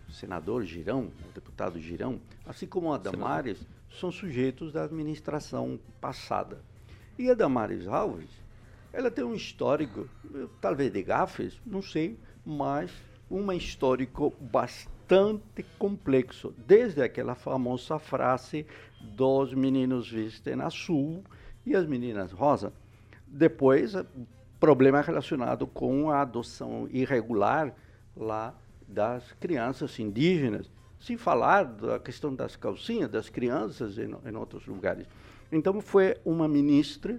o 0.08 0.12
senador 0.12 0.64
Girão, 0.64 1.12
o 1.28 1.32
deputado 1.32 1.78
Girão, 1.78 2.20
assim 2.44 2.66
como 2.66 2.92
a 2.92 2.98
Damares, 2.98 3.60
são 3.90 4.10
sujeitos 4.10 4.72
da 4.72 4.84
administração 4.84 5.78
passada. 6.00 6.60
E 7.18 7.30
a 7.30 7.34
Damares 7.34 7.86
Alves, 7.86 8.30
ela 8.92 9.10
tem 9.10 9.24
um 9.24 9.34
histórico, 9.34 10.08
talvez 10.60 10.92
de 10.92 11.02
gafes, 11.02 11.60
não 11.64 11.82
sei, 11.82 12.18
mas 12.44 12.90
um 13.30 13.52
histórico 13.52 14.34
bastante 14.40 14.97
complexo, 15.78 16.54
desde 16.66 17.02
aquela 17.02 17.34
famosa 17.34 17.98
frase 17.98 18.66
dos 19.00 19.54
meninos 19.54 20.10
vestem 20.10 20.60
azul 20.60 21.24
e 21.64 21.74
as 21.74 21.86
meninas 21.86 22.32
rosa. 22.32 22.72
Depois, 23.26 23.94
problema 24.58 25.00
relacionado 25.00 25.66
com 25.66 26.10
a 26.10 26.20
adoção 26.20 26.88
irregular 26.90 27.74
lá 28.16 28.54
das 28.86 29.32
crianças 29.32 29.98
indígenas, 29.98 30.70
sem 30.98 31.16
falar 31.16 31.64
da 31.64 31.98
questão 31.98 32.34
das 32.34 32.56
calcinhas 32.56 33.10
das 33.10 33.28
crianças 33.28 33.98
em, 33.98 34.10
em 34.26 34.36
outros 34.36 34.66
lugares. 34.66 35.06
Então, 35.52 35.80
foi 35.80 36.16
uma 36.24 36.48
ministra 36.48 37.18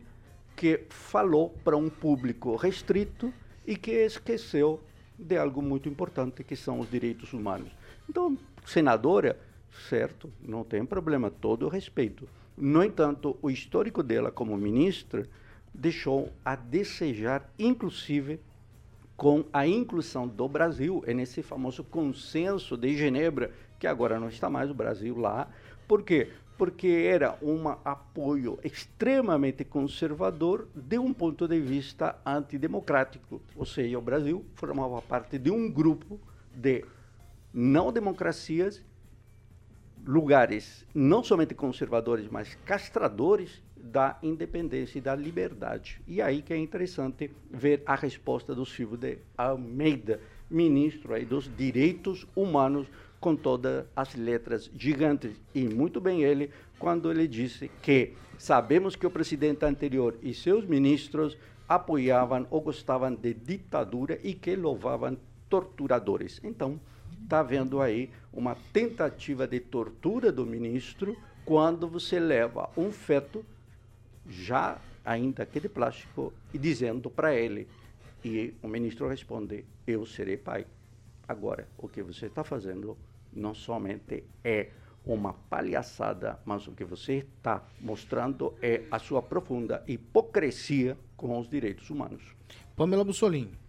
que 0.56 0.86
falou 0.90 1.56
para 1.64 1.78
um 1.78 1.90
público 1.90 2.56
restrito 2.56 3.34
e 3.66 3.76
que 3.78 3.92
esqueceu 3.92 4.82
de 5.18 5.38
algo 5.38 5.62
muito 5.62 5.88
importante, 5.88 6.44
que 6.44 6.56
são 6.56 6.80
os 6.80 6.90
direitos 6.90 7.34
humanos. 7.34 7.72
Então, 8.10 8.36
senadora, 8.66 9.38
certo, 9.88 10.34
não 10.42 10.64
tem 10.64 10.84
problema, 10.84 11.30
todo 11.30 11.68
o 11.68 11.70
respeito. 11.70 12.28
No 12.58 12.84
entanto, 12.84 13.38
o 13.40 13.52
histórico 13.52 14.02
dela 14.02 14.32
como 14.32 14.58
ministra 14.58 15.28
deixou 15.72 16.34
a 16.44 16.56
desejar, 16.56 17.48
inclusive 17.60 18.40
com 19.16 19.46
a 19.54 19.68
inclusão 19.68 20.28
do 20.28 20.48
Brasil 20.48 21.04
nesse 21.06 21.44
famoso 21.44 21.84
consenso 21.84 22.76
de 22.76 22.98
Genebra, 22.98 23.52
que 23.78 23.86
agora 23.86 24.20
não 24.20 24.30
está 24.30 24.50
mais 24.50 24.72
o 24.72 24.74
Brasil 24.74 25.16
lá. 25.16 25.48
Por 25.88 26.02
quê? 26.02 26.32
Porque 26.58 26.88
era 26.88 27.38
um 27.44 27.70
apoio 27.70 28.58
extremamente 28.64 29.64
conservador 29.64 30.68
de 30.74 30.98
um 30.98 31.14
ponto 31.14 31.48
de 31.48 31.60
vista 31.60 32.20
antidemocrático. 32.26 33.40
Ou 33.56 33.66
seja, 33.66 34.00
o 34.00 34.02
Brasil 34.02 34.44
formava 34.56 35.00
parte 35.00 35.38
de 35.38 35.52
um 35.52 35.70
grupo 35.70 36.20
de 36.56 36.84
não 37.54 37.92
democracias, 37.92 38.84
lugares 40.06 40.86
não 40.94 41.24
somente 41.24 41.54
conservadores, 41.54 42.28
mas 42.30 42.56
castradores 42.66 43.62
da 43.76 44.18
independência 44.22 44.98
e 45.00 45.02
da 45.02 45.16
liberdade. 45.16 46.02
E 46.08 46.22
aí 46.22 46.42
que 46.42 46.54
é 46.54 46.58
interessante 46.58 47.32
ver 47.50 47.82
a 47.86 47.96
resposta 47.96 48.54
do 48.54 48.66
Silvio 48.66 48.98
de 48.98 49.18
Almeida, 49.38 50.20
ministro 50.50 51.14
aí 51.14 51.26
dos 51.26 51.50
direitos 51.56 52.28
humanos, 52.36 52.88
com 53.20 53.36
todas 53.36 53.86
as 53.96 54.16
letras 54.16 54.72
gigantes. 54.76 55.40
E 55.54 55.68
muito 55.68 56.00
bem 56.00 56.24
ele, 56.24 56.52
quando 56.78 57.12
ele 57.12 57.28
disse 57.28 57.70
que 57.82 58.14
sabemos 58.38 58.96
que 58.96 59.06
o 59.06 59.12
presidente 59.12 59.66
anterior 59.66 60.18
e 60.22 60.34
seus 60.34 60.66
ministros 60.66 61.38
apoiavam 61.68 62.48
ou 62.50 62.62
gostavam 62.62 63.14
de 63.14 63.34
ditadura 63.34 64.20
e 64.24 64.34
que 64.34 64.56
louvavam 64.56 65.18
torturadores. 65.50 66.40
Então, 66.44 66.80
está 67.30 67.42
havendo 67.42 67.80
aí 67.80 68.10
uma 68.34 68.58
tentativa 68.74 69.48
de 69.48 69.60
tortura 69.60 70.32
do 70.32 70.48
ministro 70.48 71.16
quando 71.46 71.88
você 71.88 72.20
leva 72.20 72.72
um 72.76 72.92
feto 72.92 73.46
já 74.28 74.82
ainda 75.06 75.46
que 75.46 75.60
de 75.60 75.70
plástico 75.70 76.34
e 76.52 76.58
dizendo 76.58 77.08
para 77.08 77.36
ele. 77.36 77.68
E 78.26 78.56
o 78.64 78.68
ministro 78.68 79.08
responde 79.08 79.64
eu 79.86 80.06
serei 80.08 80.38
pai. 80.38 80.66
Agora 81.28 81.68
o 81.78 81.88
que 81.88 82.02
você 82.02 82.26
está 82.26 82.44
fazendo 82.44 82.98
não 83.32 83.54
somente 83.54 84.24
é 84.44 84.70
uma 85.06 85.34
palhaçada 85.34 86.40
mas 86.44 86.68
o 86.68 86.72
que 86.72 86.84
você 86.84 87.26
está 87.38 87.64
mostrando 87.80 88.56
é 88.60 88.84
a 88.90 88.98
sua 88.98 89.22
profunda 89.22 89.84
hipocrisia 89.88 90.98
com 91.16 91.40
os 91.40 91.48
direitos 91.48 91.92
humanos. 91.92 92.24
Pamela 92.76 93.04
Bussolini 93.04 93.69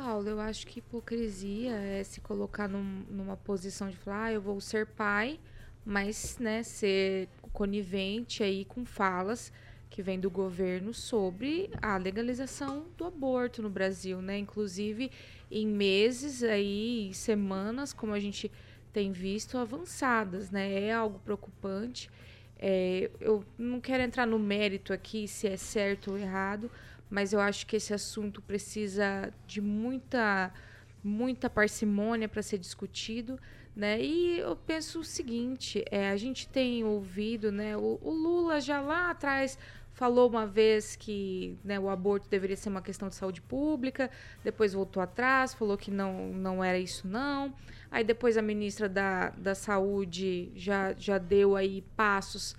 Paulo, 0.00 0.28
eu 0.28 0.40
acho 0.40 0.64
que 0.64 0.78
hipocrisia 0.78 1.72
é 1.74 2.04
se 2.04 2.20
colocar 2.20 2.68
num- 2.68 3.04
numa 3.10 3.36
posição 3.36 3.88
de 3.90 3.96
falar, 3.96 4.26
ah, 4.26 4.32
eu 4.32 4.40
vou 4.40 4.60
ser 4.60 4.86
pai, 4.86 5.40
mas, 5.84 6.38
né, 6.38 6.62
ser 6.62 7.28
conivente 7.52 8.42
aí 8.44 8.64
com 8.64 8.84
falas 8.84 9.52
que 9.90 10.00
vem 10.00 10.20
do 10.20 10.30
governo 10.30 10.94
sobre 10.94 11.68
a 11.82 11.96
legalização 11.96 12.86
do 12.96 13.06
aborto 13.06 13.60
no 13.60 13.68
Brasil, 13.68 14.22
né? 14.22 14.38
Inclusive 14.38 15.10
em 15.50 15.66
meses 15.66 16.44
aí, 16.44 17.10
semanas, 17.12 17.92
como 17.92 18.12
a 18.12 18.20
gente 18.20 18.52
tem 18.92 19.10
visto, 19.10 19.58
avançadas, 19.58 20.48
né? 20.50 20.80
É 20.84 20.92
algo 20.92 21.18
preocupante. 21.24 22.08
É, 22.60 23.10
eu 23.20 23.44
não 23.58 23.80
quero 23.80 24.02
entrar 24.02 24.26
no 24.26 24.38
mérito 24.38 24.92
aqui 24.92 25.26
se 25.26 25.46
é 25.48 25.56
certo 25.56 26.12
ou 26.12 26.18
errado, 26.18 26.70
mas 27.10 27.32
eu 27.32 27.40
acho 27.40 27.66
que 27.66 27.76
esse 27.76 27.92
assunto 27.94 28.40
precisa 28.42 29.32
de 29.46 29.60
muita 29.60 30.52
muita 31.02 31.48
parcimônia 31.48 32.28
para 32.28 32.42
ser 32.42 32.58
discutido, 32.58 33.38
né? 33.74 34.00
E 34.02 34.40
eu 34.40 34.56
penso 34.56 35.00
o 35.00 35.04
seguinte, 35.04 35.84
é, 35.90 36.10
a 36.10 36.16
gente 36.16 36.48
tem 36.48 36.84
ouvido, 36.84 37.52
né? 37.52 37.76
O, 37.76 37.98
o 38.02 38.10
Lula 38.10 38.60
já 38.60 38.80
lá 38.80 39.10
atrás 39.10 39.56
falou 39.98 40.28
uma 40.28 40.46
vez 40.46 40.94
que 40.94 41.58
né, 41.64 41.78
o 41.78 41.88
aborto 41.88 42.28
deveria 42.28 42.56
ser 42.56 42.68
uma 42.68 42.80
questão 42.80 43.08
de 43.08 43.16
saúde 43.16 43.42
pública, 43.42 44.08
depois 44.44 44.72
voltou 44.72 45.02
atrás, 45.02 45.54
falou 45.54 45.76
que 45.76 45.90
não, 45.90 46.28
não 46.28 46.62
era 46.62 46.78
isso 46.78 47.06
não. 47.08 47.52
Aí 47.90 48.04
depois 48.04 48.36
a 48.36 48.42
ministra 48.42 48.88
da, 48.88 49.30
da 49.30 49.56
Saúde 49.56 50.52
já, 50.54 50.94
já 50.96 51.18
deu 51.18 51.56
aí 51.56 51.82
passos 51.96 52.54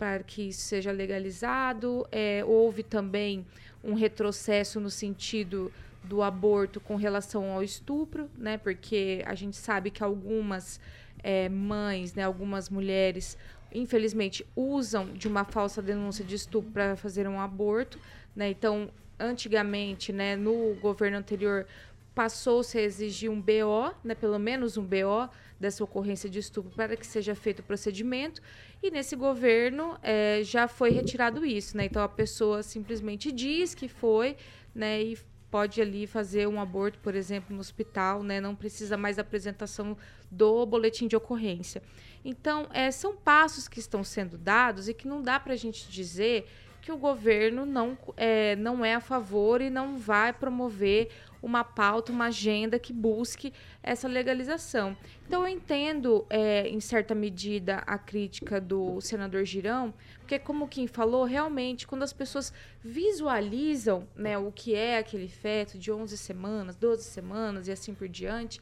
para 0.00 0.22
que 0.22 0.48
isso 0.48 0.62
seja 0.62 0.90
legalizado. 0.90 2.06
É, 2.10 2.42
houve 2.46 2.82
também 2.82 3.44
um 3.84 3.92
retrocesso 3.92 4.80
no 4.80 4.88
sentido 4.88 5.70
do 6.02 6.22
aborto 6.22 6.80
com 6.80 6.96
relação 6.96 7.52
ao 7.52 7.62
estupro, 7.62 8.30
né? 8.38 8.56
Porque 8.56 9.22
a 9.26 9.34
gente 9.34 9.58
sabe 9.58 9.90
que 9.90 10.02
algumas 10.02 10.80
é, 11.22 11.50
mães, 11.50 12.14
né, 12.14 12.22
algumas 12.22 12.70
mulheres, 12.70 13.36
infelizmente, 13.74 14.46
usam 14.56 15.12
de 15.12 15.28
uma 15.28 15.44
falsa 15.44 15.82
denúncia 15.82 16.24
de 16.24 16.34
estupro 16.34 16.70
para 16.70 16.96
fazer 16.96 17.28
um 17.28 17.38
aborto, 17.38 17.98
né? 18.34 18.48
Então, 18.48 18.88
antigamente, 19.18 20.14
né, 20.14 20.34
no 20.34 20.74
governo 20.80 21.18
anterior, 21.18 21.66
passou-se 22.14 22.78
a 22.78 22.80
exigir 22.80 23.30
um 23.30 23.38
BO, 23.38 23.94
né, 24.02 24.14
pelo 24.14 24.38
menos 24.38 24.78
um 24.78 24.82
BO 24.82 25.28
dessa 25.60 25.84
ocorrência 25.84 26.28
de 26.28 26.38
estupro 26.38 26.70
para 26.74 26.96
que 26.96 27.06
seja 27.06 27.34
feito 27.34 27.60
o 27.60 27.62
procedimento. 27.62 28.40
E 28.82 28.90
nesse 28.90 29.14
governo 29.14 29.98
é, 30.02 30.40
já 30.42 30.66
foi 30.66 30.90
retirado 30.90 31.44
isso, 31.44 31.76
né? 31.76 31.84
Então 31.84 32.02
a 32.02 32.08
pessoa 32.08 32.62
simplesmente 32.62 33.30
diz 33.30 33.74
que 33.74 33.88
foi, 33.88 34.36
né? 34.74 35.02
E 35.02 35.18
pode 35.50 35.82
ali 35.82 36.06
fazer 36.06 36.46
um 36.46 36.60
aborto, 36.60 36.98
por 37.00 37.14
exemplo, 37.14 37.54
no 37.54 37.60
hospital, 37.60 38.22
né? 38.22 38.40
Não 38.40 38.54
precisa 38.54 38.96
mais 38.96 39.16
da 39.16 39.22
apresentação 39.22 39.96
do 40.30 40.64
boletim 40.64 41.08
de 41.08 41.16
ocorrência. 41.16 41.82
Então, 42.24 42.66
é, 42.72 42.90
são 42.90 43.16
passos 43.16 43.66
que 43.66 43.80
estão 43.80 44.04
sendo 44.04 44.38
dados 44.38 44.88
e 44.88 44.94
que 44.94 45.08
não 45.08 45.20
dá 45.22 45.40
para 45.40 45.54
a 45.54 45.56
gente 45.56 45.90
dizer 45.90 46.46
que 46.80 46.92
o 46.92 46.96
governo 46.96 47.66
não 47.66 47.98
é, 48.16 48.56
não 48.56 48.84
é 48.84 48.94
a 48.94 49.00
favor 49.00 49.60
e 49.60 49.68
não 49.68 49.98
vai 49.98 50.32
promover 50.32 51.10
uma 51.42 51.64
pauta, 51.64 52.12
uma 52.12 52.26
agenda 52.26 52.78
que 52.78 52.92
busque 52.92 53.52
essa 53.82 54.06
legalização. 54.06 54.96
Então, 55.26 55.42
eu 55.42 55.48
entendo, 55.48 56.26
é, 56.28 56.68
em 56.68 56.80
certa 56.80 57.14
medida, 57.14 57.82
a 57.86 57.98
crítica 57.98 58.60
do 58.60 59.00
senador 59.00 59.44
Girão, 59.44 59.94
porque, 60.18 60.38
como 60.38 60.68
quem 60.68 60.86
falou, 60.86 61.24
realmente, 61.24 61.86
quando 61.86 62.02
as 62.02 62.12
pessoas 62.12 62.52
visualizam 62.82 64.06
né, 64.14 64.36
o 64.38 64.52
que 64.52 64.74
é 64.74 64.98
aquele 64.98 65.28
feto 65.28 65.78
de 65.78 65.90
11 65.90 66.16
semanas, 66.18 66.76
12 66.76 67.04
semanas 67.04 67.68
e 67.68 67.72
assim 67.72 67.94
por 67.94 68.08
diante, 68.08 68.60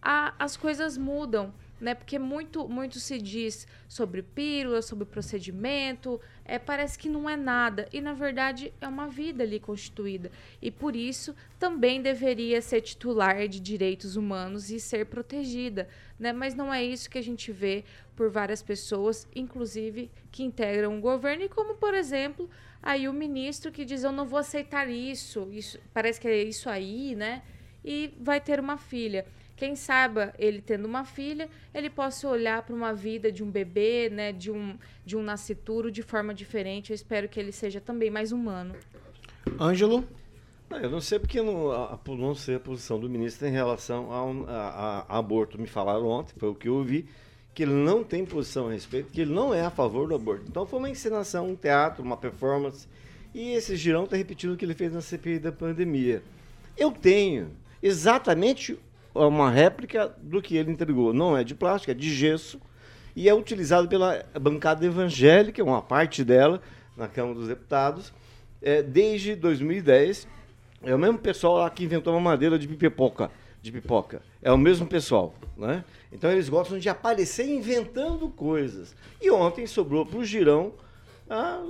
a, 0.00 0.34
as 0.38 0.56
coisas 0.56 0.98
mudam 0.98 1.52
né? 1.80 1.94
Porque 1.94 2.18
muito, 2.18 2.68
muito 2.68 2.98
se 2.98 3.18
diz 3.18 3.66
sobre 3.88 4.22
pílula, 4.22 4.82
sobre 4.82 5.04
procedimento, 5.04 6.20
é, 6.44 6.58
parece 6.58 6.98
que 6.98 7.08
não 7.08 7.28
é 7.28 7.36
nada. 7.36 7.88
E, 7.92 8.00
na 8.00 8.12
verdade, 8.12 8.72
é 8.80 8.88
uma 8.88 9.08
vida 9.08 9.42
ali 9.42 9.58
constituída. 9.58 10.30
E, 10.62 10.70
por 10.70 10.94
isso, 10.96 11.34
também 11.58 12.00
deveria 12.00 12.60
ser 12.62 12.80
titular 12.80 13.46
de 13.48 13.60
direitos 13.60 14.16
humanos 14.16 14.70
e 14.70 14.78
ser 14.78 15.06
protegida. 15.06 15.88
Né? 16.18 16.32
Mas 16.32 16.54
não 16.54 16.72
é 16.72 16.82
isso 16.82 17.10
que 17.10 17.18
a 17.18 17.22
gente 17.22 17.50
vê 17.52 17.84
por 18.16 18.30
várias 18.30 18.62
pessoas, 18.62 19.26
inclusive 19.34 20.10
que 20.30 20.42
integram 20.42 20.96
o 20.96 21.00
governo, 21.00 21.44
e 21.44 21.48
como, 21.48 21.74
por 21.74 21.94
exemplo, 21.94 22.48
aí 22.82 23.08
o 23.08 23.12
ministro 23.12 23.72
que 23.72 23.84
diz, 23.84 24.04
eu 24.04 24.12
não 24.12 24.24
vou 24.26 24.38
aceitar 24.38 24.88
isso, 24.88 25.48
isso 25.50 25.78
parece 25.92 26.20
que 26.20 26.28
é 26.28 26.42
isso 26.42 26.68
aí, 26.68 27.14
né? 27.14 27.42
E 27.84 28.14
vai 28.20 28.40
ter 28.40 28.60
uma 28.60 28.78
filha 28.78 29.26
quem 29.64 29.74
saiba 29.74 30.34
ele 30.38 30.60
tendo 30.60 30.84
uma 30.84 31.06
filha, 31.06 31.48
ele 31.72 31.88
possa 31.88 32.28
olhar 32.28 32.60
para 32.62 32.74
uma 32.74 32.92
vida 32.92 33.32
de 33.32 33.42
um 33.42 33.50
bebê, 33.50 34.10
né, 34.10 34.30
de 34.30 34.50
um 34.50 34.76
de 35.06 35.16
um 35.16 35.22
nascituro 35.22 35.90
de 35.90 36.02
forma 36.02 36.34
diferente. 36.34 36.90
Eu 36.90 36.94
espero 36.94 37.26
que 37.30 37.40
ele 37.40 37.50
seja 37.50 37.80
também 37.80 38.10
mais 38.10 38.30
humano. 38.30 38.74
Ângelo? 39.58 40.04
Eu 40.70 40.90
não 40.90 41.00
sei 41.00 41.18
porque 41.18 41.40
não, 41.40 41.72
a, 41.72 41.98
não 42.08 42.34
sei 42.34 42.56
a 42.56 42.60
posição 42.60 43.00
do 43.00 43.08
ministro 43.08 43.48
em 43.48 43.50
relação 43.50 44.12
a, 44.12 44.52
a, 44.52 44.98
a, 45.08 45.18
aborto. 45.18 45.58
Me 45.58 45.66
falaram 45.66 46.08
ontem, 46.08 46.34
foi 46.36 46.50
o 46.50 46.54
que 46.54 46.68
eu 46.68 46.74
ouvi, 46.74 47.06
que 47.54 47.62
ele 47.62 47.72
não 47.72 48.04
tem 48.04 48.26
posição 48.26 48.68
a 48.68 48.72
respeito, 48.72 49.10
que 49.10 49.22
ele 49.22 49.32
não 49.32 49.54
é 49.54 49.62
a 49.62 49.70
favor 49.70 50.06
do 50.08 50.14
aborto. 50.14 50.44
Então 50.46 50.66
foi 50.66 50.78
uma 50.78 50.90
encenação, 50.90 51.48
um 51.48 51.56
teatro, 51.56 52.02
uma 52.02 52.18
performance. 52.18 52.86
E 53.32 53.52
esse 53.52 53.76
girão 53.76 54.04
está 54.04 54.14
repetindo 54.14 54.52
o 54.52 54.56
que 54.58 54.64
ele 54.66 54.74
fez 54.74 54.92
na 54.92 55.00
CPI 55.00 55.38
da 55.38 55.52
pandemia. 55.52 56.22
Eu 56.76 56.92
tenho 56.92 57.50
exatamente 57.82 58.78
uma 59.14 59.50
réplica 59.50 60.14
do 60.20 60.42
que 60.42 60.56
ele 60.56 60.72
entregou. 60.72 61.12
Não 61.12 61.36
é 61.36 61.44
de 61.44 61.54
plástico, 61.54 61.90
é 61.90 61.94
de 61.94 62.12
gesso 62.12 62.60
e 63.14 63.28
é 63.28 63.34
utilizado 63.34 63.88
pela 63.88 64.24
bancada 64.40 64.84
evangélica, 64.84 65.62
uma 65.62 65.80
parte 65.80 66.24
dela, 66.24 66.60
na 66.96 67.06
Câmara 67.06 67.34
dos 67.34 67.48
Deputados, 67.48 68.12
é, 68.60 68.82
desde 68.82 69.36
2010. 69.36 70.26
É 70.82 70.94
o 70.94 70.98
mesmo 70.98 71.18
pessoal 71.18 71.58
lá 71.58 71.70
que 71.70 71.84
inventou 71.84 72.12
uma 72.12 72.20
madeira 72.20 72.58
de 72.58 72.66
pipoca. 72.68 73.30
De 73.62 73.72
pipoca. 73.72 74.20
É 74.42 74.52
o 74.52 74.58
mesmo 74.58 74.86
pessoal. 74.86 75.34
Né? 75.56 75.84
Então 76.12 76.30
eles 76.30 76.48
gostam 76.48 76.78
de 76.78 76.88
aparecer 76.88 77.48
inventando 77.48 78.28
coisas. 78.28 78.94
E 79.20 79.30
ontem 79.30 79.66
sobrou 79.66 80.04
para 80.04 80.18
o 80.18 80.24
Girão 80.24 80.72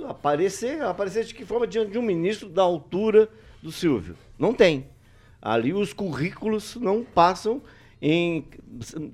aparecer, 0.09 0.81
aparecer 0.81 1.23
de 1.23 1.33
que 1.33 1.45
forma 1.45 1.65
diante 1.65 1.91
de 1.91 1.97
um 1.97 2.01
ministro 2.01 2.49
da 2.49 2.61
altura 2.61 3.29
do 3.61 3.71
Silvio. 3.71 4.17
Não 4.37 4.53
tem. 4.53 4.87
Ali 5.45 5.73
os 5.73 5.93
currículos 5.93 6.75
não 6.75 7.03
passam 7.03 7.61
em 8.01 8.43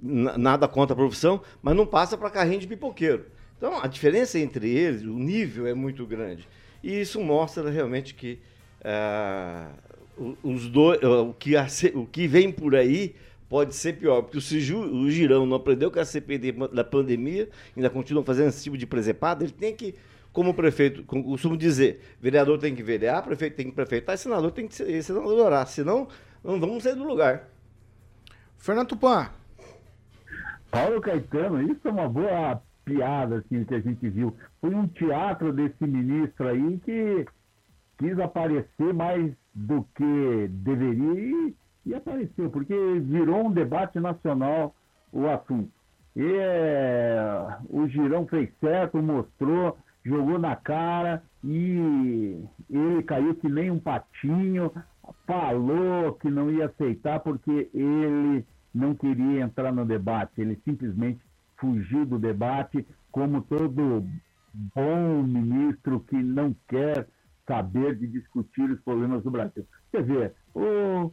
nada 0.01 0.65
contra 0.65 0.93
a 0.93 0.95
profissão, 0.95 1.41
mas 1.61 1.75
não 1.75 1.85
passa 1.85 2.17
para 2.17 2.29
carrinho 2.29 2.61
de 2.61 2.67
pipoqueiro. 2.67 3.25
Então 3.57 3.81
a 3.83 3.85
diferença 3.85 4.39
entre 4.39 4.69
eles, 4.69 5.01
o 5.01 5.17
nível 5.19 5.67
é 5.67 5.73
muito 5.73 6.05
grande. 6.05 6.47
E 6.81 7.01
isso 7.01 7.19
mostra 7.19 7.69
realmente 7.69 8.15
que 8.15 8.39
uh, 8.79 10.33
os 10.41 10.69
dois, 10.69 11.01
uh, 11.03 11.29
o, 11.29 11.33
que 11.33 11.57
a, 11.57 11.67
o 11.95 12.05
que 12.05 12.27
vem 12.27 12.49
por 12.49 12.75
aí 12.75 13.13
pode 13.49 13.75
ser 13.75 13.97
pior, 13.97 14.21
porque 14.21 14.39
se 14.39 14.73
o 14.73 15.11
Girão 15.11 15.45
não 15.45 15.57
aprendeu 15.57 15.91
com 15.91 15.99
a 15.99 16.05
CPD 16.05 16.53
da 16.71 16.85
pandemia, 16.85 17.49
ainda 17.75 17.89
continua 17.89 18.23
fazendo 18.23 18.47
esse 18.47 18.63
tipo 18.63 18.77
de 18.77 18.87
presepada, 18.87 19.43
ele 19.43 19.51
tem 19.51 19.75
que, 19.75 19.93
como 20.33 20.53
prefeito, 20.53 21.03
como 21.03 21.23
costumo 21.23 21.57
dizer, 21.57 22.01
vereador 22.19 22.57
tem 22.57 22.73
que 22.73 22.83
verear, 22.83 23.23
prefeito 23.23 23.55
tem 23.55 23.67
que 23.67 23.75
prefeitar, 23.75 24.17
senador 24.17 24.51
tem 24.51 24.67
que 24.67 24.75
ser, 24.75 25.01
senador 25.03 25.39
orar, 25.39 25.67
senão 25.67 26.07
não 26.43 26.59
vamos 26.59 26.83
sair 26.83 26.95
do 26.95 27.03
lugar. 27.03 27.47
Fernando 28.57 28.89
Tupan. 28.89 29.29
Paulo 30.69 31.01
Caetano, 31.01 31.61
isso 31.61 31.85
é 31.85 31.91
uma 31.91 32.07
boa 32.07 32.61
piada 32.85 33.37
assim, 33.37 33.63
que 33.65 33.75
a 33.75 33.79
gente 33.79 34.07
viu. 34.09 34.35
Foi 34.61 34.73
um 34.73 34.87
teatro 34.87 35.51
desse 35.51 35.85
ministro 35.85 36.47
aí 36.47 36.79
que 36.79 37.25
quis 37.97 38.17
aparecer 38.19 38.93
mais 38.93 39.31
do 39.53 39.85
que 39.95 40.47
deveria 40.49 41.19
e, 41.19 41.55
e 41.85 41.93
apareceu, 41.93 42.49
porque 42.49 42.73
virou 43.01 43.47
um 43.47 43.51
debate 43.51 43.99
nacional 43.99 44.73
o 45.11 45.27
assunto. 45.27 45.69
E 46.15 46.23
é, 46.23 47.57
o 47.69 47.87
Girão 47.87 48.25
fez 48.27 48.49
certo, 48.59 49.01
mostrou, 49.01 49.77
jogou 50.03 50.39
na 50.39 50.55
cara 50.55 51.23
e 51.43 52.43
ele 52.69 53.03
caiu 53.03 53.35
que 53.35 53.49
nem 53.49 53.69
um 53.69 53.79
patinho, 53.79 54.71
falou 55.25 56.13
que 56.13 56.29
não 56.29 56.51
ia 56.51 56.65
aceitar 56.65 57.19
porque 57.19 57.69
ele 57.73 58.45
não 58.73 58.95
queria 58.95 59.41
entrar 59.41 59.71
no 59.71 59.85
debate, 59.85 60.41
ele 60.41 60.59
simplesmente 60.63 61.19
fugiu 61.57 62.05
do 62.05 62.17
debate, 62.17 62.85
como 63.11 63.41
todo 63.41 64.05
bom 64.53 65.23
ministro 65.23 65.99
que 66.01 66.15
não 66.15 66.55
quer 66.67 67.07
saber 67.47 67.95
de 67.95 68.07
discutir 68.07 68.69
os 68.69 68.79
problemas 68.81 69.23
do 69.23 69.31
Brasil. 69.31 69.65
Quer 69.91 70.03
dizer, 70.03 70.33
o, 70.55 71.11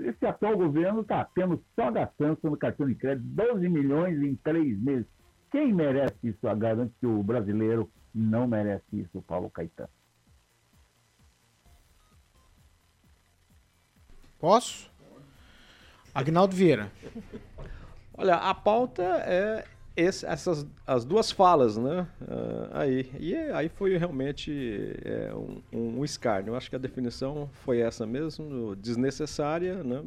esse 0.00 0.26
atual 0.26 0.56
governo 0.56 1.00
está 1.00 1.24
tendo 1.34 1.62
só 1.74 1.90
gastança 1.90 2.48
no 2.48 2.56
cartão 2.56 2.86
de 2.86 2.94
crédito 2.94 3.26
12 3.26 3.68
milhões 3.68 4.22
em 4.22 4.36
três 4.36 4.78
meses. 4.80 5.06
Quem 5.54 5.72
merece 5.72 6.16
isso? 6.24 6.38
Eu 6.42 6.56
garanto 6.56 6.92
que 6.98 7.06
o 7.06 7.22
brasileiro 7.22 7.88
não 8.12 8.44
merece 8.44 8.82
isso, 8.90 9.22
Paulo 9.22 9.48
Caetano. 9.48 9.88
Posso? 14.36 14.90
Agnaldo 16.12 16.56
Vieira. 16.56 16.90
Olha, 18.18 18.34
a 18.34 18.52
pauta 18.52 19.04
é 19.04 19.64
esse, 19.96 20.26
essas 20.26 20.66
as 20.84 21.04
duas 21.04 21.30
falas, 21.30 21.76
né? 21.76 22.08
Uh, 22.20 22.68
aí 22.72 23.12
e 23.20 23.36
aí 23.36 23.68
foi 23.68 23.96
realmente 23.96 24.50
é, 25.04 25.32
um, 25.32 25.62
um 25.98 26.04
escárnio. 26.04 26.50
Eu 26.50 26.56
acho 26.56 26.68
que 26.68 26.74
a 26.74 26.80
definição 26.80 27.48
foi 27.64 27.78
essa 27.78 28.04
mesmo, 28.04 28.74
desnecessária, 28.74 29.84
né? 29.84 30.02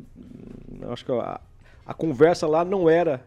Eu 0.82 0.92
acho 0.92 1.06
que 1.06 1.12
a, 1.14 1.40
a 1.86 1.94
conversa 1.94 2.46
lá 2.46 2.66
não 2.66 2.90
era 2.90 3.26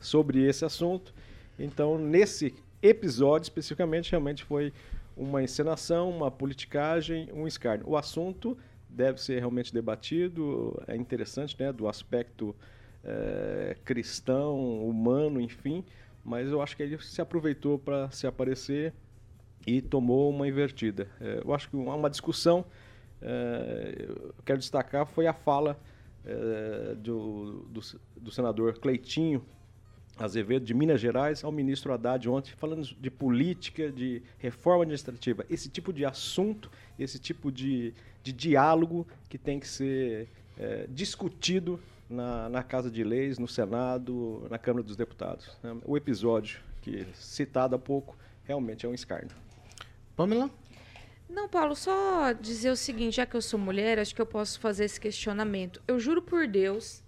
sobre 0.00 0.44
esse 0.44 0.64
assunto. 0.64 1.14
Então, 1.60 1.98
nesse 1.98 2.54
episódio 2.82 3.44
especificamente, 3.44 4.10
realmente 4.10 4.44
foi 4.44 4.72
uma 5.16 5.42
encenação, 5.42 6.10
uma 6.10 6.30
politicagem, 6.30 7.28
um 7.32 7.46
escárnio. 7.46 7.86
O 7.88 7.96
assunto 7.96 8.56
deve 8.88 9.20
ser 9.20 9.38
realmente 9.38 9.72
debatido, 9.72 10.82
é 10.86 10.96
interessante, 10.96 11.54
né, 11.58 11.72
do 11.72 11.86
aspecto 11.86 12.56
é, 13.04 13.76
cristão, 13.84 14.88
humano, 14.88 15.40
enfim, 15.40 15.84
mas 16.24 16.50
eu 16.50 16.62
acho 16.62 16.76
que 16.76 16.82
ele 16.82 16.98
se 16.98 17.20
aproveitou 17.20 17.78
para 17.78 18.10
se 18.10 18.26
aparecer 18.26 18.92
e 19.66 19.82
tomou 19.82 20.30
uma 20.30 20.48
invertida. 20.48 21.08
É, 21.20 21.42
eu 21.44 21.54
acho 21.54 21.68
que 21.68 21.76
uma, 21.76 21.94
uma 21.94 22.10
discussão, 22.10 22.64
é, 23.20 24.06
eu 24.08 24.34
quero 24.44 24.58
destacar, 24.58 25.06
foi 25.06 25.26
a 25.26 25.34
fala 25.34 25.78
do, 26.98 27.64
do, 27.70 27.80
do, 28.14 28.30
senador 28.30 28.78
Cleitinho 28.78 29.42
Azevedo, 30.20 30.64
de 30.64 30.74
Minas 30.74 31.00
Gerais, 31.00 31.42
ao 31.42 31.50
ministro 31.50 31.92
Haddad 31.92 32.28
ontem, 32.28 32.52
falando 32.56 32.82
de 32.82 33.10
política, 33.10 33.90
de 33.90 34.22
reforma 34.38 34.82
administrativa. 34.82 35.46
Esse 35.48 35.68
tipo 35.68 35.92
de 35.92 36.04
assunto, 36.04 36.70
esse 36.98 37.18
tipo 37.18 37.50
de, 37.50 37.94
de 38.22 38.32
diálogo 38.32 39.06
que 39.28 39.38
tem 39.38 39.58
que 39.58 39.66
ser 39.66 40.28
é, 40.58 40.86
discutido 40.90 41.80
na, 42.08 42.48
na 42.50 42.62
Casa 42.62 42.90
de 42.90 43.02
Leis, 43.02 43.38
no 43.38 43.48
Senado, 43.48 44.46
na 44.50 44.58
Câmara 44.58 44.84
dos 44.84 44.96
Deputados. 44.96 45.56
né? 45.62 45.76
O 45.86 45.96
episódio 45.96 46.60
que 46.82 47.06
citado 47.14 47.74
há 47.74 47.78
pouco 47.78 48.16
realmente 48.44 48.84
é 48.84 48.88
um 48.88 48.94
escárnio. 48.94 49.34
Pamela? 50.14 50.50
Não, 51.28 51.48
Paulo, 51.48 51.76
só 51.76 52.32
dizer 52.32 52.70
o 52.70 52.76
seguinte, 52.76 53.16
já 53.16 53.26
que 53.26 53.36
eu 53.36 53.42
sou 53.42 53.58
mulher, 53.58 53.98
acho 53.98 54.14
que 54.14 54.20
eu 54.20 54.26
posso 54.26 54.58
fazer 54.58 54.84
esse 54.84 55.00
questionamento. 55.00 55.80
Eu 55.86 55.98
juro 55.98 56.20
por 56.20 56.46
Deus 56.46 57.02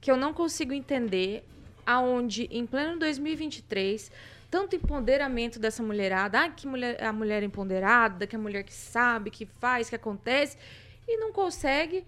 que 0.00 0.10
eu 0.10 0.16
não 0.16 0.34
consigo 0.34 0.74
entender 0.74 1.48
aonde, 1.86 2.48
em 2.50 2.66
pleno 2.66 2.98
2023, 2.98 4.10
tanto 4.50 4.76
empoderamento 4.76 5.58
dessa 5.58 5.82
mulherada, 5.82 6.40
ah, 6.40 6.48
que 6.50 6.66
mulher, 6.66 7.02
a 7.02 7.12
mulher 7.12 7.42
empoderada, 7.42 8.26
que 8.26 8.36
a 8.36 8.38
mulher 8.38 8.62
que 8.62 8.72
sabe, 8.72 9.30
que 9.30 9.46
faz, 9.46 9.88
que 9.88 9.96
acontece, 9.96 10.56
e 11.08 11.16
não 11.16 11.32
consegue 11.32 12.04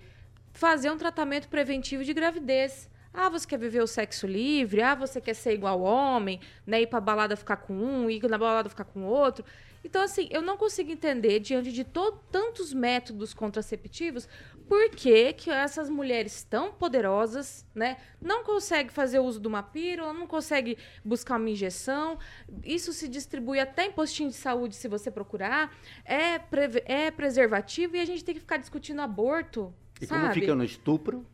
fazer 0.53 0.91
um 0.91 0.99
tratamento 0.99 1.49
preventivo 1.49 2.05
de 2.05 2.13
gravidez. 2.13 2.89
Ah, 3.13 3.29
você 3.29 3.47
quer 3.47 3.59
viver 3.59 3.83
o 3.83 3.87
sexo 3.87 4.27
livre? 4.27 4.83
Ah, 4.83 4.95
você 4.95 5.21
quer 5.21 5.35
ser 5.35 5.55
igual 5.55 5.81
homem, 5.81 6.41
né? 6.67 6.83
Ir 6.83 6.87
pra 6.87 7.01
balada 7.01 7.37
ficar 7.37 7.57
com 7.57 7.73
um, 7.73 8.11
ir 8.11 8.23
na 8.29 8.37
balada 8.37 8.69
ficar 8.69 8.85
com 8.85 9.05
outro. 9.05 9.45
Então, 9.85 10.03
assim, 10.03 10.27
eu 10.31 10.41
não 10.41 10.57
consigo 10.57 10.91
entender, 10.91 11.39
diante 11.41 11.71
de 11.71 11.85
to- 11.85 12.19
tantos 12.33 12.73
métodos 12.73 13.35
contraceptivos, 13.35 14.27
por 14.67 14.89
que, 14.91 15.35
que 15.35 15.51
essas 15.51 15.91
mulheres 15.91 16.43
tão 16.43 16.73
poderosas, 16.73 17.67
né, 17.75 17.99
não 18.21 18.43
conseguem 18.43 18.91
fazer 18.91 19.19
uso 19.19 19.39
de 19.39 19.47
uma 19.47 19.63
pílula, 19.63 20.13
não 20.15 20.27
conseguem 20.27 20.77
buscar 21.05 21.37
uma 21.39 21.51
injeção. 21.51 22.19
Isso 22.65 22.93
se 22.93 23.07
distribui 23.07 23.61
até 23.61 23.85
em 23.85 23.93
postinho 23.93 24.31
de 24.31 24.37
saúde, 24.37 24.75
se 24.75 24.89
você 24.89 25.11
procurar. 25.11 25.77
É, 26.05 26.41
é 26.87 27.11
preservativo 27.11 27.97
e 27.97 28.01
a 28.01 28.05
gente 28.07 28.25
tem 28.25 28.35
que 28.35 28.41
ficar 28.41 28.57
discutindo 28.57 29.01
aborto. 29.01 29.73
E 30.01 30.07
sabe? 30.07 30.21
como 30.23 30.33
fica 30.35 30.55
no 30.55 30.65
estupro? 30.65 31.27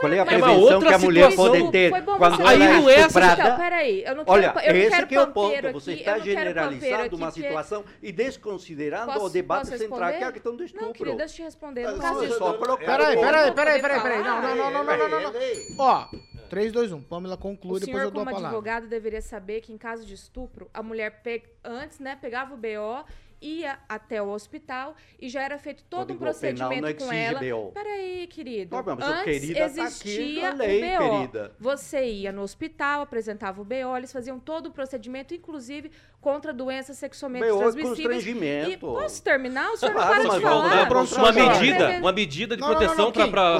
Qual 0.00 0.12
é 0.12 0.16
a 0.16 0.18
é 0.18 0.22
uma 0.22 0.26
prevenção 0.26 0.60
outra 0.60 0.88
que 0.88 0.94
a 0.94 0.98
mulher 0.98 1.34
pode 1.36 1.70
ter 1.70 1.90
quando 1.90 2.04
você 2.18 2.42
ela 2.42 2.52
é 2.52 2.54
Aí 2.54 2.58
não 2.58 2.88
é- 2.90 3.00
estuprada? 3.00 3.42
Então, 3.42 3.56
peraí, 3.56 4.02
eu 4.04 4.14
não 4.14 4.24
quero 4.24 4.36
Olha, 4.36 4.46
eu 4.46 4.72
não 4.74 4.80
esse 4.80 4.90
quero 4.90 5.06
que 5.06 5.14
é 5.14 5.22
o 5.22 5.26
ponto. 5.32 5.72
Você 5.72 5.90
aqui, 5.92 6.00
está 6.00 6.16
não 6.18 6.24
generalizando 6.24 7.16
uma 7.16 7.30
situação 7.30 7.84
e 8.02 8.12
desconsiderando 8.12 9.12
Posso- 9.12 9.26
o 9.26 9.30
debate 9.30 9.76
central, 9.78 10.12
que 10.12 10.24
é 10.24 10.24
a 10.24 10.32
questão 10.32 10.52
do 10.52 10.58
Não, 10.58 10.66
estupro. 10.66 10.92
querida, 10.92 11.16
deixa 11.16 11.32
eu 11.34 11.36
te 11.36 11.42
responder. 11.42 11.82
Caso 11.98 12.18
você 12.20 12.26
de- 12.28 12.34
só 12.34 12.52
colocar 12.54 12.84
Peraí, 12.84 13.16
o 13.16 13.20
peraí, 13.20 13.52
peraí, 13.52 13.80
peraí, 13.80 14.00
peraí. 14.00 14.22
Não, 14.22 14.42
não, 14.42 14.56
não, 14.56 14.70
não, 14.70 14.84
não, 14.84 14.98
não, 14.98 15.08
não, 15.08 15.32
não. 15.32 15.40
Ó, 15.78 16.06
3, 16.48 16.72
2, 16.72 16.92
1. 16.92 17.02
Pamela 17.02 17.36
conclui, 17.36 17.76
O 17.76 17.80
depois 17.80 17.84
senhor, 17.96 18.02
eu 18.04 18.10
dou 18.10 18.22
a 18.22 18.24
como 18.24 18.36
palavra. 18.36 18.48
advogado, 18.48 18.86
deveria 18.86 19.20
saber 19.20 19.60
que 19.60 19.72
em 19.72 19.76
caso 19.78 20.06
de 20.06 20.14
estupro, 20.14 20.68
a 20.72 20.82
mulher 20.82 21.20
pe- 21.22 21.42
antes, 21.64 21.98
né, 21.98 22.16
pegava 22.20 22.54
o 22.54 22.56
BO, 22.56 23.04
ia 23.40 23.78
até 23.88 24.22
o 24.22 24.28
hospital 24.28 24.94
e 25.18 25.28
já 25.28 25.42
era 25.42 25.58
feito 25.58 25.84
todo 25.84 26.12
um 26.12 26.18
Código 26.18 26.40
Penal 26.40 26.68
procedimento 26.68 27.00
não 27.00 27.06
com 27.06 27.12
ela. 27.12 27.40
BO. 27.40 27.72
Peraí, 27.72 28.26
querido. 28.26 28.76
Não, 28.76 28.96
mas 28.96 28.98
o 28.98 29.12
antes 29.12 29.24
querida 29.24 29.60
tá 29.60 29.66
aqui 29.66 29.80
existia 29.80 30.54
lei, 30.54 30.96
o 30.96 30.98
BO. 30.98 31.10
querida. 31.10 31.52
Você 31.58 32.04
ia 32.04 32.32
no 32.32 32.42
hospital, 32.42 33.02
apresentava 33.02 33.60
o 33.60 33.64
BO, 33.64 33.96
eles 33.96 34.12
faziam 34.12 34.38
todo 34.38 34.66
o 34.66 34.70
procedimento, 34.70 35.34
inclusive 35.34 35.90
contra 36.20 36.52
doenças 36.52 36.98
sexualmente 36.98 37.46
BO 37.46 37.56
é 37.56 37.58
transmissíveis. 37.58 38.26
E 38.26 38.76
posso 38.76 39.22
terminar? 39.22 39.70
O 39.72 39.76
senhor 39.76 39.94
não 39.94 40.00
Claro, 40.00 40.28
para 40.28 40.34
de 40.36 40.40
falar. 40.40 40.88
Uma, 41.18 41.32
medida, 41.32 41.90
uma 42.00 42.12
medida 42.12 42.56
de 42.56 42.62
proteção 42.62 43.12
não, 43.14 43.30
pra. 43.30 43.56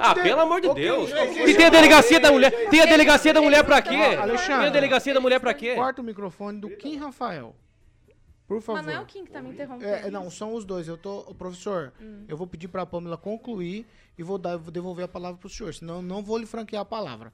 Ah, 0.00 0.14
pelo 0.14 0.40
amor 0.40 0.60
de 0.60 0.72
Deus. 0.74 1.10
E 1.46 1.54
tem 1.54 1.66
a 1.66 1.70
delegacia 1.70 2.20
da 2.20 2.30
mulher. 2.30 2.68
Tem 2.68 2.80
a 2.80 2.86
delegacia 2.86 3.32
da 3.32 3.40
mulher 3.40 3.64
pra 3.64 3.78
então, 3.78 3.92
quê? 3.92 4.46
Tem 4.46 4.66
a 4.66 4.70
delegacia 4.70 5.14
da 5.14 5.20
mulher 5.20 5.40
pra 5.40 5.54
quê? 5.54 5.74
Corta 5.74 6.02
o 6.02 6.04
microfone 6.04 6.60
do 6.60 6.70
Kim 6.70 6.96
Rafael. 6.96 7.54
Por 8.48 8.62
favor. 8.62 8.78
Mas 8.82 8.86
não 8.86 9.00
é 9.00 9.04
o 9.04 9.06
Kim 9.06 9.24
que 9.26 9.30
tá 9.30 9.42
me 9.42 9.50
interrompendo. 9.50 9.92
É, 9.92 10.10
não, 10.10 10.30
são 10.30 10.54
os 10.54 10.64
dois. 10.64 10.88
Eu 10.88 10.96
tô, 10.96 11.22
professor, 11.34 11.92
Hum. 12.00 12.24
eu 12.26 12.36
vou 12.36 12.46
pedir 12.46 12.66
pra 12.66 12.86
Pamela 12.86 13.18
concluir 13.18 13.86
e 14.16 14.22
vou 14.22 14.38
dar, 14.38 14.56
vou 14.56 14.72
devolver 14.72 15.04
a 15.04 15.08
palavra 15.08 15.38
pro 15.38 15.50
senhor, 15.50 15.72
senão 15.74 15.96
eu 15.96 16.02
não 16.02 16.22
vou 16.22 16.38
lhe 16.38 16.46
franquear 16.46 16.80
a 16.80 16.84
palavra. 16.84 17.30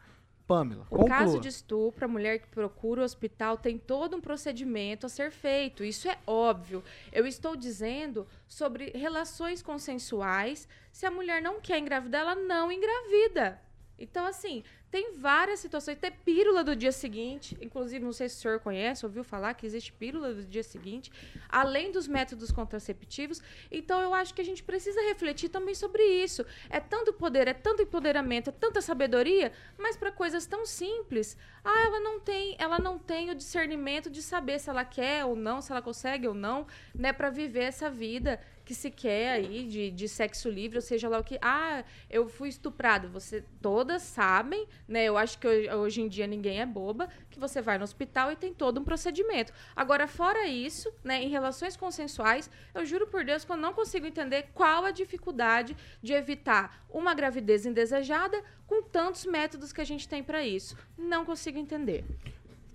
Pamela, 0.47 0.87
O 0.91 1.07
caso 1.07 1.41
de 1.41 1.49
estupro, 1.49 2.05
a 2.05 2.09
mulher 2.09 2.39
que 2.39 2.47
procura 2.49 3.01
o 3.01 3.05
hospital 3.05 3.57
tem 3.57 3.79
todo 3.79 4.15
um 4.15 4.21
procedimento 4.21 5.07
a 5.07 5.09
ser 5.09 5.31
feito. 5.31 5.83
Isso 5.83 6.07
é 6.07 6.19
óbvio. 6.27 6.85
Eu 7.11 7.27
estou 7.27 7.57
dizendo 7.57 8.27
sobre 8.47 8.91
relações 8.95 9.63
consensuais. 9.63 10.69
Se 10.93 11.07
a 11.07 11.11
mulher 11.11 11.41
não 11.41 11.63
quer 11.63 11.79
engravidar, 11.79 12.21
ela 12.23 12.35
não 12.35 12.71
engravida. 12.71 13.59
Então, 13.99 14.27
assim, 14.27 14.63
tem 14.95 15.13
várias 15.17 15.59
situações. 15.59 15.99
Tem 15.99 16.13
pílula 16.13 16.63
do 16.63 16.77
dia 16.77 16.93
seguinte. 16.93 17.59
Inclusive, 17.61 18.05
não 18.05 18.13
sei 18.13 18.29
se 18.29 18.37
o 18.37 18.39
senhor 18.39 18.61
conhece, 18.61 19.05
ouviu 19.05 19.25
falar 19.25 19.53
que 19.55 19.67
existe 19.67 19.93
pílula 19.93 20.33
do 20.33 20.45
dia 20.45 20.63
seguinte, 20.63 21.11
além 21.49 21.91
dos 21.91 22.07
métodos 22.07 22.53
contraceptivos. 22.53 23.43
Então, 23.73 24.01
eu 24.01 24.15
acho 24.15 24.33
que 24.33 24.41
a 24.41 24.45
gente 24.45 24.63
precisa 24.63 25.01
refletir 25.03 25.49
também 25.49 25.75
sobre 25.75 26.01
isso. 26.05 26.47
É 26.71 26.79
tanto 26.79 27.13
poder, 27.13 27.49
é 27.49 27.53
tanto 27.53 27.83
empoderamento, 27.83 28.51
é 28.51 28.53
tanta 28.53 28.81
sabedoria, 28.81 29.51
mas 29.77 29.97
para 29.97 30.13
coisas 30.13 30.47
tão 30.47 30.65
simples. 30.65 31.37
Ah, 31.65 31.87
ela 31.87 31.99
não 31.99 32.21
tem, 32.21 32.55
ela 32.57 32.79
não 32.79 32.97
tem 32.97 33.31
o 33.31 33.35
discernimento 33.35 34.09
de 34.09 34.23
saber 34.23 34.61
se 34.61 34.71
ela 34.71 34.85
quer 34.85 35.25
ou 35.25 35.35
não, 35.35 35.61
se 35.61 35.73
ela 35.73 35.83
consegue 35.83 36.29
ou 36.29 36.35
não, 36.35 36.69
né, 36.95 37.13
para 37.13 37.31
viver 37.31 37.65
essa 37.65 37.91
vida 37.91 38.41
que 38.65 38.75
se 38.75 38.91
quer 38.91 39.33
aí 39.33 39.67
de, 39.67 39.91
de 39.91 40.09
sexo 40.09 40.49
livre, 40.49 40.79
ou 40.79 40.83
seja 40.83 41.09
lá 41.09 41.19
o 41.19 41.25
que. 41.25 41.39
Ah, 41.43 41.85
eu 42.09 42.29
fui 42.29 42.49
estuprada. 42.49 43.09
Você 43.09 43.45
todas 43.61 44.03
sabem, 44.03 44.67
né? 44.89 45.05
Eu 45.05 45.17
acho 45.17 45.39
que 45.39 45.47
hoje 45.47 46.01
em 46.01 46.09
dia 46.09 46.27
ninguém 46.27 46.61
é 46.61 46.67
boba, 46.67 47.09
que 47.31 47.39
você 47.39 47.61
vai 47.61 47.77
no 47.77 47.85
hospital 47.85 48.33
e 48.33 48.37
tem 48.37 48.55
todo 48.55 48.81
um 48.81 48.85
procedimento. 48.85 49.53
Agora, 49.77 50.09
fora 50.09 50.47
isso, 50.47 50.93
né, 51.03 51.23
em 51.23 51.29
relações 51.29 51.77
consensuais, 51.77 52.51
eu 52.75 52.85
juro 52.87 53.07
por 53.07 53.25
Deus 53.25 53.45
que 53.45 53.53
eu 53.53 53.57
não 53.57 53.75
consigo 53.75 54.07
entender 54.07 54.51
qual 54.55 54.85
a 54.85 54.91
dificuldade 54.91 55.77
de 56.03 56.13
evitar 56.13 56.85
uma 56.91 57.15
gravidez 57.15 57.67
indesejada 57.67 58.43
com 58.67 58.83
tantos 58.83 59.27
métodos 59.27 59.73
que 59.73 59.81
a 59.81 59.85
gente 59.85 60.09
tem 60.09 60.23
para 60.23 60.45
isso. 60.45 60.77
Não 60.97 61.25
consigo 61.25 61.59
entender. 61.59 62.05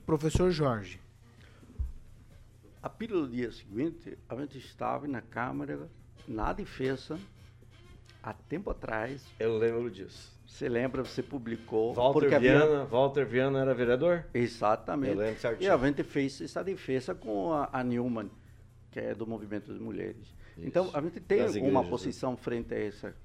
Professor 0.06 0.52
Jorge. 0.52 1.00
A 2.82 2.90
pílula 2.90 3.28
do 3.28 3.34
dia 3.34 3.52
seguinte, 3.52 4.18
a 4.28 4.36
gente 4.36 4.58
estava 4.58 5.06
na 5.08 5.22
Câmara, 5.22 5.90
na 6.28 6.54
defesa, 6.54 7.20
há 8.24 8.34
tempo 8.34 8.70
atrás. 8.70 9.26
Eu 9.38 9.58
lembro 9.58 9.92
disso. 9.92 10.38
Você 10.48 10.70
lembra, 10.70 11.04
você 11.04 11.22
publicou. 11.22 11.94
Walter 11.94 12.40
Viana, 12.40 12.86
Walter 12.86 13.26
Viana 13.26 13.60
era 13.60 13.74
vereador? 13.74 14.26
Exatamente. 14.34 15.12
Eu 15.14 15.20
lembro 15.20 15.36
E 15.36 15.40
certinho. 15.40 15.74
a 15.74 15.78
gente 15.78 16.04
fez 16.04 16.40
essa 16.42 16.64
defesa 16.64 17.14
com 17.14 17.52
a, 17.54 17.70
a 17.72 17.84
Newman, 17.84 18.32
que 18.92 19.00
é 19.00 19.14
do 19.14 19.28
movimento 19.28 19.72
das 19.72 19.80
mulheres. 19.80 20.34
Então, 20.58 20.90
a 20.94 21.02
gente 21.02 21.20
tem 21.20 21.42
uma 21.70 21.84
né? 21.84 21.90
posição 21.90 22.36
frente 22.36 22.74
a 22.74 22.80
essa 22.80 23.16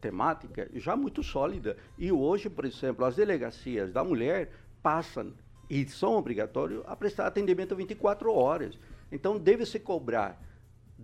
temática 0.00 0.68
já 0.74 0.96
muito 0.96 1.22
sólida. 1.22 1.76
E 1.96 2.10
hoje, 2.10 2.50
por 2.50 2.64
exemplo, 2.64 3.04
as 3.04 3.16
delegacias 3.16 3.92
da 3.92 4.02
mulher 4.02 4.50
passam 4.82 5.32
e 5.68 5.86
são 5.88 6.14
obrigatórios 6.14 6.82
a 6.86 6.94
prestar 6.96 7.26
atendimento 7.26 7.74
24 7.76 8.32
horas. 8.32 8.78
Então, 9.14 9.38
deve-se 9.38 9.78
cobrar 9.78 10.38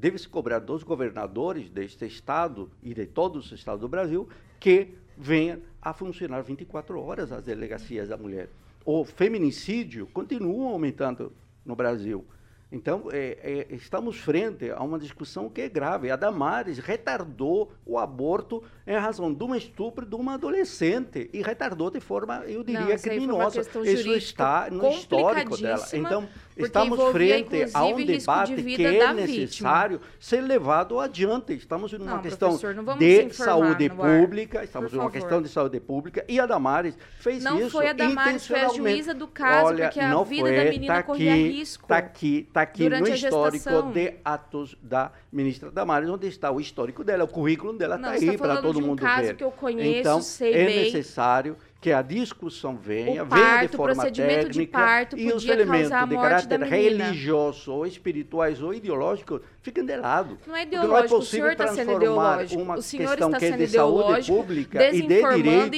deve-se 0.00 0.28
cobrar 0.28 0.61
dos 0.61 0.82
governadores 0.82 1.68
deste 1.68 2.06
estado 2.06 2.70
e 2.82 2.94
de 2.94 3.06
todos 3.06 3.46
os 3.46 3.52
estados 3.52 3.80
do 3.80 3.88
Brasil 3.88 4.28
que 4.58 4.94
venham 5.16 5.61
a 5.80 5.92
funcionar 5.92 6.42
24 6.42 6.98
horas 6.98 7.30
as 7.30 7.44
delegacias 7.44 8.08
da 8.08 8.16
mulher. 8.16 8.48
O 8.84 9.04
feminicídio 9.04 10.06
continua 10.06 10.70
aumentando 10.70 11.32
no 11.64 11.76
Brasil. 11.76 12.24
Então, 12.72 13.08
é, 13.11 13.66
é, 13.70 13.74
estamos 13.74 14.18
frente 14.18 14.70
a 14.70 14.80
uma 14.80 14.96
discussão 14.98 15.50
que 15.50 15.61
é 15.61 15.68
grave. 15.68 16.08
A 16.08 16.14
Damares 16.14 16.78
retardou 16.78 17.72
o 17.84 17.98
aborto 17.98 18.62
em 18.86 18.94
razão 18.94 19.34
de 19.34 19.42
um 19.42 19.54
estupro 19.56 20.06
de 20.06 20.14
uma 20.14 20.34
adolescente 20.34 21.28
e 21.32 21.42
retardou 21.42 21.90
de 21.90 21.98
forma, 21.98 22.44
eu 22.46 22.62
diria, 22.62 22.80
Não, 22.80 22.98
criminosa. 22.98 23.61
Isso 23.61 24.12
está 24.12 24.70
no 24.70 24.88
histórico 24.88 25.56
dela. 25.56 25.84
Então, 25.92 26.28
estamos 26.66 27.12
frente 27.12 27.66
a 27.74 27.84
um 27.84 27.96
debate 28.04 28.56
de 28.56 28.76
que 28.76 28.86
é 28.86 28.98
da 28.98 29.12
vítima. 29.12 29.26
necessário 29.26 30.00
ser 30.18 30.40
levado 30.40 30.98
adiante. 30.98 31.52
Estamos 31.54 31.92
numa 31.92 32.16
Não, 32.16 32.22
questão 32.22 32.58
não 32.74 32.96
de 32.98 33.30
saúde 33.34 33.88
pública, 33.90 34.64
estamos 34.64 34.90
por 34.90 34.96
numa 34.96 35.04
favor. 35.11 35.12
questão 35.20 35.42
de 35.42 35.48
saúde 35.48 35.80
pública 35.80 36.24
e 36.28 36.38
a 36.40 36.46
Damares 36.46 36.96
fez 37.18 37.42
Não 37.42 37.58
isso 37.61 37.70
foi 37.70 37.88
a 37.88 37.92
Damares, 37.92 38.46
foi 38.46 38.61
a 38.61 38.68
juíza 38.68 39.14
do 39.14 39.26
caso, 39.28 39.66
Olha, 39.68 39.84
porque 39.86 40.00
a 40.00 40.08
não 40.08 40.24
vida 40.24 40.48
foi, 40.48 40.56
da 40.56 40.64
menina 40.70 40.94
tá 40.94 41.02
corria 41.02 41.32
aqui, 41.32 41.48
risco 41.48 41.84
Está 41.84 41.96
aqui, 41.98 42.48
tá 42.52 42.61
aqui 42.62 42.88
no 42.88 43.08
histórico 43.08 43.82
de 43.92 44.14
atos 44.24 44.76
da 44.82 45.12
ministra 45.32 45.70
Damares, 45.70 46.08
onde 46.08 46.26
está 46.26 46.50
o 46.50 46.61
histórico 46.61 47.04
dela, 47.04 47.24
o 47.24 47.28
currículo 47.28 47.72
dela 47.72 47.96
Não, 47.96 48.12
está 48.14 48.26
tá 48.26 48.32
aí 48.32 48.38
para 48.38 48.62
todo 48.62 48.78
um 48.78 48.82
mundo 48.82 49.00
caso 49.00 49.28
ver. 49.28 49.36
que 49.36 49.44
eu 49.44 49.50
conheço, 49.50 49.98
então, 50.00 50.20
é 50.48 50.64
necessário 50.64 51.56
que 51.81 51.91
a 51.93 52.03
discussão 52.03 52.76
venha, 52.76 53.22
O 53.22 53.26
venha 53.26 53.26
de 53.26 53.51
parto, 53.68 53.74
o 53.74 53.76
forma 53.78 53.95
procedimento 53.95 54.51
de 54.51 54.66
técnica 54.66 54.78
parto 54.78 55.18
e 55.18 55.33
os 55.33 55.47
elementos 55.47 55.89
de 56.09 56.14
caráter 56.16 56.61
religioso 56.62 57.72
ou 57.72 57.87
espirituais 57.87 58.61
ou 58.62 58.74
ideológicos 58.74 59.41
fiquem 59.62 59.85
de 59.85 59.97
lado. 59.97 60.37
Não 60.47 60.55
é 60.55 60.62
ideológico, 60.64 61.14
o 61.14 61.18
possível 61.20 61.47
senhor 61.47 61.53
está 61.53 61.66
sendo 61.68 61.87
transformar 61.99 62.35
ideológico. 62.45 62.62
uma 62.62 62.74
O 62.76 62.83
senhor 62.83 63.09
questão 63.09 63.28
está 63.28 63.39
que 63.39 63.45
é 63.45 63.49
sendo 63.51 63.59
de 63.59 63.68
saúde 63.68 64.26
pública 64.31 64.85
e 64.89 64.93
de 64.93 65.03
direito 65.09 65.74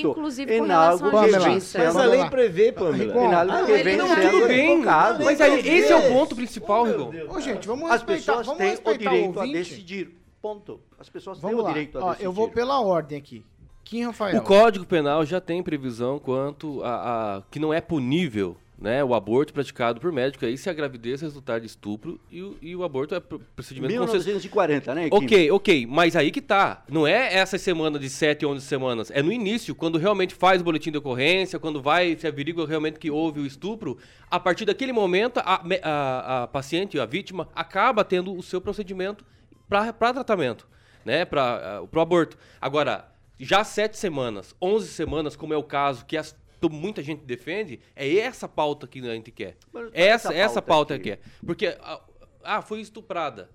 em 0.49 0.71
algo 0.73 1.11
que 1.11 1.39
vem 1.39 1.61
sendo... 1.61 1.85
Mas 1.85 1.97
a 1.97 2.05
lei 2.05 2.31
prevê, 2.31 2.73
Pamela. 2.73 3.15
Em 3.15 3.35
algo 3.35 3.53
Ah, 3.53 3.65
que 3.65 3.71
ele 3.73 3.83
vem 3.85 3.97
não- 3.97 4.09
sendo 4.09 4.49
bem. 4.49 4.79
Mas 5.25 5.41
aí, 5.41 5.69
esse 5.69 5.93
é 5.93 5.97
o 5.97 6.09
ponto 6.13 6.35
principal, 6.35 6.85
Rigon. 6.85 7.13
Ô, 7.29 7.41
gente, 7.41 7.67
vamos 7.69 7.85
As 7.85 8.03
respeitar, 8.03 8.39
pessoas 8.39 8.47
vamos 8.47 8.59
têm 8.81 8.95
o 8.95 8.99
direito 8.99 9.41
a 9.41 9.47
decidir. 9.47 10.19
Ponto. 10.41 10.81
As 10.99 11.09
pessoas 11.09 11.39
têm 11.39 11.49
Vamos 11.49 11.61
o 11.61 11.67
lá. 11.69 11.73
direito 11.73 11.99
a 11.99 12.01
decidir. 12.09 12.25
eu 12.25 12.33
vou 12.33 12.49
pela 12.49 12.81
ordem 12.81 13.17
aqui. 13.17 13.45
Kim 13.85 14.05
Rafael. 14.05 14.39
O 14.41 14.45
Código 14.45 14.87
Penal 14.87 15.25
já 15.25 15.41
tem 15.41 15.63
previsão 15.63 16.19
quanto 16.19 16.83
a, 16.83 17.37
a- 17.39 17.43
que 17.51 17.59
não 17.59 17.73
é 17.75 17.81
punível 17.81 18.57
né, 18.79 19.05
o 19.05 19.15
aborto 19.15 19.53
praticado 19.53 20.01
por 20.01 20.11
médico 20.11 20.45
aí 20.45 20.59
se 20.59 20.69
a 20.69 20.73
gravidez 20.73 21.21
resultar 21.21 21.61
de 21.61 21.67
estupro 21.67 22.19
e 22.29 22.43
o, 22.43 22.57
e 22.61 22.75
o 22.75 22.83
aborto 22.83 23.15
é 23.15 23.21
pr- 23.21 23.37
procedimento 23.55 23.93
consensual. 23.95 24.17
1940, 24.19 24.95
né, 24.97 25.09
Kim? 25.09 25.17
Ok, 25.17 25.51
ok, 25.53 25.87
mas 25.87 26.17
aí 26.17 26.33
que 26.33 26.41
tá. 26.41 26.83
Não 26.89 27.07
é 27.07 27.33
essa 27.33 27.57
semana 27.59 27.97
de 27.97 28.11
7 28.11 28.45
ou 28.45 28.53
11 28.53 28.67
semanas. 28.67 29.11
É 29.13 29.23
no 29.23 29.31
início, 29.31 29.73
quando 29.73 29.99
realmente 29.99 30.35
faz 30.35 30.61
o 30.61 30.65
boletim 30.65 30.91
de 30.91 30.99
ocorrência, 30.99 31.61
quando 31.61 31.81
vai, 31.81 32.17
se 32.19 32.27
averigua 32.27 32.67
realmente 32.67 32.99
que 32.99 33.09
houve 33.09 33.39
o 33.39 33.47
estupro. 33.47 33.99
A 34.29 34.41
partir 34.41 34.65
daquele 34.65 34.93
momento, 34.93 35.39
a, 35.39 35.63
a, 35.85 36.43
a 36.43 36.47
paciente, 36.49 36.99
a 36.99 37.07
vítima, 37.07 37.49
acaba 37.55 38.03
tendo 38.03 38.35
o 38.35 38.43
seu 38.43 38.61
procedimento 38.61 39.25
para 39.69 39.93
tratamento, 39.93 40.67
né? 41.05 41.25
Para 41.25 41.85
o 41.95 42.01
aborto. 42.01 42.37
Agora, 42.61 43.12
já 43.39 43.65
7 43.65 43.97
semanas, 43.97 44.55
11 44.61 44.89
semanas, 44.89 45.35
como 45.37 45.53
é 45.53 45.57
o 45.57 45.63
caso 45.65 46.05
que 46.07 46.17
as- 46.17 46.37
muita 46.71 47.03
gente 47.03 47.25
defende, 47.25 47.81
é 47.97 48.17
essa 48.19 48.47
pauta 48.49 48.87
que 48.87 49.01
a 49.01 49.13
gente 49.15 49.33
quer. 49.33 49.57
Mas 49.73 49.87
Essa, 49.93 50.29
essa 50.29 50.35
essa 50.35 50.63
pauta 50.63 50.63
pauta 50.63 50.95
aqui. 50.95 51.03
que 51.05 51.11
é. 51.11 51.19
Porque, 51.45 51.67
ah, 51.81 52.01
ah, 52.45 52.63
foi 52.63 52.81
estuprada. 52.81 53.51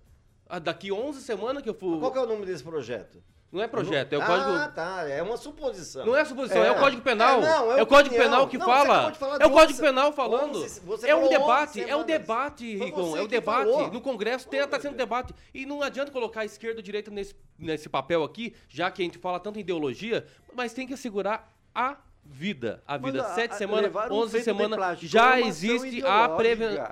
Ah, 0.45 0.59
daqui 0.59 0.91
11 0.91 1.21
semanas 1.21 1.63
que 1.63 1.69
eu 1.69 1.73
fui. 1.73 1.99
Qual 1.99 2.11
que 2.11 2.17
é 2.17 2.21
o 2.21 2.25
nome 2.28 2.45
desse 2.45 2.63
projeto? 2.63 3.23
Não 3.50 3.62
é 3.64 3.68
projeto, 3.68 4.12
é 4.12 4.18
o 4.18 4.22
ah, 4.22 4.26
código. 4.26 4.50
Ah, 4.52 4.68
tá. 4.68 5.10
É 5.10 5.24
uma 5.24 5.38
suposição. 5.38 6.06
Não 6.06 6.16
é 6.16 6.26
suposição, 6.26 6.64
é, 6.64 6.72
o 6.72 6.80
Código 6.80 7.02
Penal. 7.02 7.41
É, 7.41 7.45
não, 7.45 7.72
É, 7.72 7.82
o 7.82 7.88
Código 7.88 8.14
opinião. 8.14 8.32
Penal 8.32 8.48
que 8.50 8.58
Não, 8.58 8.66
fala. 8.66 9.14
É 9.39 9.45
o 9.45 9.52
Código 9.52 9.74
11 9.74 9.82
Penal 9.82 10.12
falando. 10.12 10.58
11 10.64 10.82
você 10.82 11.10
é 11.10 11.16
um 11.16 11.20
falou 11.20 11.32
11 11.32 11.39
debate, 11.39 11.82
é 11.82 11.95
um 11.95 12.04
debate, 12.04 12.76
Rigon. 12.76 13.18
É 13.18 13.22
um 13.22 13.28
debate. 13.28 13.72
falou. 13.72 13.91
No 13.91 14.02
Congresso 14.02 14.50
está 14.54 14.80
sendo 14.80 14.98
debate. 14.98 15.34
E 15.54 15.66
não 15.66 15.82
adianta 15.82 16.12
colocar 16.12 16.43
esquerda 16.43 16.80
ou 16.80 16.84
direita 16.84 17.10
nesse, 17.10 17.36
nesse 17.58 17.88
papel 17.88 18.22
aqui, 18.24 18.54
já 18.68 18.91
que 18.91 19.02
a 19.02 19.06
gente 19.06 19.18
fala 19.18 19.39
tanto 19.39 19.58
em 19.58 19.62
ideologia, 19.62 20.26
mas 20.54 20.74
tem 20.74 20.86
que 20.86 20.93
assegurar 20.93 21.50
a 21.74 21.95
vida. 22.30 22.84
A 22.86 22.97
vida. 22.97 23.23
Mas 23.23 23.36
Sete 23.36 23.55
semanas, 23.55 23.84
levar 23.84 24.11
11 24.11 24.32
feito 24.32 24.43
de 24.43 24.43
semanas, 24.43 24.78
plástico 24.78 25.05
é 25.05 25.09
já 25.09 25.39
existe 25.39 26.05
a 26.05 26.30
prevenção. 26.30 26.86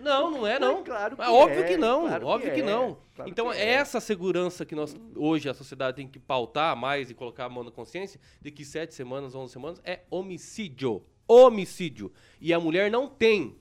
Não, 0.00 0.30
não 0.30 0.46
é 0.46 0.58
não. 0.58 0.76
Mas 0.76 0.84
claro 0.84 1.16
que 1.16 1.22
é 1.22 1.28
óbvio 1.28 1.60
é, 1.60 1.62
que 1.64 1.76
não, 1.76 2.06
claro 2.06 2.20
que 2.20 2.26
óbvio 2.26 2.54
que, 2.54 2.60
é, 2.60 2.64
não. 2.64 2.98
claro 3.14 3.30
então 3.30 3.50
que 3.50 3.58
é 3.58 3.64
é. 3.64 3.72
essa 3.72 4.00
segurança 4.00 4.64
que 4.64 4.74
nós 4.74 4.96
hoje 5.14 5.48
a 5.48 5.54
sociedade 5.54 5.96
tem 5.96 6.08
que 6.08 6.18
pautar 6.18 6.76
mais 6.76 7.10
e 7.10 7.14
colocar 7.14 7.44
a 7.44 7.48
mão 7.48 7.62
na 7.62 7.70
consciência 7.70 8.20
de 8.40 8.50
que 8.50 8.64
sete 8.64 8.94
semanas, 8.94 9.34
11 9.34 9.52
semanas 9.52 9.80
é 9.84 10.00
homicídio, 10.10 11.04
homicídio. 11.26 12.12
E 12.40 12.52
a 12.52 12.60
mulher 12.60 12.90
não 12.90 13.08
tem 13.08 13.56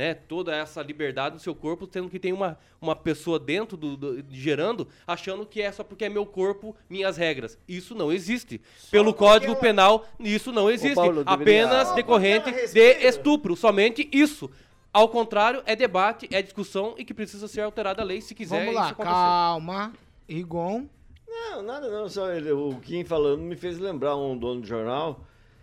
né, 0.00 0.14
toda 0.14 0.56
essa 0.56 0.80
liberdade 0.82 1.34
no 1.34 1.40
seu 1.40 1.54
corpo, 1.54 1.86
sendo 1.92 2.08
que 2.08 2.18
tem 2.18 2.32
uma, 2.32 2.58
uma 2.80 2.96
pessoa 2.96 3.38
dentro 3.38 3.76
do, 3.76 3.98
do- 3.98 4.24
gerando, 4.30 4.88
achando 5.06 5.44
que 5.44 5.60
é 5.60 5.70
só 5.70 5.84
porque 5.84 6.06
é 6.06 6.08
meu 6.08 6.24
corpo, 6.24 6.74
minhas 6.88 7.18
regras. 7.18 7.58
Isso 7.68 7.94
não 7.94 8.10
existe. 8.10 8.62
Pelo 8.90 9.12
Código 9.12 9.54
Penal, 9.56 10.06
isso 10.18 10.52
não 10.52 10.70
existe. 10.70 10.94
Paulo, 10.94 11.22
deveria- 11.22 11.64
Apenas 11.66 11.88
Só 11.88 11.94
decorrente 11.94 12.50
de 12.72 12.92
estupro, 13.06 13.54
somente 13.54 14.08
isso. 14.10 14.50
Ao 14.90 15.06
contrário, 15.06 15.62
é 15.66 15.76
debate, 15.76 16.26
é 16.32 16.40
discussão 16.40 16.94
e 16.96 17.04
que 17.04 17.12
precisa 17.12 17.46
ser 17.46 17.60
alterada 17.60 18.00
a 18.00 18.04
lei 18.04 18.22
se 18.22 18.34
quiser 18.34 18.60
Vamos 18.64 18.74
lá, 18.74 18.94
calma. 18.94 19.92
Rigon. 20.26 20.86
Não, 21.28 21.62
nada 21.62 21.90
não. 21.90 22.08
Só 22.08 22.32
ele- 22.32 22.52
o 22.52 22.74
Kim 22.80 23.04
falando 23.04 23.42
me 23.42 23.54
fez 23.54 23.78
lembrar 23.78 24.16
um 24.16 24.34
dono 24.36 24.62
de 24.62 24.68
jornal 24.68 25.20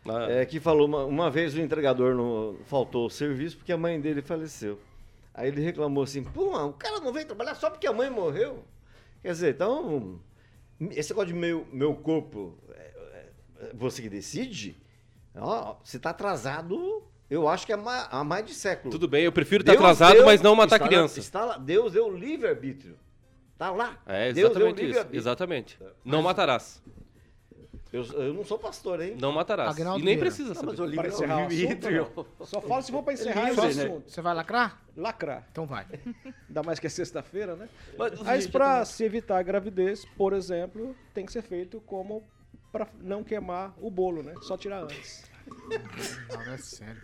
Ah. 0.09 0.31
é, 0.31 0.45
que 0.45 0.59
falou 0.59 0.87
uma, 0.87 1.03
uma 1.05 1.29
vez 1.29 1.53
o 1.53 1.59
entregador 1.59 2.15
no, 2.15 2.57
faltou 2.65 3.05
o 3.05 3.09
serviço 3.09 3.57
porque 3.57 3.71
a 3.71 3.77
mãe 3.77 3.99
dele 3.99 4.21
faleceu. 4.21 4.79
Aí 5.33 5.49
ele 5.49 5.61
reclamou 5.61 6.03
assim, 6.03 6.23
pô, 6.23 6.57
o 6.65 6.73
cara 6.73 6.99
não 6.99 7.13
veio 7.13 7.25
trabalhar 7.27 7.55
só 7.55 7.69
porque 7.69 7.85
a 7.85 7.93
mãe 7.93 8.09
morreu. 8.09 8.63
Quer 9.21 9.31
dizer, 9.31 9.53
então, 9.55 10.19
esse 10.91 11.11
negócio 11.11 11.33
de 11.33 11.39
meu, 11.39 11.67
meu 11.71 11.93
corpo, 11.95 12.57
é, 12.71 12.91
é, 13.61 13.71
você 13.73 14.01
que 14.01 14.09
decide, 14.09 14.75
ó, 15.35 15.75
se 15.83 15.99
tá 15.99 16.09
atrasado, 16.09 17.03
eu 17.29 17.47
acho 17.47 17.65
que 17.65 17.73
é 17.73 17.77
há 18.09 18.23
mais 18.23 18.45
de 18.45 18.53
século. 18.53 18.91
Tudo 18.91 19.07
bem, 19.07 19.25
eu 19.25 19.31
prefiro 19.31 19.61
estar 19.61 19.73
Deus 19.73 19.83
atrasado, 19.83 20.15
deu- 20.15 20.25
mas 20.25 20.41
não 20.41 20.55
matar 20.55 20.79
criança. 20.79 21.19
está 21.19 21.45
lá, 21.45 21.57
Deus 21.57 21.93
deu 21.93 22.09
livre-arbítrio. 22.09 22.97
Tá 23.57 23.71
lá. 23.71 23.99
É, 24.05 24.31
Deus 24.31 24.53
deu 24.55 24.67
exatamente 24.67 24.89
isso. 24.89 25.07
Exatamente. 25.11 25.79
Não 26.05 26.21
matarás. 26.21 26.81
Eu, 27.97 28.03
eu 28.21 28.33
não 28.33 28.43
sou 28.45 28.57
pastor, 28.59 29.01
hein? 29.01 29.15
Não 29.19 29.31
matarás. 29.31 29.69
Agnaldo 29.75 29.99
e 29.99 30.03
nem 30.03 30.15
Vieira. 30.15 30.21
precisa 30.29 30.49
Não, 30.49 30.55
saber. 30.55 30.67
mas 30.67 30.79
o 30.79 30.85
livre 30.85 30.97
Para 30.97 31.07
é 31.07 31.11
encerrar 31.13 31.35
o 31.37 31.39
o 31.41 31.45
assunto, 31.47 31.89
livre. 31.89 31.99
não. 32.39 32.45
Só 32.45 32.61
fala 32.61 32.81
se 32.81 32.91
for 32.91 33.03
para 33.03 33.13
encerrar 33.13 33.49
Livre, 33.49 33.67
esse 33.67 33.77
né? 33.79 33.83
assunto. 33.85 34.09
Você 34.11 34.21
vai 34.21 34.33
lacrar? 34.35 34.81
Lacrar. 34.95 35.47
Então 35.51 35.65
vai. 35.65 35.85
Ainda 36.47 36.63
mais 36.63 36.79
que 36.79 36.87
é 36.87 36.89
sexta-feira, 36.89 37.55
né? 37.55 37.67
Mas, 37.97 38.19
Mas 38.21 38.47
para 38.47 38.85
se 38.85 39.03
evitar 39.03 39.37
a 39.39 39.43
gravidez, 39.43 40.05
por 40.17 40.33
exemplo, 40.33 40.95
tem 41.13 41.25
que 41.25 41.31
ser 41.31 41.41
feito 41.41 41.81
como 41.81 42.23
para 42.71 42.87
não 43.01 43.23
queimar 43.23 43.73
o 43.81 43.89
bolo, 43.89 44.21
né? 44.23 44.33
Só 44.41 44.57
tirar 44.57 44.83
antes. 44.83 45.23
Não, 46.29 46.53
é 46.53 46.57
sério. 46.57 47.01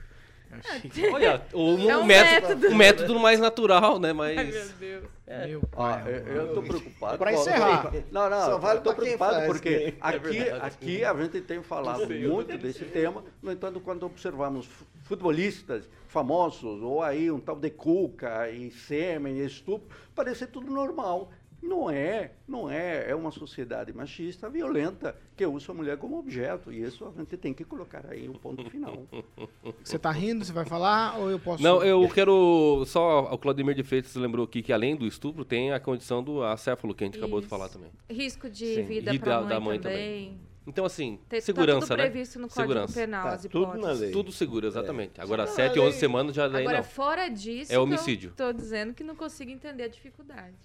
Olha, 1.14 1.42
o, 1.54 1.90
É 1.90 1.98
um 1.98 2.04
método, 2.06 2.48
método. 2.48 2.68
o 2.70 2.76
método 2.76 3.20
mais 3.20 3.40
natural, 3.40 4.00
né? 4.00 4.14
Mas. 4.14 4.38
Ai, 4.38 4.46
meu 4.46 4.70
Deus. 4.80 5.04
Meu 5.48 5.62
Ó, 5.76 5.90
pai. 5.90 6.04
eu, 6.08 6.36
eu 6.36 6.54
tô 6.54 6.62
preocupado. 6.62 7.18
Pra 7.18 7.32
com- 7.34 7.40
encerrar. 7.40 7.92
Não, 8.12 8.30
não, 8.30 8.46
Só 8.46 8.58
vale 8.60 8.80
eu 8.80 8.84
tô 8.84 8.94
preocupado 8.94 9.36
faz, 9.36 9.48
porque 9.48 9.70
né? 9.70 9.94
aqui, 10.02 10.38
É 10.38 10.52
aqui 10.62 11.06
a 11.06 11.14
gente 11.16 11.42
tem 11.42 11.64
falado 11.64 12.08
muito 12.08 12.58
desse 12.58 12.86
tema, 12.86 13.24
no 13.42 13.52
entanto, 13.52 13.80
quando 13.80 14.06
observamos 14.06 14.66
fu- 14.66 14.86
futebolistas 15.04 15.90
famosos, 16.08 16.82
ou 16.84 17.02
aí 17.02 17.32
um 17.32 17.40
tal 17.40 17.56
de 17.56 17.70
cuca 17.72 18.50
e 18.50 18.70
sêmen 18.70 19.38
e 19.40 19.46
estupro, 19.46 19.88
parece 20.14 20.46
tudo 20.46 20.70
normal. 20.72 21.32
Não 21.64 21.90
é, 21.90 22.32
não 22.46 22.70
é. 22.70 23.10
É 23.10 23.16
uma 23.16 23.32
sociedade 23.32 23.94
machista, 23.94 24.50
violenta, 24.50 25.16
que 25.36 25.46
usa 25.46 25.72
a 25.72 25.76
mulher 25.76 25.98
como 25.98 26.20
objeto. 26.20 26.72
E 26.72 26.84
isso 26.84 27.06
a 27.06 27.12
gente 27.20 27.38
tem 27.38 27.54
que 27.54 27.64
colocar 27.64 28.06
aí 28.10 28.28
um 28.28 28.34
ponto 28.34 28.70
final. 28.70 29.08
Você 29.84 29.98
tá 29.98 30.12
rindo? 30.12 30.44
Você 30.44 30.52
vai 30.52 30.66
falar 30.66 31.18
ou 31.18 31.32
eu 31.32 31.40
posso? 31.40 31.64
Não, 31.64 31.82
eu 31.82 32.08
quero. 32.10 32.84
Só 32.86 33.22
o 33.34 33.38
Claudemir 33.38 33.76
de 33.76 33.84
Freitas 33.84 34.14
lembrou 34.16 34.44
aqui 34.46 34.62
que 34.62 34.74
além 34.74 34.96
do 34.96 35.08
estupro, 35.08 35.46
tem 35.46 35.72
a 35.72 35.80
condição 35.80 36.22
do 36.22 36.44
acéfalo, 36.44 36.94
que 36.94 37.04
a 37.04 37.08
gente 37.08 37.18
acabou 37.18 37.40
de 37.40 37.46
Isso. 37.46 37.50
falar 37.50 37.70
também. 37.70 37.90
Risco 38.10 38.50
de 38.50 38.76
Sim. 38.76 38.84
vida 38.84 39.14
E 39.14 39.20
para 39.20 39.40
da- 39.42 39.48
da 39.48 39.60
mãe, 39.60 39.70
mãe 39.70 39.80
também. 39.80 40.38
Então, 40.68 40.86
assim, 40.86 41.20
Tem- 41.28 41.40
tá 41.40 41.46
segurança, 41.46 41.88
tudo 41.88 41.98
né? 41.98 42.04
previsto 42.10 42.40
no 42.40 42.48
Código 42.48 42.62
segurança. 42.62 42.94
Penal, 43.00 43.24
Tá 43.24 43.34
as 43.34 43.42
tudo 43.42 43.68
na 43.68 43.76
hipóteses. 43.78 44.00
lei. 44.02 44.12
Tudo 44.12 44.32
seguro, 44.32 44.68
exatamente. 44.68 45.20
Agora, 45.20 45.46
Tudo 45.46 45.56
7, 45.56 45.76
na 45.76 45.82
11 45.82 45.92
lei. 45.92 46.00
semanas 46.00 46.36
já 46.36 46.48
daí 46.48 46.62
Agora, 46.64 46.78
não. 46.78 46.84
fora 46.86 47.28
disso, 47.30 47.72
É 47.74 47.78
homicídio. 47.80 48.30
eu 48.30 48.36
tô 48.36 48.54
dizendo 48.54 48.94
que 48.94 49.04
não 49.04 49.14
consigo 49.16 49.52
entender 49.52 49.84
a 49.84 49.88
dificuldade. 49.90 50.56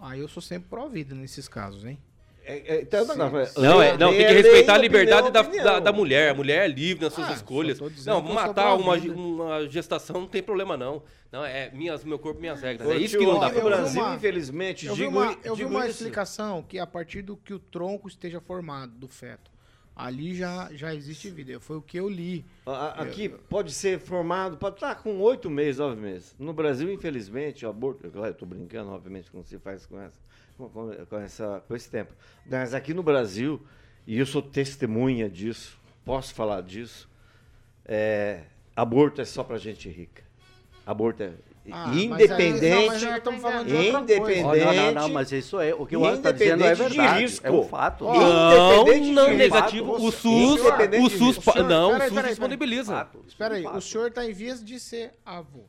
Ah, 0.00 0.16
eu 0.16 0.28
sou 0.28 0.42
sempre 0.42 0.68
pró-vida 0.68 1.14
nesses 1.14 1.46
casos, 1.48 1.84
hein? 1.84 1.98
É, 2.42 2.76
é, 2.76 2.80
então, 2.82 3.04
não, 3.04 3.16
não, 3.16 3.30
Não, 3.58 3.82
é, 3.82 3.96
não, 3.98 4.10
tem 4.10 4.26
que 4.26 4.32
respeitar 4.32 4.74
a 4.74 4.78
liberdade 4.78 5.30
da, 5.30 5.42
da, 5.42 5.78
da 5.78 5.92
mulher. 5.92 6.30
A 6.30 6.34
mulher 6.34 6.64
é 6.64 6.68
livre 6.68 7.04
nas 7.04 7.12
suas 7.12 7.28
Ah, 7.28 7.32
escolhas. 7.34 7.78
Não, 8.04 8.20
matar 8.22 8.74
uma, 8.74 8.94
uma 8.96 9.68
gestação 9.68 10.22
não 10.22 10.26
tem 10.26 10.42
problema, 10.42 10.76
não. 10.76 11.02
Não, 11.30 11.44
é 11.44 11.70
minhas, 11.70 12.02
meu 12.02 12.18
corpo, 12.18 12.40
minhas 12.40 12.60
regras. 12.62 12.88
Ô, 12.88 12.92
É 12.92 12.96
isso 12.96 13.10
tio, 13.10 13.20
que 13.20 13.26
não 13.26 13.38
dá 13.38 13.50
pra 13.50 13.60
vi 13.60 13.66
Brasil, 13.66 14.02
uma- 14.02 14.16
infelizmente, 14.16 14.86
Eu 14.86 14.94
vi 14.96 15.04
digo, 15.04 15.18
uma, 15.20 15.36
eu 15.44 15.54
vi 15.54 15.62
digo 15.64 15.70
uma 15.70 15.80
isso. 15.86 15.90
explicação 15.98 16.62
que 16.62 16.78
a 16.78 16.86
partir 16.86 17.22
do 17.22 17.36
que 17.36 17.52
o 17.54 17.58
tronco 17.58 18.08
esteja 18.08 18.40
formado 18.40 18.92
do 18.94 19.06
feto, 19.06 19.48
ali 20.04 20.34
já, 20.34 20.70
já 20.72 20.94
existe 20.94 21.30
vida. 21.30 21.58
Foi 21.60 21.76
o 21.76 21.82
que 21.82 21.98
eu 21.98 22.08
li. 22.08 22.44
Aqui 23.02 23.28
pode 23.28 23.72
ser 23.72 23.98
formado, 23.98 24.56
pode 24.56 24.76
estar 24.76 24.94
com 24.96 25.18
oito 25.20 25.48
meses, 25.50 25.78
nove 25.78 26.00
meses. 26.00 26.34
No 26.38 26.52
Brasil, 26.52 26.90
infelizmente, 26.92 27.64
o 27.66 27.68
aborto. 27.68 28.08
Claro, 28.10 28.28
eu 28.28 28.32
estou 28.32 28.46
brincando, 28.48 28.90
obviamente, 28.90 29.30
como 29.30 29.44
se 29.44 29.58
faz 29.58 29.86
com, 29.86 30.00
essa, 30.00 30.18
com- 30.56 30.68
com 31.08 31.16
essa, 31.18 31.62
com 31.66 31.74
esse 31.76 31.88
tempo. 31.90 32.12
Mas 32.46 32.74
aqui 32.74 32.92
no 32.94 33.02
Brasil, 33.02 33.60
e 34.06 34.18
eu 34.18 34.26
sou 34.26 34.42
testemunha 34.42 35.28
disso, 35.28 35.78
posso 36.04 36.34
falar 36.34 36.62
disso, 36.62 37.08
é, 37.84 38.42
aborto 38.74 39.20
é 39.20 39.24
só 39.24 39.42
para 39.44 39.58
gente 39.58 39.88
rica. 39.88 40.22
Aborto 40.86 41.22
é. 41.22 41.32
Ah, 41.72 41.86
mas 41.86 41.96
aí- 41.96 42.04
independente. 42.04 42.70
não, 42.74 42.86
mas 42.86 43.02
nós 43.02 43.16
estamos 43.16 43.40
falando 43.42 43.66
de 43.68 43.74
outra 43.74 43.92
coisa. 43.92 44.12
independente. 44.14 44.44
Oh, 44.44 44.64
não, 44.64 44.74
não, 44.74 44.92
não, 45.02 45.08
mas 45.10 45.32
isso 45.32 45.60
é. 45.60 45.74
O 45.74 45.86
que 45.86 45.96
o 45.96 46.04
Alan 46.04 46.16
está 46.16 46.30
dizendo 46.32 46.64
é 46.64 46.66
Independente 46.72 46.90
de 46.92 46.96
verdade. 46.98 47.20
risco. 47.22 47.46
É 47.46 47.50
um 47.50 47.62
fato. 47.64 48.04
Ó, 48.06 48.14
Não, 48.14 48.84
não, 49.12 49.34
negativo. 49.34 49.92
O 49.92 50.10
SUS, 50.12 50.60
independente 50.60 51.04
o 51.06 51.10
SUS, 51.10 51.44
não, 51.68 51.96
o 51.96 52.00
SUS 52.08 52.22
disponibiliza. 52.28 53.08
Espera 53.26 53.54
aí, 53.56 53.66
o 53.66 53.80
senhor 53.80 54.08
está 54.08 54.24
em 54.24 54.32
vias 54.32 54.64
de 54.64 54.78
ser 54.80 55.12
avô. 55.24 55.60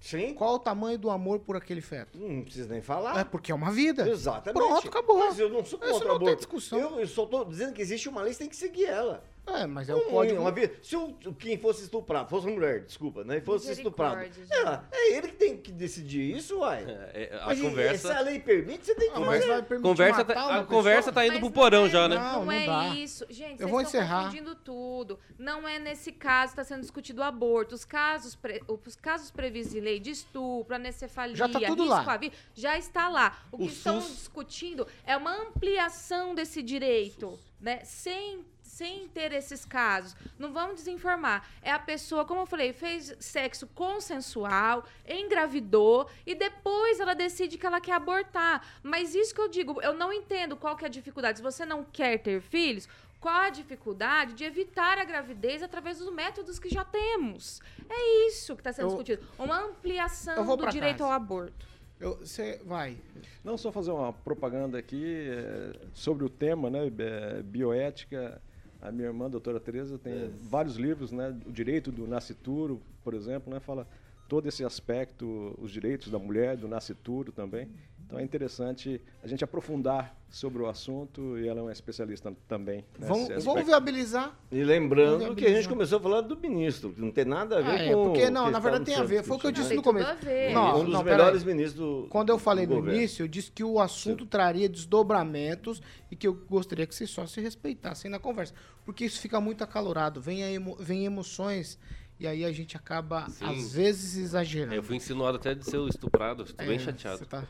Sim. 0.00 0.34
Qual 0.34 0.54
o 0.54 0.58
tamanho 0.58 0.98
do 0.98 1.08
amor 1.10 1.38
por 1.38 1.56
aquele 1.56 1.80
feto? 1.80 2.18
Não 2.18 2.42
precisa 2.42 2.68
nem 2.68 2.82
falar. 2.82 3.20
É 3.20 3.22
porque 3.24 3.52
é 3.52 3.54
uma 3.54 3.70
vida. 3.70 4.08
Exatamente. 4.08 4.58
Pronto, 4.60 4.88
acabou. 4.88 5.18
Mas 5.20 5.38
eu 5.38 5.48
não 5.48 5.64
sou 5.64 5.78
Isso 5.80 5.92
contra 5.92 6.08
não 6.08 6.16
o 6.16 6.18
tem 6.18 6.26
aborto. 6.28 6.36
discussão. 6.38 6.78
Eu, 6.80 6.98
eu 6.98 7.06
só 7.06 7.22
estou 7.22 7.44
dizendo 7.44 7.72
que 7.72 7.80
existe 7.80 8.08
uma 8.08 8.20
lei, 8.20 8.32
você 8.32 8.40
tem 8.40 8.48
que 8.48 8.56
seguir 8.56 8.86
ela. 8.86 9.22
É, 9.56 9.62
É, 9.62 9.66
mas 9.66 9.88
é 9.88 9.94
o 9.94 10.00
código. 10.02 10.40
uma 10.40 10.50
vi- 10.50 10.70
Se 10.82 10.96
o, 10.96 11.12
quem 11.38 11.58
fosse 11.58 11.82
estuprar, 11.84 12.28
fosse 12.28 12.46
uma 12.46 12.54
mulher, 12.54 12.80
desculpa, 12.84 13.22
né? 13.24 13.40
Fosse 13.40 13.72
estuprado. 13.72 14.20
É, 14.20 14.80
é 14.92 15.16
ele 15.16 15.28
que 15.28 15.34
tem 15.34 15.56
que 15.56 15.70
decidir 15.72 16.36
isso, 16.36 16.58
uai. 16.58 16.84
É, 17.12 17.38
a 17.40 17.46
Mas 17.46 17.60
conversa- 17.60 18.08
Se 18.08 18.14
a 18.14 18.20
lei 18.20 18.40
permite, 18.40 18.84
você 18.86 18.94
tem 18.94 19.10
que 19.12 19.18
mas 19.20 19.44
fazer. 19.44 19.62
vai 19.68 19.78
Conversa 19.80 20.24
tá- 20.24 20.56
a 20.60 20.64
conversa 20.64 21.12
pessoa? 21.12 21.14
tá 21.14 21.24
indo 21.26 21.32
Mas 21.32 21.38
pro 21.40 21.48
não 21.48 21.52
porão 21.52 21.86
é- 21.86 21.88
já, 21.90 22.08
né? 22.08 22.16
Não, 22.16 22.44
Não, 22.44 22.52
é 22.52 22.66
não 22.66 22.66
dá. 22.66 22.94
isso. 22.96 23.26
Gente, 23.28 23.52
Eu 23.52 23.56
vocês 23.58 23.70
vou 23.70 23.80
estão 23.80 24.00
encerrar. 24.00 24.24
confundindo 24.24 24.54
tudo. 24.54 25.18
Não 25.38 25.68
é 25.68 25.78
nesse 25.78 26.12
caso 26.12 26.54
que 26.54 26.60
está 26.60 26.64
sendo 26.64 26.80
discutido 26.80 27.20
o 27.20 27.24
aborto. 27.24 27.74
Os 27.74 27.84
casos, 27.84 28.34
pre- 28.34 28.62
os 28.66 28.96
casos 28.96 29.30
previstos 29.30 29.74
em 29.76 29.80
lei 29.80 30.00
de 30.00 30.10
estupro, 30.10 30.74
anencefalia, 30.74 31.36
Já 31.36 31.48
tá 31.48 31.60
tudo 31.60 31.82
risco 31.84 32.06
lá. 32.06 32.14
à 32.14 32.16
vida, 32.16 32.34
já 32.54 32.78
está 32.78 33.08
lá. 33.08 33.38
O 33.50 33.58
que 33.58 33.64
O 33.64 33.66
estão 33.66 34.00
SUS 34.00 34.16
discutindo 34.16 34.86
é 35.06 35.16
uma 35.16 35.34
ampliação 35.36 36.34
desse 36.34 36.62
direito, 36.62 37.38
né? 37.60 37.80
Sem 37.84 38.44
sem 38.72 39.06
ter 39.08 39.32
esses 39.32 39.66
casos. 39.66 40.16
Não 40.38 40.50
vamos 40.50 40.76
desinformar. 40.76 41.46
É 41.60 41.70
a 41.70 41.78
pessoa, 41.78 42.24
como 42.24 42.40
eu 42.40 42.46
falei, 42.46 42.72
fez 42.72 43.14
sexo 43.20 43.66
consensual, 43.74 44.84
engravidou 45.06 46.08
e 46.26 46.34
depois 46.34 46.98
ela 46.98 47.14
decide 47.14 47.58
que 47.58 47.66
ela 47.66 47.82
quer 47.82 47.92
abortar. 47.92 48.66
Mas 48.82 49.14
isso 49.14 49.34
que 49.34 49.40
eu 49.42 49.48
digo, 49.48 49.80
eu 49.82 49.92
não 49.92 50.10
entendo 50.10 50.56
qual 50.56 50.74
que 50.74 50.84
é 50.84 50.88
a 50.88 50.90
dificuldade. 50.90 51.38
Se 51.38 51.42
você 51.42 51.66
não 51.66 51.84
quer 51.84 52.16
ter 52.18 52.40
filhos, 52.40 52.88
qual 53.20 53.42
a 53.42 53.50
dificuldade 53.50 54.32
de 54.32 54.42
evitar 54.44 54.96
a 54.98 55.04
gravidez 55.04 55.62
através 55.62 55.98
dos 55.98 56.10
métodos 56.10 56.58
que 56.58 56.70
já 56.70 56.82
temos? 56.82 57.60
É 57.90 58.26
isso 58.26 58.54
que 58.56 58.60
está 58.62 58.72
sendo 58.72 58.86
Eu- 58.86 58.88
discutido. 58.88 59.26
Uma 59.38 59.60
ampliação 59.66 60.56
do 60.56 60.66
direito 60.70 60.98
casa. 60.98 61.04
ao 61.10 61.12
aborto. 61.12 61.66
Você 62.00 62.58
vai. 62.64 62.96
Não, 63.44 63.56
só 63.58 63.70
fazer 63.70 63.92
uma 63.92 64.12
propaganda 64.14 64.76
aqui 64.78 65.04
eh, 65.28 65.72
sobre 65.94 66.24
o 66.24 66.28
tema, 66.30 66.68
né? 66.70 66.86
eh, 66.98 67.42
Bioética. 67.44 68.40
A 68.82 68.90
minha 68.90 69.06
irmã, 69.06 69.26
a 69.26 69.28
doutora 69.28 69.60
Tereza, 69.60 69.96
tem 69.96 70.32
vários 70.42 70.74
livros, 70.74 71.12
né? 71.12 71.34
O 71.46 71.52
direito 71.52 71.92
do 71.92 72.04
nascituro, 72.04 72.82
por 73.04 73.14
exemplo, 73.14 73.52
né? 73.52 73.60
Fala 73.60 73.86
todo 74.28 74.48
esse 74.48 74.64
aspecto, 74.64 75.54
os 75.60 75.70
direitos 75.70 76.10
da 76.10 76.18
mulher, 76.18 76.56
do 76.56 76.66
nascituro 76.66 77.30
também. 77.30 77.68
Então 78.12 78.20
é 78.20 78.24
interessante 78.24 79.00
a 79.22 79.26
gente 79.26 79.42
aprofundar 79.42 80.14
sobre 80.28 80.62
o 80.62 80.66
assunto 80.68 81.38
e 81.38 81.48
ela 81.48 81.60
é 81.60 81.62
uma 81.62 81.72
especialista 81.72 82.30
também. 82.46 82.84
Vamos, 82.98 83.42
vamos 83.42 83.64
viabilizar. 83.64 84.38
E 84.50 84.62
lembrando 84.62 85.20
Vamos 85.20 85.34
que 85.36 85.46
a 85.46 85.48
gente 85.48 85.66
viabilizar. 85.66 85.72
começou 85.72 85.98
falando 86.00 86.28
do 86.28 86.36
ministro, 86.38 86.92
que 86.92 87.00
não 87.00 87.10
tem 87.10 87.24
nada 87.24 87.58
a 87.58 87.62
ver 87.62 87.70
Ah, 87.70 87.94
com. 87.94 88.00
é, 88.02 88.04
porque 88.04 88.24
o 88.26 88.30
não, 88.30 88.50
na 88.50 88.58
verdade 88.58 88.84
tem 88.84 88.96
a 88.96 89.02
ver. 89.02 89.22
Foi 89.24 89.38
o 89.38 89.40
que 89.40 89.46
eu 89.46 89.50
disse 89.52 89.72
no 89.74 89.82
começo. 89.82 90.14
ver. 90.22 90.52
Não, 90.52 90.80
um 90.80 90.84
dos 90.84 90.92
não, 90.92 91.02
melhores 91.02 91.42
ministros 91.42 91.74
do. 91.74 92.06
Quando 92.10 92.28
eu 92.28 92.38
falei 92.38 92.66
do 92.66 92.74
no 92.74 92.80
governo. 92.80 92.98
início, 92.98 93.22
eu 93.22 93.28
disse 93.28 93.50
que 93.50 93.64
o 93.64 93.80
assunto 93.80 94.26
traria 94.26 94.68
desdobramentos 94.68 95.80
e 96.10 96.16
que 96.16 96.28
eu 96.28 96.34
gostaria 96.34 96.86
que 96.86 96.94
vocês 96.94 97.08
só 97.08 97.26
se 97.26 97.40
respeitassem 97.40 98.10
na 98.10 98.18
conversa. 98.18 98.52
Porque 98.84 99.06
isso 99.06 99.20
fica 99.20 99.40
muito 99.40 99.64
acalorado, 99.64 100.20
vem, 100.20 100.42
a 100.44 100.50
emo- 100.52 100.76
vem 100.78 101.06
emoções 101.06 101.78
e 102.20 102.26
aí 102.26 102.44
a 102.44 102.52
gente 102.52 102.76
acaba, 102.76 103.26
Sim. 103.30 103.44
às 103.46 103.72
vezes, 103.72 104.16
exagerando. 104.16 104.74
eu 104.74 104.82
fui 104.82 104.96
insinuado 104.96 105.38
até 105.38 105.54
de 105.54 105.64
ser 105.64 105.80
estuprado, 105.88 106.42
estou 106.44 106.64
bem 106.66 106.76
É, 106.76 106.78
chateado. 106.78 107.18
você 107.18 107.24
tá- 107.24 107.44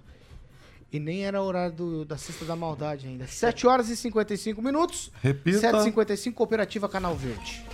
E 0.93 1.01
nem 1.01 1.24
era 1.24 1.40
horário 1.43 1.74
do- 1.74 2.05
da 2.05 2.18
Cesta 2.18 2.45
da 2.45 2.55
Maldade 2.55 3.07
ainda. 3.09 3.26
7 3.26 3.66
horas 3.66 3.88
e 3.88 3.97
55 3.97 4.61
minutos. 4.61 5.11
Repita. 5.22 5.59
7h55, 5.59 6.34
Cooperativa 6.34 6.88
Canal 6.88 7.16
Verde. 7.16 7.64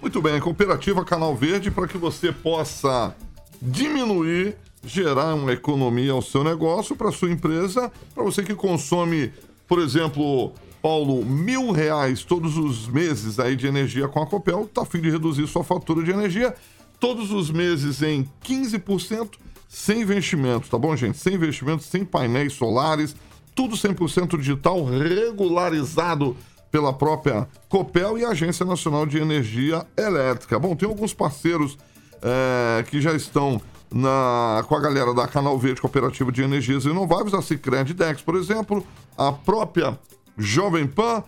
Muito 0.00 0.22
bem, 0.22 0.40
Cooperativa 0.40 1.04
Canal 1.04 1.36
Verde 1.36 1.70
para 1.70 1.86
que 1.86 1.98
você 1.98 2.32
possa 2.32 3.14
diminuir, 3.60 4.56
gerar 4.84 5.34
uma 5.34 5.52
economia 5.52 6.12
ao 6.12 6.22
seu 6.22 6.42
negócio, 6.42 6.96
para 6.96 7.12
sua 7.12 7.30
empresa, 7.30 7.92
para 8.14 8.24
você 8.24 8.42
que 8.42 8.54
consome, 8.54 9.32
por 9.68 9.78
exemplo, 9.78 10.52
Paulo, 10.80 11.24
mil 11.24 11.72
reais 11.72 12.22
todos 12.24 12.56
os 12.56 12.86
meses 12.88 13.38
aí 13.38 13.54
de 13.56 13.66
energia 13.66 14.08
com 14.08 14.22
a 14.22 14.26
Copel, 14.26 14.64
está 14.64 14.82
a 14.82 14.86
fim 14.86 15.00
de 15.00 15.10
reduzir 15.10 15.46
sua 15.46 15.64
fatura 15.64 16.02
de 16.04 16.10
energia 16.10 16.54
todos 17.00 17.30
os 17.32 17.50
meses 17.50 18.00
em 18.02 18.26
15%, 18.42 19.32
sem 19.76 20.00
investimento, 20.00 20.70
tá 20.70 20.78
bom, 20.78 20.96
gente? 20.96 21.18
Sem 21.18 21.34
investimento, 21.34 21.82
sem 21.82 22.02
painéis 22.02 22.54
solares, 22.54 23.14
tudo 23.54 23.76
100% 23.76 24.38
digital, 24.38 24.82
regularizado 24.86 26.34
pela 26.70 26.94
própria 26.94 27.46
Copel 27.68 28.16
e 28.16 28.24
Agência 28.24 28.64
Nacional 28.64 29.04
de 29.04 29.18
Energia 29.18 29.86
Elétrica. 29.94 30.58
Bom, 30.58 30.74
tem 30.74 30.88
alguns 30.88 31.12
parceiros 31.12 31.76
eh, 32.22 32.84
que 32.88 33.02
já 33.02 33.12
estão 33.12 33.60
na, 33.92 34.64
com 34.66 34.74
a 34.74 34.80
galera 34.80 35.12
da 35.12 35.28
Canal 35.28 35.58
Verde 35.58 35.82
Cooperativa 35.82 36.32
de 36.32 36.42
Energias 36.42 36.86
Renováveis, 36.86 37.34
a 37.34 37.42
Cicred 37.42 37.92
Dex, 37.92 38.22
por 38.22 38.34
exemplo, 38.34 38.84
a 39.16 39.30
própria 39.30 39.96
Jovem 40.38 40.86
Pan, 40.86 41.22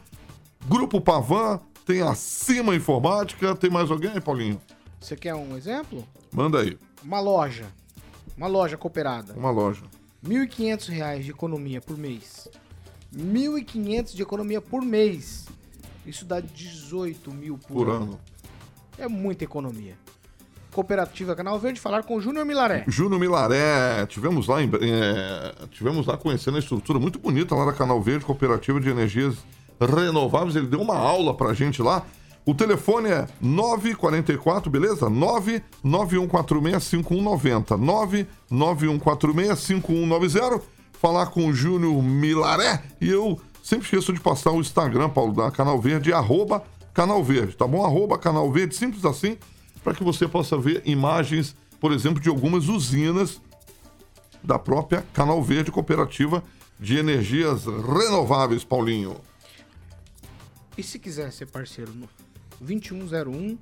Grupo 0.67 1.03
Pavan, 1.03 1.61
tem 1.85 2.01
a 2.01 2.15
Cima 2.15 2.75
Informática, 2.75 3.55
tem 3.55 3.69
mais 3.69 3.91
alguém, 3.91 4.19
Paulinho? 4.23 4.59
Você 4.99 5.15
quer 5.17 5.35
um 5.35 5.55
exemplo? 5.55 6.03
Manda 6.33 6.61
aí, 6.61 6.79
Uma 7.05 7.21
loja. 7.21 7.67
Uma 8.39 8.47
loja 8.47 8.76
cooperada. 8.76 9.34
uma 9.34 9.51
loja. 9.51 9.82
1.500 10.24 10.89
reais 10.89 11.24
de 11.24 11.30
economia 11.32 11.80
por 11.80 11.99
mês. 11.99 12.49
R$ 13.12 13.22
1.500 13.22 14.14
de 14.14 14.22
economia 14.22 14.61
por 14.61 14.80
mês. 14.82 15.47
Isso 16.07 16.24
dá 16.24 16.41
18 16.41 17.32
mil 17.34 17.59
por, 17.59 17.74
Por 17.74 17.89
ano. 17.89 18.03
ano. 18.05 18.20
É 18.97 19.09
muita 19.09 19.45
economia. 19.45 19.95
Cooperativa 20.72 21.34
Canal 21.34 21.59
Verde, 21.59 21.80
falar 21.80 22.05
com 22.05 22.16
o 22.16 22.20
Júnior 22.20 22.45
Milaré. 22.47 22.84
Júnior 22.86 23.18
Milaré, 23.18 24.07
tivemos 24.07 24.47
lá, 24.47 24.62
em, 24.62 24.70
eh, 24.80 25.55
tivemos 25.72 26.07
lá 26.07 26.16
conhecendo 26.16 26.57
a 26.57 26.61
estrutura 26.61 26.99
muito 26.99 27.18
bonita 27.18 27.55
lá 27.55 27.64
da 27.64 27.72
Canal 27.72 28.01
Verde, 28.01 28.24
Cooperativa 28.24 28.80
de 28.80 28.89
Energias 28.89 29.36
Renováveis. 29.80 30.55
Ele 30.55 30.66
deu 30.66 30.80
uma 30.80 30.97
aula 30.97 31.34
pra 31.34 31.53
gente 31.55 31.82
lá. 31.82 32.05
O 32.45 32.55
telefone 32.55 33.11
é 33.11 33.26
944, 33.41 34.70
beleza? 34.70 35.07
991465190. 35.07 37.78
991465190. 38.51 40.62
Falar 40.93 41.26
com 41.26 41.47
o 41.47 41.53
Júnior 41.53 42.03
Milaré. 42.03 42.82
E 43.01 43.09
eu 43.09 43.41
sempre 43.62 43.84
esqueço 43.84 44.12
de 44.12 44.20
passar 44.20 44.51
o 44.51 44.61
Instagram, 44.61 45.11
Paulo, 45.11 45.34
da 45.34 45.51
Canal 45.51 45.78
Verde, 45.78 46.12
arroba 46.12 46.64
Canal 46.95 47.22
Verde, 47.22 47.55
tá 47.55 47.66
bom? 47.66 47.84
Arroba 47.84 48.18
Canal 48.18 48.51
Verde, 48.51 48.74
simples 48.74 49.05
assim, 49.05 49.36
para 49.84 49.95
que 49.95 50.03
você 50.03 50.26
possa 50.26 50.57
ver 50.57 50.82
imagens, 50.86 51.55
por 51.78 51.93
exemplo, 51.93 52.20
de 52.20 52.28
algumas 52.28 52.68
usinas 52.68 53.41
da 54.43 54.59
própria 54.59 55.05
Canal 55.12 55.43
Verde 55.43 55.70
Cooperativa 55.70 56.43
de 56.80 56.97
Energias 56.97 57.66
Renováveis, 57.66 58.64
Paulinho. 58.64 59.16
E 60.76 60.82
se 60.82 60.99
quiser 60.99 61.32
ser 61.32 61.47
parceiro 61.47 61.93
no 61.93 62.09
2101 62.61 63.57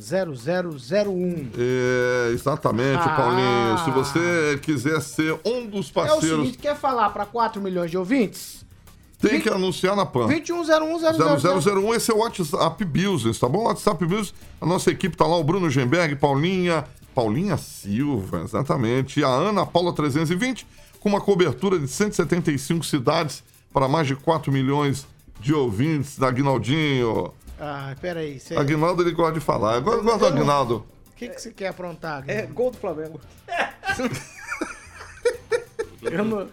0001. 0.00 1.50
É, 1.58 2.30
exatamente, 2.32 3.00
Ah. 3.02 3.08
Paulinho. 3.16 3.78
Se 3.84 3.90
você 3.90 4.58
quiser 4.62 5.00
ser 5.02 5.38
um 5.44 5.66
dos 5.66 5.86
É 5.88 5.90
o 5.90 5.92
parceiros, 5.92 6.40
seguinte, 6.40 6.58
quer 6.58 6.76
falar 6.76 7.10
para 7.10 7.26
4 7.26 7.60
milhões 7.60 7.90
de 7.90 7.98
ouvintes? 7.98 8.60
tem 9.20 9.38
que 9.38 9.50
anunciar 9.50 9.94
na 9.94 10.06
PAN. 10.06 10.26
2101 10.28 10.98
0001. 10.98 11.60
0001, 11.60 11.94
esse 11.94 12.10
é 12.10 12.14
o 12.14 12.18
WhatsApp 12.20 12.82
Business, 12.86 13.38
tá 13.38 13.46
bom? 13.46 13.64
WhatsApp 13.64 14.02
Business, 14.06 14.32
a 14.58 14.64
nossa 14.64 14.90
equipe 14.90 15.14
tá 15.14 15.26
lá, 15.26 15.36
o 15.36 15.44
Bruno 15.44 15.68
Gemberg, 15.68 16.16
Paulinha, 16.16 16.86
Paulinha 17.14 17.58
Silva, 17.58 18.40
exatamente, 18.42 19.20
e 19.20 19.24
a 19.24 19.28
Ana 19.28 19.66
Paula 19.66 19.92
320, 19.92 20.66
com 21.00 21.10
uma 21.10 21.20
cobertura 21.20 21.78
de 21.78 21.86
175 21.86 22.82
cidades 22.86 23.44
para 23.74 23.86
mais 23.86 24.06
de 24.06 24.16
4 24.16 24.50
milhões 24.50 25.06
de 25.38 25.52
ouvintes 25.52 26.18
da 26.18 26.28
Aguinaldinho. 26.28 27.30
Ah, 27.60 27.94
peraí. 28.00 28.40
Cê... 28.40 28.56
Aguinaldo, 28.56 29.02
ele 29.02 29.12
gosta 29.12 29.34
de 29.34 29.40
falar. 29.40 29.74
Eu 29.76 29.82
gosto 29.82 30.18
do 30.18 30.26
Aguinaldo. 30.26 30.84
O 31.12 31.14
que, 31.16 31.28
que 31.28 31.40
você 31.40 31.50
quer 31.52 31.68
aprontar? 31.68 32.24
É 32.26 32.42
gol 32.46 32.70
do 32.70 32.78
Flamengo. 32.78 33.20
Eu 36.02 36.24
não... 36.24 36.48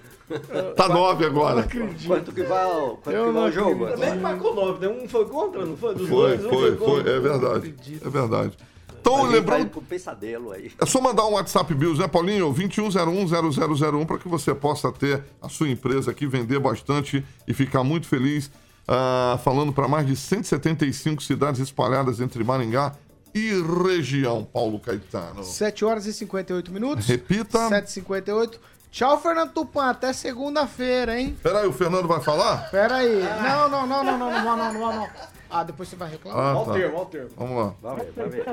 Tá 0.76 0.90
nove 0.90 1.26
agora. 1.26 1.66
Quanto 2.06 2.34
que 2.34 2.44
vai, 2.44 2.66
o- 2.66 2.98
quanto 2.98 3.16
Eu 3.16 3.28
que 3.28 3.32
vai 3.32 3.42
não 3.42 3.46
o 3.46 3.52
jogo? 3.52 3.86
acredito. 3.86 4.06
Também 4.06 4.20
marcou 4.22 4.54
nove, 4.54 4.86
né? 4.86 4.94
Um 4.94 5.08
foi 5.08 5.24
contra, 5.26 5.66
não 5.66 5.78
foi? 5.78 5.96
Dos 5.96 6.10
Foi, 6.10 6.38
dois, 6.38 6.46
um 6.46 6.50
foi, 6.50 6.76
contra. 6.76 7.04
foi, 7.04 7.14
é 7.14 7.20
verdade. 7.22 7.76
É 8.06 8.10
verdade. 8.10 8.58
Então, 9.00 9.22
vai 9.22 9.32
lembrando, 9.32 9.82
pesadelo 9.84 10.52
aí. 10.52 10.70
É 10.78 10.86
só 10.86 11.00
mandar 11.00 11.26
um 11.28 11.32
WhatsApp 11.32 11.74
Bills, 11.74 11.98
né, 12.02 12.10
Paulinho? 12.10 12.54
21010001 12.54 14.06
para 14.06 14.18
que 14.18 14.28
você 14.28 14.54
possa 14.54 14.92
ter 14.92 15.24
a 15.42 15.48
sua 15.48 15.70
empresa 15.70 16.12
aqui, 16.12 16.28
vender 16.28 16.60
bastante 16.60 17.24
e 17.48 17.54
ficar 17.54 17.86
muito 17.86 18.06
feliz. 18.06 18.52
Ah, 18.88 19.40
falando 19.44 19.74
para 19.74 19.88
mais 19.88 20.08
de 20.08 20.16
175 20.16 21.22
cidades 21.22 21.60
espalhadas 21.60 22.20
entre 22.22 22.44
Maringá 22.44 22.94
e 23.34 23.52
região, 23.84 24.44
Paulo 24.46 24.80
Caetano. 24.80 25.44
7 25.44 25.86
horas 25.86 26.06
e 26.06 26.14
58 26.14 26.72
minutos. 26.72 27.06
Repita. 27.06 27.70
7h58. 27.70 28.58
Tchau, 28.90 29.22
Fernando 29.22 29.52
Tupan. 29.52 29.90
Até 29.90 30.14
segunda-feira, 30.14 31.20
hein? 31.20 31.38
Peraí, 31.44 31.68
o 31.68 31.74
Fernando 31.74 32.08
vai 32.08 32.22
falar? 32.22 32.70
Pera 32.72 32.96
aí. 32.96 33.22
Não, 33.44 33.70
não, 33.70 33.86
não, 33.86 34.04
não, 34.04 34.18
não, 34.18 34.32
não, 34.32 34.44
não, 34.44 34.58
não, 34.58 34.74
não, 34.74 34.96
não. 34.96 35.10
Ah, 35.50 35.64
depois 35.64 35.90
você 35.90 35.96
vai 35.96 36.10
reclamar. 36.10 36.40
Ah, 36.40 36.54
Olha 36.54 36.62
o 36.62 36.66
tá. 36.66 36.74
termo, 36.74 36.96
olha 36.96 37.04
o 37.04 37.06
termo. 37.06 37.30
Vamos 37.38 37.58
lá. 37.58 37.74
Vai 37.82 37.96
ver, 38.06 38.12
vai 38.16 38.30
ver. 38.30 38.46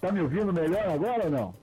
Tá 0.00 0.12
me 0.12 0.20
ouvindo 0.20 0.52
melhor 0.52 0.88
agora 0.88 1.24
ou 1.24 1.30
não? 1.30 1.54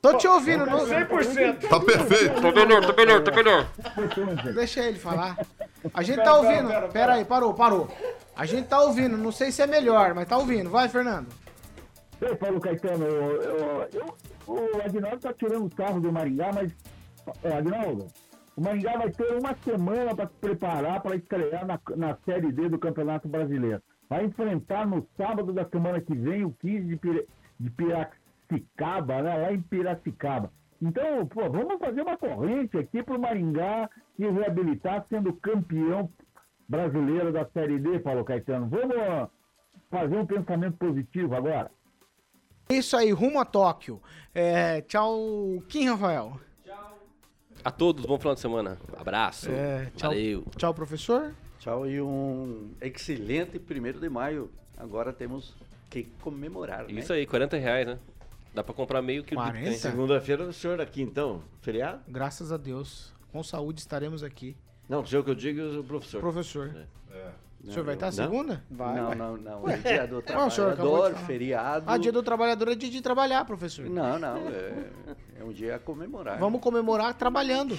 Tô 0.00 0.14
te 0.14 0.26
ouvindo. 0.26 0.66
Não... 0.66 0.86
100%. 0.86 1.68
Tá 1.68 1.80
perfeito. 1.80 2.40
Tá 2.40 2.52
melhor, 2.52 2.86
tá 2.86 2.92
melhor, 2.92 3.22
tá 3.22 3.32
melhor. 3.32 3.68
Deixa 4.54 4.80
ele 4.84 4.98
falar. 4.98 5.36
A 5.94 6.02
gente 6.02 6.22
tá 6.22 6.36
ouvindo. 6.36 6.68
Pera 6.92 7.14
aí, 7.14 7.24
parou, 7.24 7.54
parou. 7.54 7.88
A 8.36 8.44
gente 8.46 8.68
tá 8.68 8.80
ouvindo, 8.82 9.16
não 9.16 9.32
sei 9.32 9.50
se 9.50 9.62
é 9.62 9.66
melhor, 9.66 10.14
mas 10.14 10.28
tá 10.28 10.36
ouvindo. 10.36 10.68
Vai, 10.70 10.88
Fernando. 10.88 11.28
Ei, 12.20 12.34
Paulo 12.36 12.60
Caetano, 12.60 13.04
eu, 13.04 13.42
eu- 13.42 13.88
eu- 13.92 14.16
o 14.46 14.82
Agnaldo 14.84 15.18
tá 15.18 15.32
tirando 15.32 15.66
o 15.66 15.70
carro 15.74 16.00
do 16.00 16.10
Maringá, 16.12 16.50
mas, 16.54 16.72
é, 17.42 17.52
Agnaldo, 17.56 18.06
o 18.56 18.60
Maringá 18.60 18.96
vai 18.96 19.10
ter 19.10 19.32
uma 19.36 19.54
semana 19.64 20.14
para 20.14 20.26
se 20.28 20.34
preparar 20.40 21.00
para 21.02 21.16
estrear 21.16 21.66
na, 21.66 21.78
na 21.96 22.16
Série 22.24 22.52
D 22.52 22.68
do 22.68 22.78
Campeonato 22.78 23.28
Brasileiro. 23.28 23.82
Vai 24.08 24.24
enfrentar 24.24 24.86
no 24.86 25.06
sábado 25.16 25.52
da 25.52 25.64
semana 25.68 26.00
que 26.00 26.14
vem 26.14 26.44
o 26.44 26.52
15 26.60 26.86
de, 26.86 26.96
Pira, 26.96 27.24
de 27.58 27.70
Piracicaba, 27.70 29.22
né, 29.22 29.36
lá 29.36 29.52
em 29.52 29.60
Piracicaba. 29.60 30.50
Então, 30.80 31.26
pô, 31.26 31.50
vamos 31.50 31.78
fazer 31.78 32.02
uma 32.02 32.16
corrente 32.16 32.76
aqui 32.78 33.02
pro 33.02 33.18
Maringá 33.18 33.88
se 34.16 34.28
reabilitar 34.28 35.06
sendo 35.08 35.32
campeão 35.34 36.10
brasileiro 36.68 37.32
da 37.32 37.46
Série 37.46 37.78
D, 37.78 37.98
Paulo 38.00 38.24
Caetano. 38.24 38.68
Vamos 38.68 38.96
ó, 38.96 39.28
fazer 39.90 40.16
um 40.16 40.26
pensamento 40.26 40.76
positivo 40.76 41.34
agora. 41.34 41.70
Isso 42.68 42.96
aí, 42.96 43.12
rumo 43.12 43.38
a 43.38 43.44
Tóquio. 43.44 44.02
É, 44.34 44.80
tchau, 44.82 45.62
Kim 45.68 45.88
Rafael. 45.88 46.40
A 47.64 47.70
todos, 47.70 48.04
bom 48.06 48.18
final 48.18 48.34
de 48.34 48.40
semana. 48.40 48.78
Abraço. 48.96 49.50
É, 49.50 49.90
tchau, 49.96 50.10
Valeu. 50.10 50.44
tchau, 50.56 50.72
professor. 50.74 51.34
Tchau 51.58 51.84
e 51.88 52.00
um 52.00 52.70
excelente 52.80 53.58
primeiro 53.58 53.98
de 53.98 54.08
maio. 54.08 54.50
Agora 54.76 55.12
temos 55.12 55.54
que 55.90 56.04
comemorar, 56.20 56.84
né? 56.84 56.92
Isso 56.92 57.12
aí, 57.12 57.26
40 57.26 57.56
reais, 57.56 57.86
né? 57.86 57.98
Dá 58.54 58.62
pra 58.62 58.72
comprar 58.72 59.02
meio 59.02 59.24
quilo 59.24 59.40
de 59.40 59.46
40? 59.48 59.58
picanha. 59.58 59.78
Segunda-feira 59.78 60.44
o 60.44 60.52
senhor 60.52 60.80
aqui, 60.80 61.02
então. 61.02 61.42
Feriado? 61.60 62.02
Graças 62.08 62.52
a 62.52 62.56
Deus. 62.56 63.12
Com 63.32 63.42
saúde 63.42 63.80
estaremos 63.80 64.22
aqui. 64.22 64.56
Não, 64.88 65.02
o 65.02 65.06
senhor 65.06 65.24
que 65.24 65.30
eu 65.30 65.34
digo 65.34 65.60
é 65.60 65.78
o 65.78 65.84
professor. 65.84 66.20
Professor. 66.20 66.76
É. 67.10 67.30
O 67.64 67.72
senhor 67.72 67.84
vai 67.84 67.94
estar 67.94 68.06
Não? 68.06 68.12
segunda? 68.12 68.62
Vai, 68.70 68.94
não, 68.94 69.14
não, 69.14 69.36
não. 69.36 69.68
É 69.68 69.76
dia 69.78 70.06
do 70.06 70.22
trabalhador, 70.22 71.12
falar. 71.12 71.26
feriado. 71.26 71.84
Ah, 71.88 71.98
dia 71.98 72.12
do 72.12 72.22
trabalhador 72.22 72.68
é 72.68 72.74
dia 72.76 72.90
de 72.90 73.00
trabalhar, 73.00 73.44
professor. 73.44 73.88
Não, 73.90 74.18
não. 74.18 74.36
É, 74.48 74.90
é 75.40 75.44
um 75.44 75.52
dia 75.52 75.74
a 75.76 75.78
comemorar. 75.78 76.38
Vamos 76.38 76.60
comemorar 76.60 77.14
trabalhando. 77.14 77.76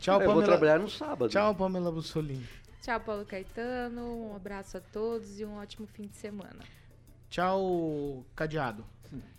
Tchau, 0.00 0.16
Eu 0.20 0.26
vou 0.26 0.34
Pamela. 0.34 0.44
trabalhar 0.44 0.78
no 0.80 0.88
sábado. 0.90 1.28
Tchau, 1.30 1.54
Pamela 1.54 1.92
Bussolini. 1.92 2.44
Tchau, 2.82 2.98
Paulo 3.00 3.24
Caetano. 3.24 4.30
Um 4.32 4.36
abraço 4.36 4.76
a 4.78 4.80
todos 4.80 5.38
e 5.38 5.44
um 5.44 5.58
ótimo 5.58 5.86
fim 5.86 6.08
de 6.08 6.16
semana. 6.16 6.58
Tchau, 7.30 8.24
Cadeado. 8.34 8.84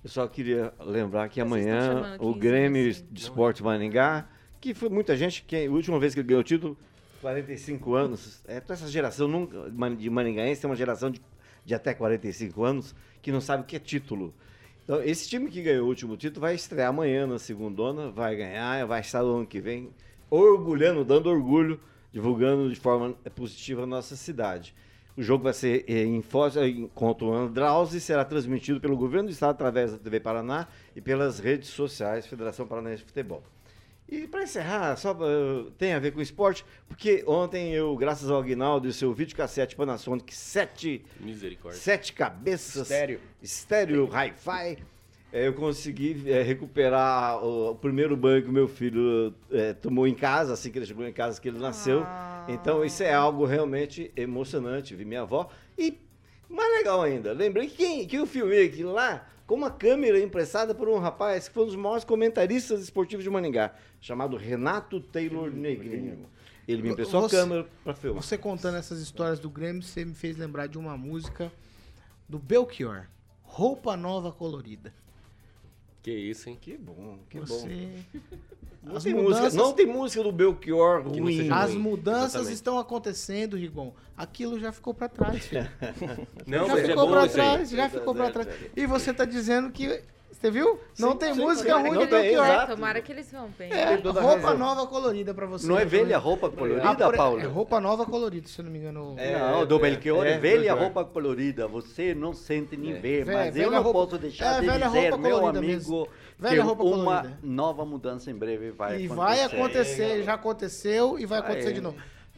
Eu 0.04 0.10
só 0.10 0.26
queria 0.28 0.74
lembrar 0.80 1.28
que 1.30 1.40
estão 1.40 1.48
amanhã 1.58 2.16
o 2.20 2.28
15 2.34 2.40
Grêmio 2.40 2.90
assim. 2.90 3.06
de 3.12 3.22
Esporte 3.22 3.62
Maringá, 3.62 4.28
que 4.60 4.74
foi 4.74 4.90
muita 4.90 5.16
gente, 5.16 5.44
que 5.44 5.66
a 5.66 5.72
última 5.72 6.00
vez 6.00 6.14
que 6.14 6.20
ele 6.20 6.28
ganhou 6.28 6.42
o 6.42 6.44
título, 6.44 6.78
45 7.22 7.94
anos. 7.96 8.42
É, 8.48 8.60
toda 8.60 8.74
essa 8.74 8.88
geração 8.88 9.28
nunca, 9.28 9.70
de 9.96 10.10
maringaense 10.10 10.62
tem 10.62 10.70
uma 10.70 10.76
geração 10.76 11.10
de, 11.12 11.22
de 11.66 11.76
até 11.76 11.94
45 11.94 12.64
anos 12.64 12.96
que 13.22 13.32
não 13.32 13.42
sabe 13.42 13.64
o 13.64 13.66
que 13.66 13.76
é 13.76 13.80
título. 13.80 14.34
Então, 14.84 15.02
esse 15.04 15.30
time 15.30 15.50
que 15.50 15.62
ganhou 15.62 15.86
o 15.86 15.90
último 15.90 16.18
título 16.18 16.42
vai 16.42 16.56
estrear 16.56 16.90
amanhã 16.90 17.28
na 17.28 17.38
segundona, 17.38 18.10
vai 18.10 18.36
ganhar, 18.36 18.86
vai 18.86 19.02
estar 19.02 19.22
no 19.22 19.38
ano 19.38 19.46
que 19.46 19.60
vem 19.60 19.90
orgulhando, 20.30 21.04
dando 21.04 21.30
orgulho, 21.30 21.80
divulgando 22.12 22.70
de 22.70 22.76
forma 22.76 23.14
positiva 23.36 23.84
a 23.84 23.86
nossa 23.86 24.16
cidade. 24.16 24.74
O 25.18 25.22
jogo 25.22 25.44
vai 25.44 25.54
ser 25.54 25.84
eh, 25.88 26.04
em 26.06 26.22
Foz, 26.22 26.56
em- 26.56 26.88
contra 26.96 27.26
o 27.26 27.34
Andraus 27.34 27.94
e 27.94 28.00
será 28.00 28.24
transmitido 28.24 28.80
pelo 28.80 28.96
governo 28.96 29.28
do 29.28 29.32
estado 29.34 29.52
através 29.52 29.92
da 29.92 29.98
TV 29.98 30.20
Paraná 30.20 30.68
e 30.96 31.02
pelas 31.02 31.40
redes 31.40 31.70
sociais 31.70 32.26
Federação 32.26 32.66
Paranaense 32.66 33.04
de 33.04 33.08
Futebol. 33.10 33.44
E 34.12 34.28
para 34.28 34.42
encerrar, 34.44 34.96
só 34.98 35.12
eh, 35.12 35.70
tem 35.78 35.94
a 35.94 36.00
ver 36.00 36.12
com 36.12 36.20
esporte, 36.20 36.66
porque 36.88 37.24
ontem 37.28 37.74
eu, 37.74 37.96
graças 37.96 38.28
ao 38.30 38.40
Aguinaldo 38.40 38.88
e 38.88 38.94
seu 38.94 39.14
videocassete 39.14 39.76
Panasonic 39.76 40.34
7, 40.34 41.06
Misericórdia. 41.20 41.80
sete 41.80 42.12
cabeças, 42.14 42.84
Estéreo. 42.90 43.20
estéreo 43.40 44.10
hi-fi, 44.12 44.80
eh, 45.32 45.48
eu 45.48 45.54
consegui 45.54 46.24
eh, 46.26 46.42
recuperar 46.42 47.44
o, 47.46 47.70
o 47.72 47.76
primeiro 47.76 48.18
banho 48.18 48.42
que 48.42 48.50
o 48.50 48.52
meu 48.52 48.68
filho 48.68 49.32
eh, 49.52 49.74
tomou 49.74 50.08
em 50.08 50.16
casa, 50.16 50.54
assim 50.54 50.72
que 50.72 50.80
ele 50.80 50.88
chegou 50.88 51.06
em 51.08 51.14
casa, 51.14 51.40
que 51.40 51.48
ele 51.48 51.60
nasceu. 51.60 52.04
Então 52.48 52.84
isso 52.84 53.04
é 53.04 53.14
algo 53.14 53.46
realmente 53.46 54.12
emocionante, 54.16 54.96
vi 54.96 55.06
minha 55.06 55.22
avó. 55.22 55.52
E 55.78 55.96
mais 56.50 56.68
legal 56.80 57.04
ainda, 57.04 57.32
lembrei 57.32 57.68
que, 57.68 57.76
quem, 57.78 58.08
que 58.08 58.16
eu 58.16 58.26
filmei 58.26 58.66
aquilo 58.66 58.92
lá 58.92 59.28
com 59.50 59.56
uma 59.56 59.72
câmera 59.72 60.20
emprestada 60.20 60.76
por 60.76 60.88
um 60.88 61.00
rapaz 61.00 61.48
que 61.48 61.56
foi 61.56 61.64
um 61.64 61.66
dos 61.66 61.76
maiores 61.76 62.04
comentaristas 62.04 62.82
esportivos 62.84 63.24
de 63.24 63.32
Maningá, 63.32 63.74
chamado 64.00 64.38
Renato 64.38 65.00
Taylor 65.02 65.50
Negrinho. 65.50 66.30
Ele 66.68 66.84
me 66.84 66.90
emprestou 66.92 67.22
Você- 67.22 67.36
a 67.36 67.40
câmera 67.40 67.68
para 67.84 67.96
filmar. 67.96 68.22
Você 68.22 68.38
contando 68.38 68.78
essas 68.78 69.00
histórias 69.02 69.40
do 69.40 69.50
Grêmio, 69.50 69.82
você 69.82 70.06
me 70.06 70.14
fez 70.14 70.38
lembrar 70.38 70.68
de 70.68 70.78
uma 70.78 70.96
música 70.96 71.52
do 72.30 72.38
Belchior. 72.38 73.08
Roupa 73.42 73.98
nova 73.98 74.32
colorida. 74.32 74.94
Que 76.10 76.16
isso, 76.16 76.50
hein? 76.50 76.58
Que 76.60 76.76
bom, 76.78 77.20
que 77.30 77.40
Você... 77.40 77.68
bom. 77.68 78.30
Não 78.82 78.96
As 78.96 79.04
tem, 79.04 79.14
mudanças- 79.14 79.44
música, 79.54 79.64
não 79.64 79.74
tem 79.74 79.86
música 79.86 80.24
do 80.24 80.32
Belchior 80.32 81.04
Que 81.04 81.18
não 81.18 81.26
ruim. 81.26 81.38
seja 81.38 81.56
As 81.56 81.72
ruim. 81.72 81.80
mudanças 81.82 82.24
Exatamente. 82.30 82.54
estão 82.56 82.80
acontecendo, 82.80 83.58
Rigon. 83.58 83.94
Aquilo 84.18 84.60
já 84.60 84.72
ficou 84.72 84.94
pra 84.94 85.08
trás, 85.10 85.46
filho. 85.46 85.70
Não, 86.48 86.66
já 86.68 86.80
é 86.80 86.86
ficou 86.88 87.06
bom 87.06 87.12
pra 87.12 87.26
isso 87.26 87.40
aí. 87.42 87.48
trás, 87.56 87.70
já 87.70 87.90
ficou 87.90 88.16
pra 88.16 88.32
trás. 88.32 88.48
E 88.76 88.86
você 88.88 89.14
tá 89.14 89.26
dizendo 89.26 89.70
que. 89.72 90.02
Você 90.40 90.50
viu? 90.50 90.80
Não 90.98 91.18
tem 91.18 91.34
sim, 91.34 91.42
música 91.42 91.76
sim, 91.76 91.82
ruim 91.82 91.98
tem, 92.00 92.08
Belchior. 92.08 92.46
exato. 92.46 92.76
Tomara 92.76 93.02
que 93.02 93.12
eles 93.12 93.30
vão 93.30 93.50
bem. 93.60 93.70
É, 93.74 93.96
roupa 93.96 94.20
razão. 94.40 94.58
nova 94.58 94.88
colorida 94.88 95.34
pra 95.34 95.46
você. 95.46 95.68
Não 95.68 95.76
é 95.76 95.80
né, 95.80 95.86
velha 95.86 96.18
roupa 96.18 96.50
colorida, 96.50 96.90
Ah, 96.90 97.12
Paulo? 97.12 97.42
É 97.42 97.44
roupa 97.46 97.82
nova 97.82 98.06
colorida, 98.06 98.48
se 98.48 98.58
eu 98.60 98.64
não 98.64 98.72
me 98.72 98.80
engano. 98.80 99.16
É, 99.18 99.38
não, 99.38 99.66
do 99.66 99.78
Belchior 99.78 100.26
é, 100.26 100.36
é, 100.36 100.38
velha 100.38 100.74
roupa 100.74 101.04
colorida. 101.04 101.68
Você 101.68 102.16
não 102.16 102.34
sente 102.34 102.78
nem 102.78 103.02
ver, 103.02 103.26
mas 103.26 103.58
eu 103.58 103.70
não 103.70 103.82
roupa- 103.84 104.00
posso 104.06 104.18
deixar 104.18 104.58
é, 104.58 104.60
de 104.62 104.68
velha 104.68 104.88
dizer, 104.88 105.10
roupa 105.10 105.18
meu 105.18 105.46
amigo, 105.46 106.08
Velha 106.40 106.64
roupa 106.64 106.84
uma 106.86 107.04
colorida. 107.22 107.40
nova 107.44 107.86
mudança 107.86 108.32
em 108.32 108.36
breve 108.36 108.72
vai 108.72 109.02
E 109.02 109.06
acontecer. 109.08 109.16
vai 109.16 109.44
acontecer, 109.44 110.24
já 110.24 110.34
aconteceu 110.36 111.20
e 111.20 111.26
vai 111.26 111.40
acontecer 111.40 111.70
é. 111.70 111.74
de 111.74 111.82
novo. 111.82 111.98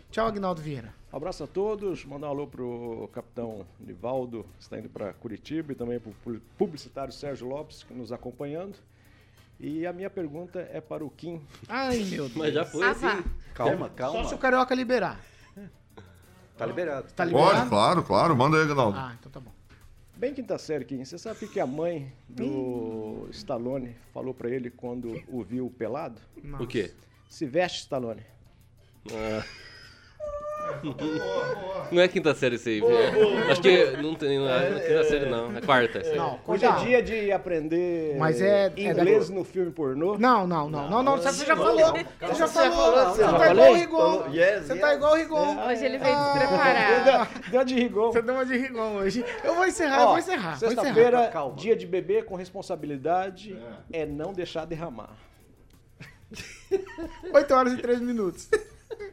Tchau, 0.10 0.26
Agnaldo 0.28 0.60
Vieira. 0.60 0.92
Um 1.12 1.18
abraço 1.18 1.44
a 1.44 1.48
todos, 1.48 2.06
mandar 2.06 2.28
um 2.28 2.30
alô 2.30 2.48
pro 2.48 3.10
capitão 3.14 3.66
Nivaldo, 3.80 4.46
que 4.58 4.64
está 4.64 4.80
indo 4.80 4.88
para 4.90 5.12
Curitiba, 5.14 5.74
e 5.74 5.76
também 5.76 6.00
pro 6.00 6.12
pu- 6.24 6.42
publicitário 6.58 7.12
Sérgio 7.14 7.48
Lopes, 7.48 7.84
que 7.84 7.94
nos 7.94 8.12
acompanhando. 8.14 8.78
E 9.60 9.86
a 9.86 9.92
minha 9.94 10.10
pergunta 10.10 10.60
é 10.72 10.80
para 10.80 11.04
o 11.04 11.10
Kim. 11.10 11.42
Ai, 11.68 11.98
meu 11.98 12.24
Deus. 12.30 12.36
Mas 12.36 12.54
já 12.54 12.66
foi 12.66 12.84
Ah, 12.88 12.92
assim. 12.92 13.02
vá. 13.02 13.24
Calma, 13.54 13.88
Só 13.90 13.94
calma. 13.94 14.24
se 14.30 14.34
o 14.34 14.38
Carioca 14.38 14.74
liberar. 14.74 15.20
Tá 16.58 16.66
liberado. 16.66 17.12
Tá 17.14 17.26
liberado? 17.26 17.56
Pode, 17.58 17.70
claro, 17.70 18.04
claro. 18.04 18.36
Manda 18.36 18.58
aí, 18.58 18.64
Agnaldo. 18.64 18.98
Ah, 18.98 19.16
então 19.20 19.32
tá 19.32 19.40
bom. 19.40 19.52
Bem 20.16 20.34
quinta 20.34 20.58
série, 20.58 20.86
Kim, 20.86 21.04
você 21.04 21.18
sabe 21.18 21.44
o 21.46 21.50
que 21.50 21.60
a 21.60 21.66
mãe 21.68 22.14
do 22.30 23.28
Stallone 23.32 23.96
falou 24.14 24.34
para 24.34 24.50
ele 24.50 24.70
quando 24.70 25.22
o 25.28 25.44
viu 25.44 25.70
pelado? 25.78 26.22
O 26.60 26.66
quê? 26.68 26.94
Se 27.28 27.46
veste, 27.46 27.80
Stallone. 27.82 28.22
Ah. 29.12 29.44
Não 31.92 32.02
é 32.02 32.08
quinta 32.08 32.34
série 32.34 32.56
isso 32.56 32.70
aí. 32.70 32.82
Acho 33.50 33.62
que 33.62 33.98
não 34.02 34.16
tem. 34.16 34.40
Não 34.40 34.50
é 34.50 34.80
quinta 34.80 35.04
série, 35.04 35.26
não. 35.30 35.56
É 35.56 35.62
quarta. 35.62 36.00
essa 36.00 36.12
aí. 36.12 36.18
Não, 36.18 36.40
Hoje 36.48 36.66
é 36.66 36.72
dia 36.78 37.04
de 37.04 37.32
aprender 37.32 38.16
Mas 38.18 38.42
é- 38.42 38.72
é 38.76 38.82
inglês 38.82 39.30
no 39.30 39.44
filme 39.44 39.72
pornô. 39.72 40.18
Não, 40.18 40.48
não, 40.48 40.70
não, 40.70 40.90
não, 40.90 41.04
não. 41.04 41.18
Você 41.18 41.46
já 41.46 41.56
falou. 41.56 41.94
Você 41.94 42.36
já 42.36 42.48
falou. 42.48 43.10
Você 43.14 43.22
tá 43.24 43.52
igual 43.52 43.72
o? 43.72 43.76
Rigon. 43.76 44.24
Você 44.62 44.76
tá 44.76 44.94
igual 44.96 45.12
o 45.14 45.16
Rigon. 45.16 45.68
Hoje 45.68 45.86
ele 45.86 45.98
veio 45.98 46.16
Ah. 46.16 46.34
despreparado. 46.38 47.52
Deu 47.52 47.64
de 47.66 47.76
rigon. 47.76 48.12
Você 48.12 48.22
deu 48.22 48.34
uma 48.36 48.46
de 48.46 48.58
Rigon 48.58 48.96
hoje. 48.96 49.26
Eu 49.44 49.56
vou 49.56 49.66
encerrar, 49.66 50.02
eu 50.02 50.08
vou 50.10 50.18
encerrar. 50.20 50.58
Vou 50.60 50.70
encerrar. 50.72 50.84
Sexta-feira, 50.84 51.28
Calma. 51.28 51.56
dia 51.56 51.76
de 51.76 51.86
beber 51.86 52.26
com 52.26 52.36
responsabilidade 52.36 53.58
é 53.92 54.06
não 54.06 54.34
deixar 54.34 54.66
derramar. 54.66 55.10
8 57.34 57.54
horas 57.54 57.74
e 57.74 57.78
3 57.78 58.00
minutos. 58.00 58.50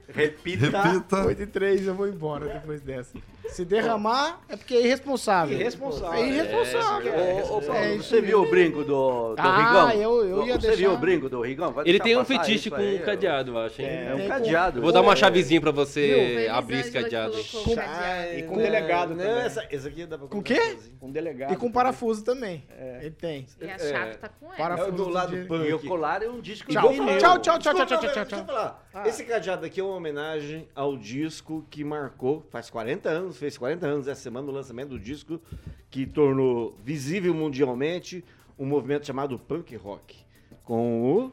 Repita. 0.09 0.67
Repita. 0.81 1.27
8 1.27 1.43
e 1.43 1.47
3, 1.47 1.87
eu 1.87 1.95
vou 1.95 2.09
embora 2.09 2.47
depois 2.49 2.81
dessa. 2.81 3.17
Se 3.49 3.65
derramar, 3.65 4.41
é 4.49 4.57
porque 4.57 4.75
é 4.75 4.81
irresponsável. 4.83 5.59
Irresponsável. 5.59 6.15
É 6.15 6.29
irresponsável. 6.29 7.13
Ô, 7.15 7.57
ô, 7.57 7.61
Paulo, 7.63 7.75
É 7.75 7.95
isso 7.95 8.09
você 8.11 8.21
viu 8.21 8.43
o 8.43 8.51
brinco 8.51 8.85
do, 8.85 9.35
do 9.35 9.41
Ah, 9.41 9.89
Rigão? 9.89 10.03
eu- 10.03 10.25
eu 10.29 10.47
ia 10.47 10.53
Você 10.55 10.67
deixar- 10.67 10.77
viu 10.77 10.93
o 10.93 10.99
brinco 10.99 11.29
do 11.31 11.41
Rigão? 11.41 11.73
Vai 11.73 11.89
Ele 11.89 11.99
tem 11.99 12.17
um 12.17 12.25
fetiche 12.27 12.69
com 12.71 12.77
um 12.77 12.99
cadeado, 12.99 13.53
eu 13.53 13.59
acho, 13.59 13.81
hein? 13.81 13.89
É 13.89 14.15
um 14.15 14.19
Tem 14.19 14.29
cadeado. 14.29 14.81
Vou 14.83 14.93
dar 14.93 15.01
uma 15.01 15.13
Ô, 15.13 15.17
chavezinha 15.17 15.61
pra 15.63 15.71
você 15.71 16.47
abrir 16.51 16.81
esse 16.81 16.91
cadeado. 16.91 17.35
o 17.39 17.75
cadeado. 17.75 18.39
E 18.39 18.43
com 18.43 18.57
delegado 18.59 19.11
Não, 19.15 19.17
também. 19.25 19.45
essa, 19.45 19.67
essa 19.71 19.89
aqui 19.89 20.05
dá 20.05 20.19
pra 20.19 20.29
Com 20.29 20.39
o 20.39 20.43
quê? 20.43 20.77
Com 21.01 21.11
delegado. 21.11 21.53
E 21.53 21.57
com 21.57 21.73
parafuso 21.73 22.23
também. 22.25 22.65
Ele 23.01 23.11
tem. 23.13 23.47
E 23.61 23.71
a 23.71 23.79
chave 23.79 24.15
tá 24.19 24.29
com 24.29 24.47
ela. 24.47 24.57
Parafuso 24.57 24.89
É 24.91 24.93
do 24.93 25.09
lado 25.09 25.37
punk. 25.47 25.69
E 25.69 25.73
o 25.73 25.79
colar 25.81 26.23
é 26.23 26.29
um 26.29 26.41
disco 26.41 26.69
de. 26.69 26.75
Tchau, 27.19 27.39
tchau, 27.39 27.59
tchau, 27.59 27.75
tchau, 27.75 27.87
tchau, 27.87 28.25
tchau. 28.27 28.81
Esse 29.07 29.25
cadeado 29.25 29.65
aqui 29.65 29.81
é 29.81 29.85
uma 29.85 29.98
homenagem 29.99 30.67
ao 30.75 30.97
disco 30.97 31.67
que 31.71 31.85
marcou, 31.85 32.47
faz 32.51 32.71
40 32.71 33.09
anos, 33.09 33.37
fez 33.37 33.59
40 33.59 33.87
anos 33.87 34.09
essa 34.09 34.23
semana 34.23 34.49
o 34.49 34.53
lançamento 34.53 34.91
do 34.91 34.99
disco 34.99 35.41
que 35.91 36.07
tornou 36.07 36.77
visível 36.83 37.35
mundialmente 37.35 38.25
um 38.59 38.65
movimento 38.65 39.07
chamado 39.07 39.39
punk 39.39 39.77
rock. 39.77 40.17
Com 40.65 41.03
o. 41.03 41.33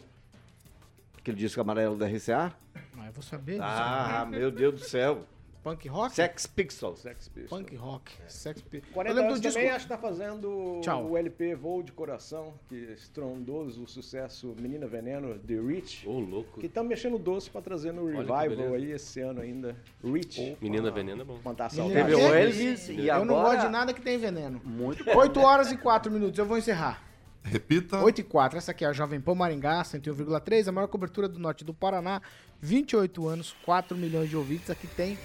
aquele 1.18 1.38
disco 1.38 1.61
amarelo 1.61 1.95
da 1.95 2.07
RCA. 2.07 2.53
Ah, 2.97 3.07
eu 3.07 3.13
vou 3.13 3.24
saber. 3.24 3.59
Ah, 3.61 4.26
meu 4.30 4.51
Deus 4.51 4.74
do 4.74 4.80
céu. 4.80 5.26
Punk 5.66 5.88
rock? 5.89 6.13
Sex 6.13 6.45
Pistols. 6.45 6.99
Sex 6.99 7.28
Pistols. 7.28 7.49
Punk 7.49 7.76
rock. 7.76 8.11
Sex 8.28 8.61
Pistols. 8.61 8.93
40 8.93 9.20
anos 9.20 9.39
também 9.39 9.72
acho 9.72 9.86
que 9.86 9.89
tá 9.89 9.97
fazendo 9.97 10.80
Tchau. 10.84 11.07
o 11.09 11.18
LP 11.18 11.55
Voo 11.55 11.82
de 11.82 11.91
Coração, 11.91 12.53
que 12.70 12.76
estrondoso 12.93 13.82
o 13.82 13.88
sucesso 13.88 14.55
Menina 14.59 14.86
Veneno, 14.86 15.39
The 15.39 15.55
Rich. 15.59 16.07
Ô, 16.07 16.20
louco. 16.20 16.59
Que 16.59 16.68
estão 16.68 16.84
mexendo 16.84 17.18
doce 17.18 17.49
pra 17.49 17.61
trazer 17.61 17.91
no 17.91 18.05
Olha 18.05 18.18
Revival 18.45 18.76
aí 18.76 18.91
esse 18.91 19.20
ano 19.22 19.41
ainda. 19.41 19.76
Rich. 20.03 20.55
Menina 20.61 20.91
Veneno 20.91 21.24
é 21.24 21.26
bom. 21.26 21.39
Mandar 21.43 21.72
Menina 21.74 21.93
saudade. 21.95 22.16
Veneno. 22.16 22.36
Elvis 22.36 22.89
e 22.89 23.07
Eu 23.07 23.26
não 23.26 23.36
agora- 23.39 23.55
gosto 23.55 23.66
de 23.66 23.72
nada 23.72 23.91
que 23.91 24.01
tem 24.01 24.20
veneno. 24.20 24.61
Muito 24.63 25.03
8 25.18 25.39
horas 25.39 25.72
e 25.72 25.78
4 25.78 26.11
minutos, 26.11 26.38
eu 26.38 26.45
vou 26.45 26.59
encerrar. 26.59 27.01
Repita. 27.43 28.03
8 28.03 28.22
e 28.22 28.24
4, 28.24 28.57
essa 28.59 28.70
aqui 28.70 28.86
é 28.86 28.88
a 28.88 28.93
Jovem 28.93 29.20
Pan 29.20 29.34
Maringá, 29.34 29.84
101,3, 29.84 30.68
a 30.68 30.72
maior 30.72 30.88
cobertura 30.88 31.28
do 31.28 31.39
norte 31.39 31.63
do 31.66 31.74
Paraná, 31.74 32.22
28 32.61 33.28
anos, 33.28 33.55
4 33.66 33.97
milhões 33.97 34.30
de 34.30 34.38
ouvintes. 34.38 34.70
Aqui 34.70 34.88
tem 34.88 35.18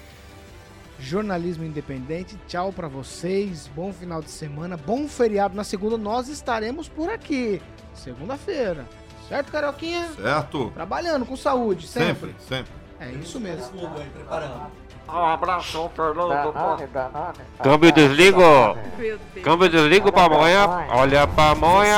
jornalismo 1.01 1.63
independente. 1.63 2.37
Tchau 2.47 2.71
pra 2.71 2.87
vocês, 2.87 3.69
bom 3.75 3.91
final 3.91 4.21
de 4.21 4.29
semana, 4.29 4.77
bom 4.77 5.07
feriado. 5.07 5.55
Na 5.55 5.63
segunda 5.63 5.97
nós 5.97 6.27
estaremos 6.27 6.87
por 6.87 7.09
aqui, 7.09 7.61
segunda-feira. 7.93 8.85
Certo, 9.27 9.51
Carioquinha? 9.51 10.09
Certo. 10.13 10.71
Trabalhando 10.71 11.25
com 11.25 11.35
saúde, 11.35 11.87
sempre. 11.87 12.29
Sempre, 12.29 12.35
sempre. 12.47 12.71
É 12.99 13.09
isso 13.11 13.39
mesmo. 13.39 13.71
Um 15.07 15.25
abraço, 15.25 15.89
Fernando. 15.95 16.53
Câmbio 17.61 17.91
desligo. 17.91 18.41
Câmbio 19.43 19.69
desligo, 19.69 20.11
pamonha. 20.11 20.67
Olha 20.91 21.23
a 21.23 21.27
pamonha. 21.27 21.97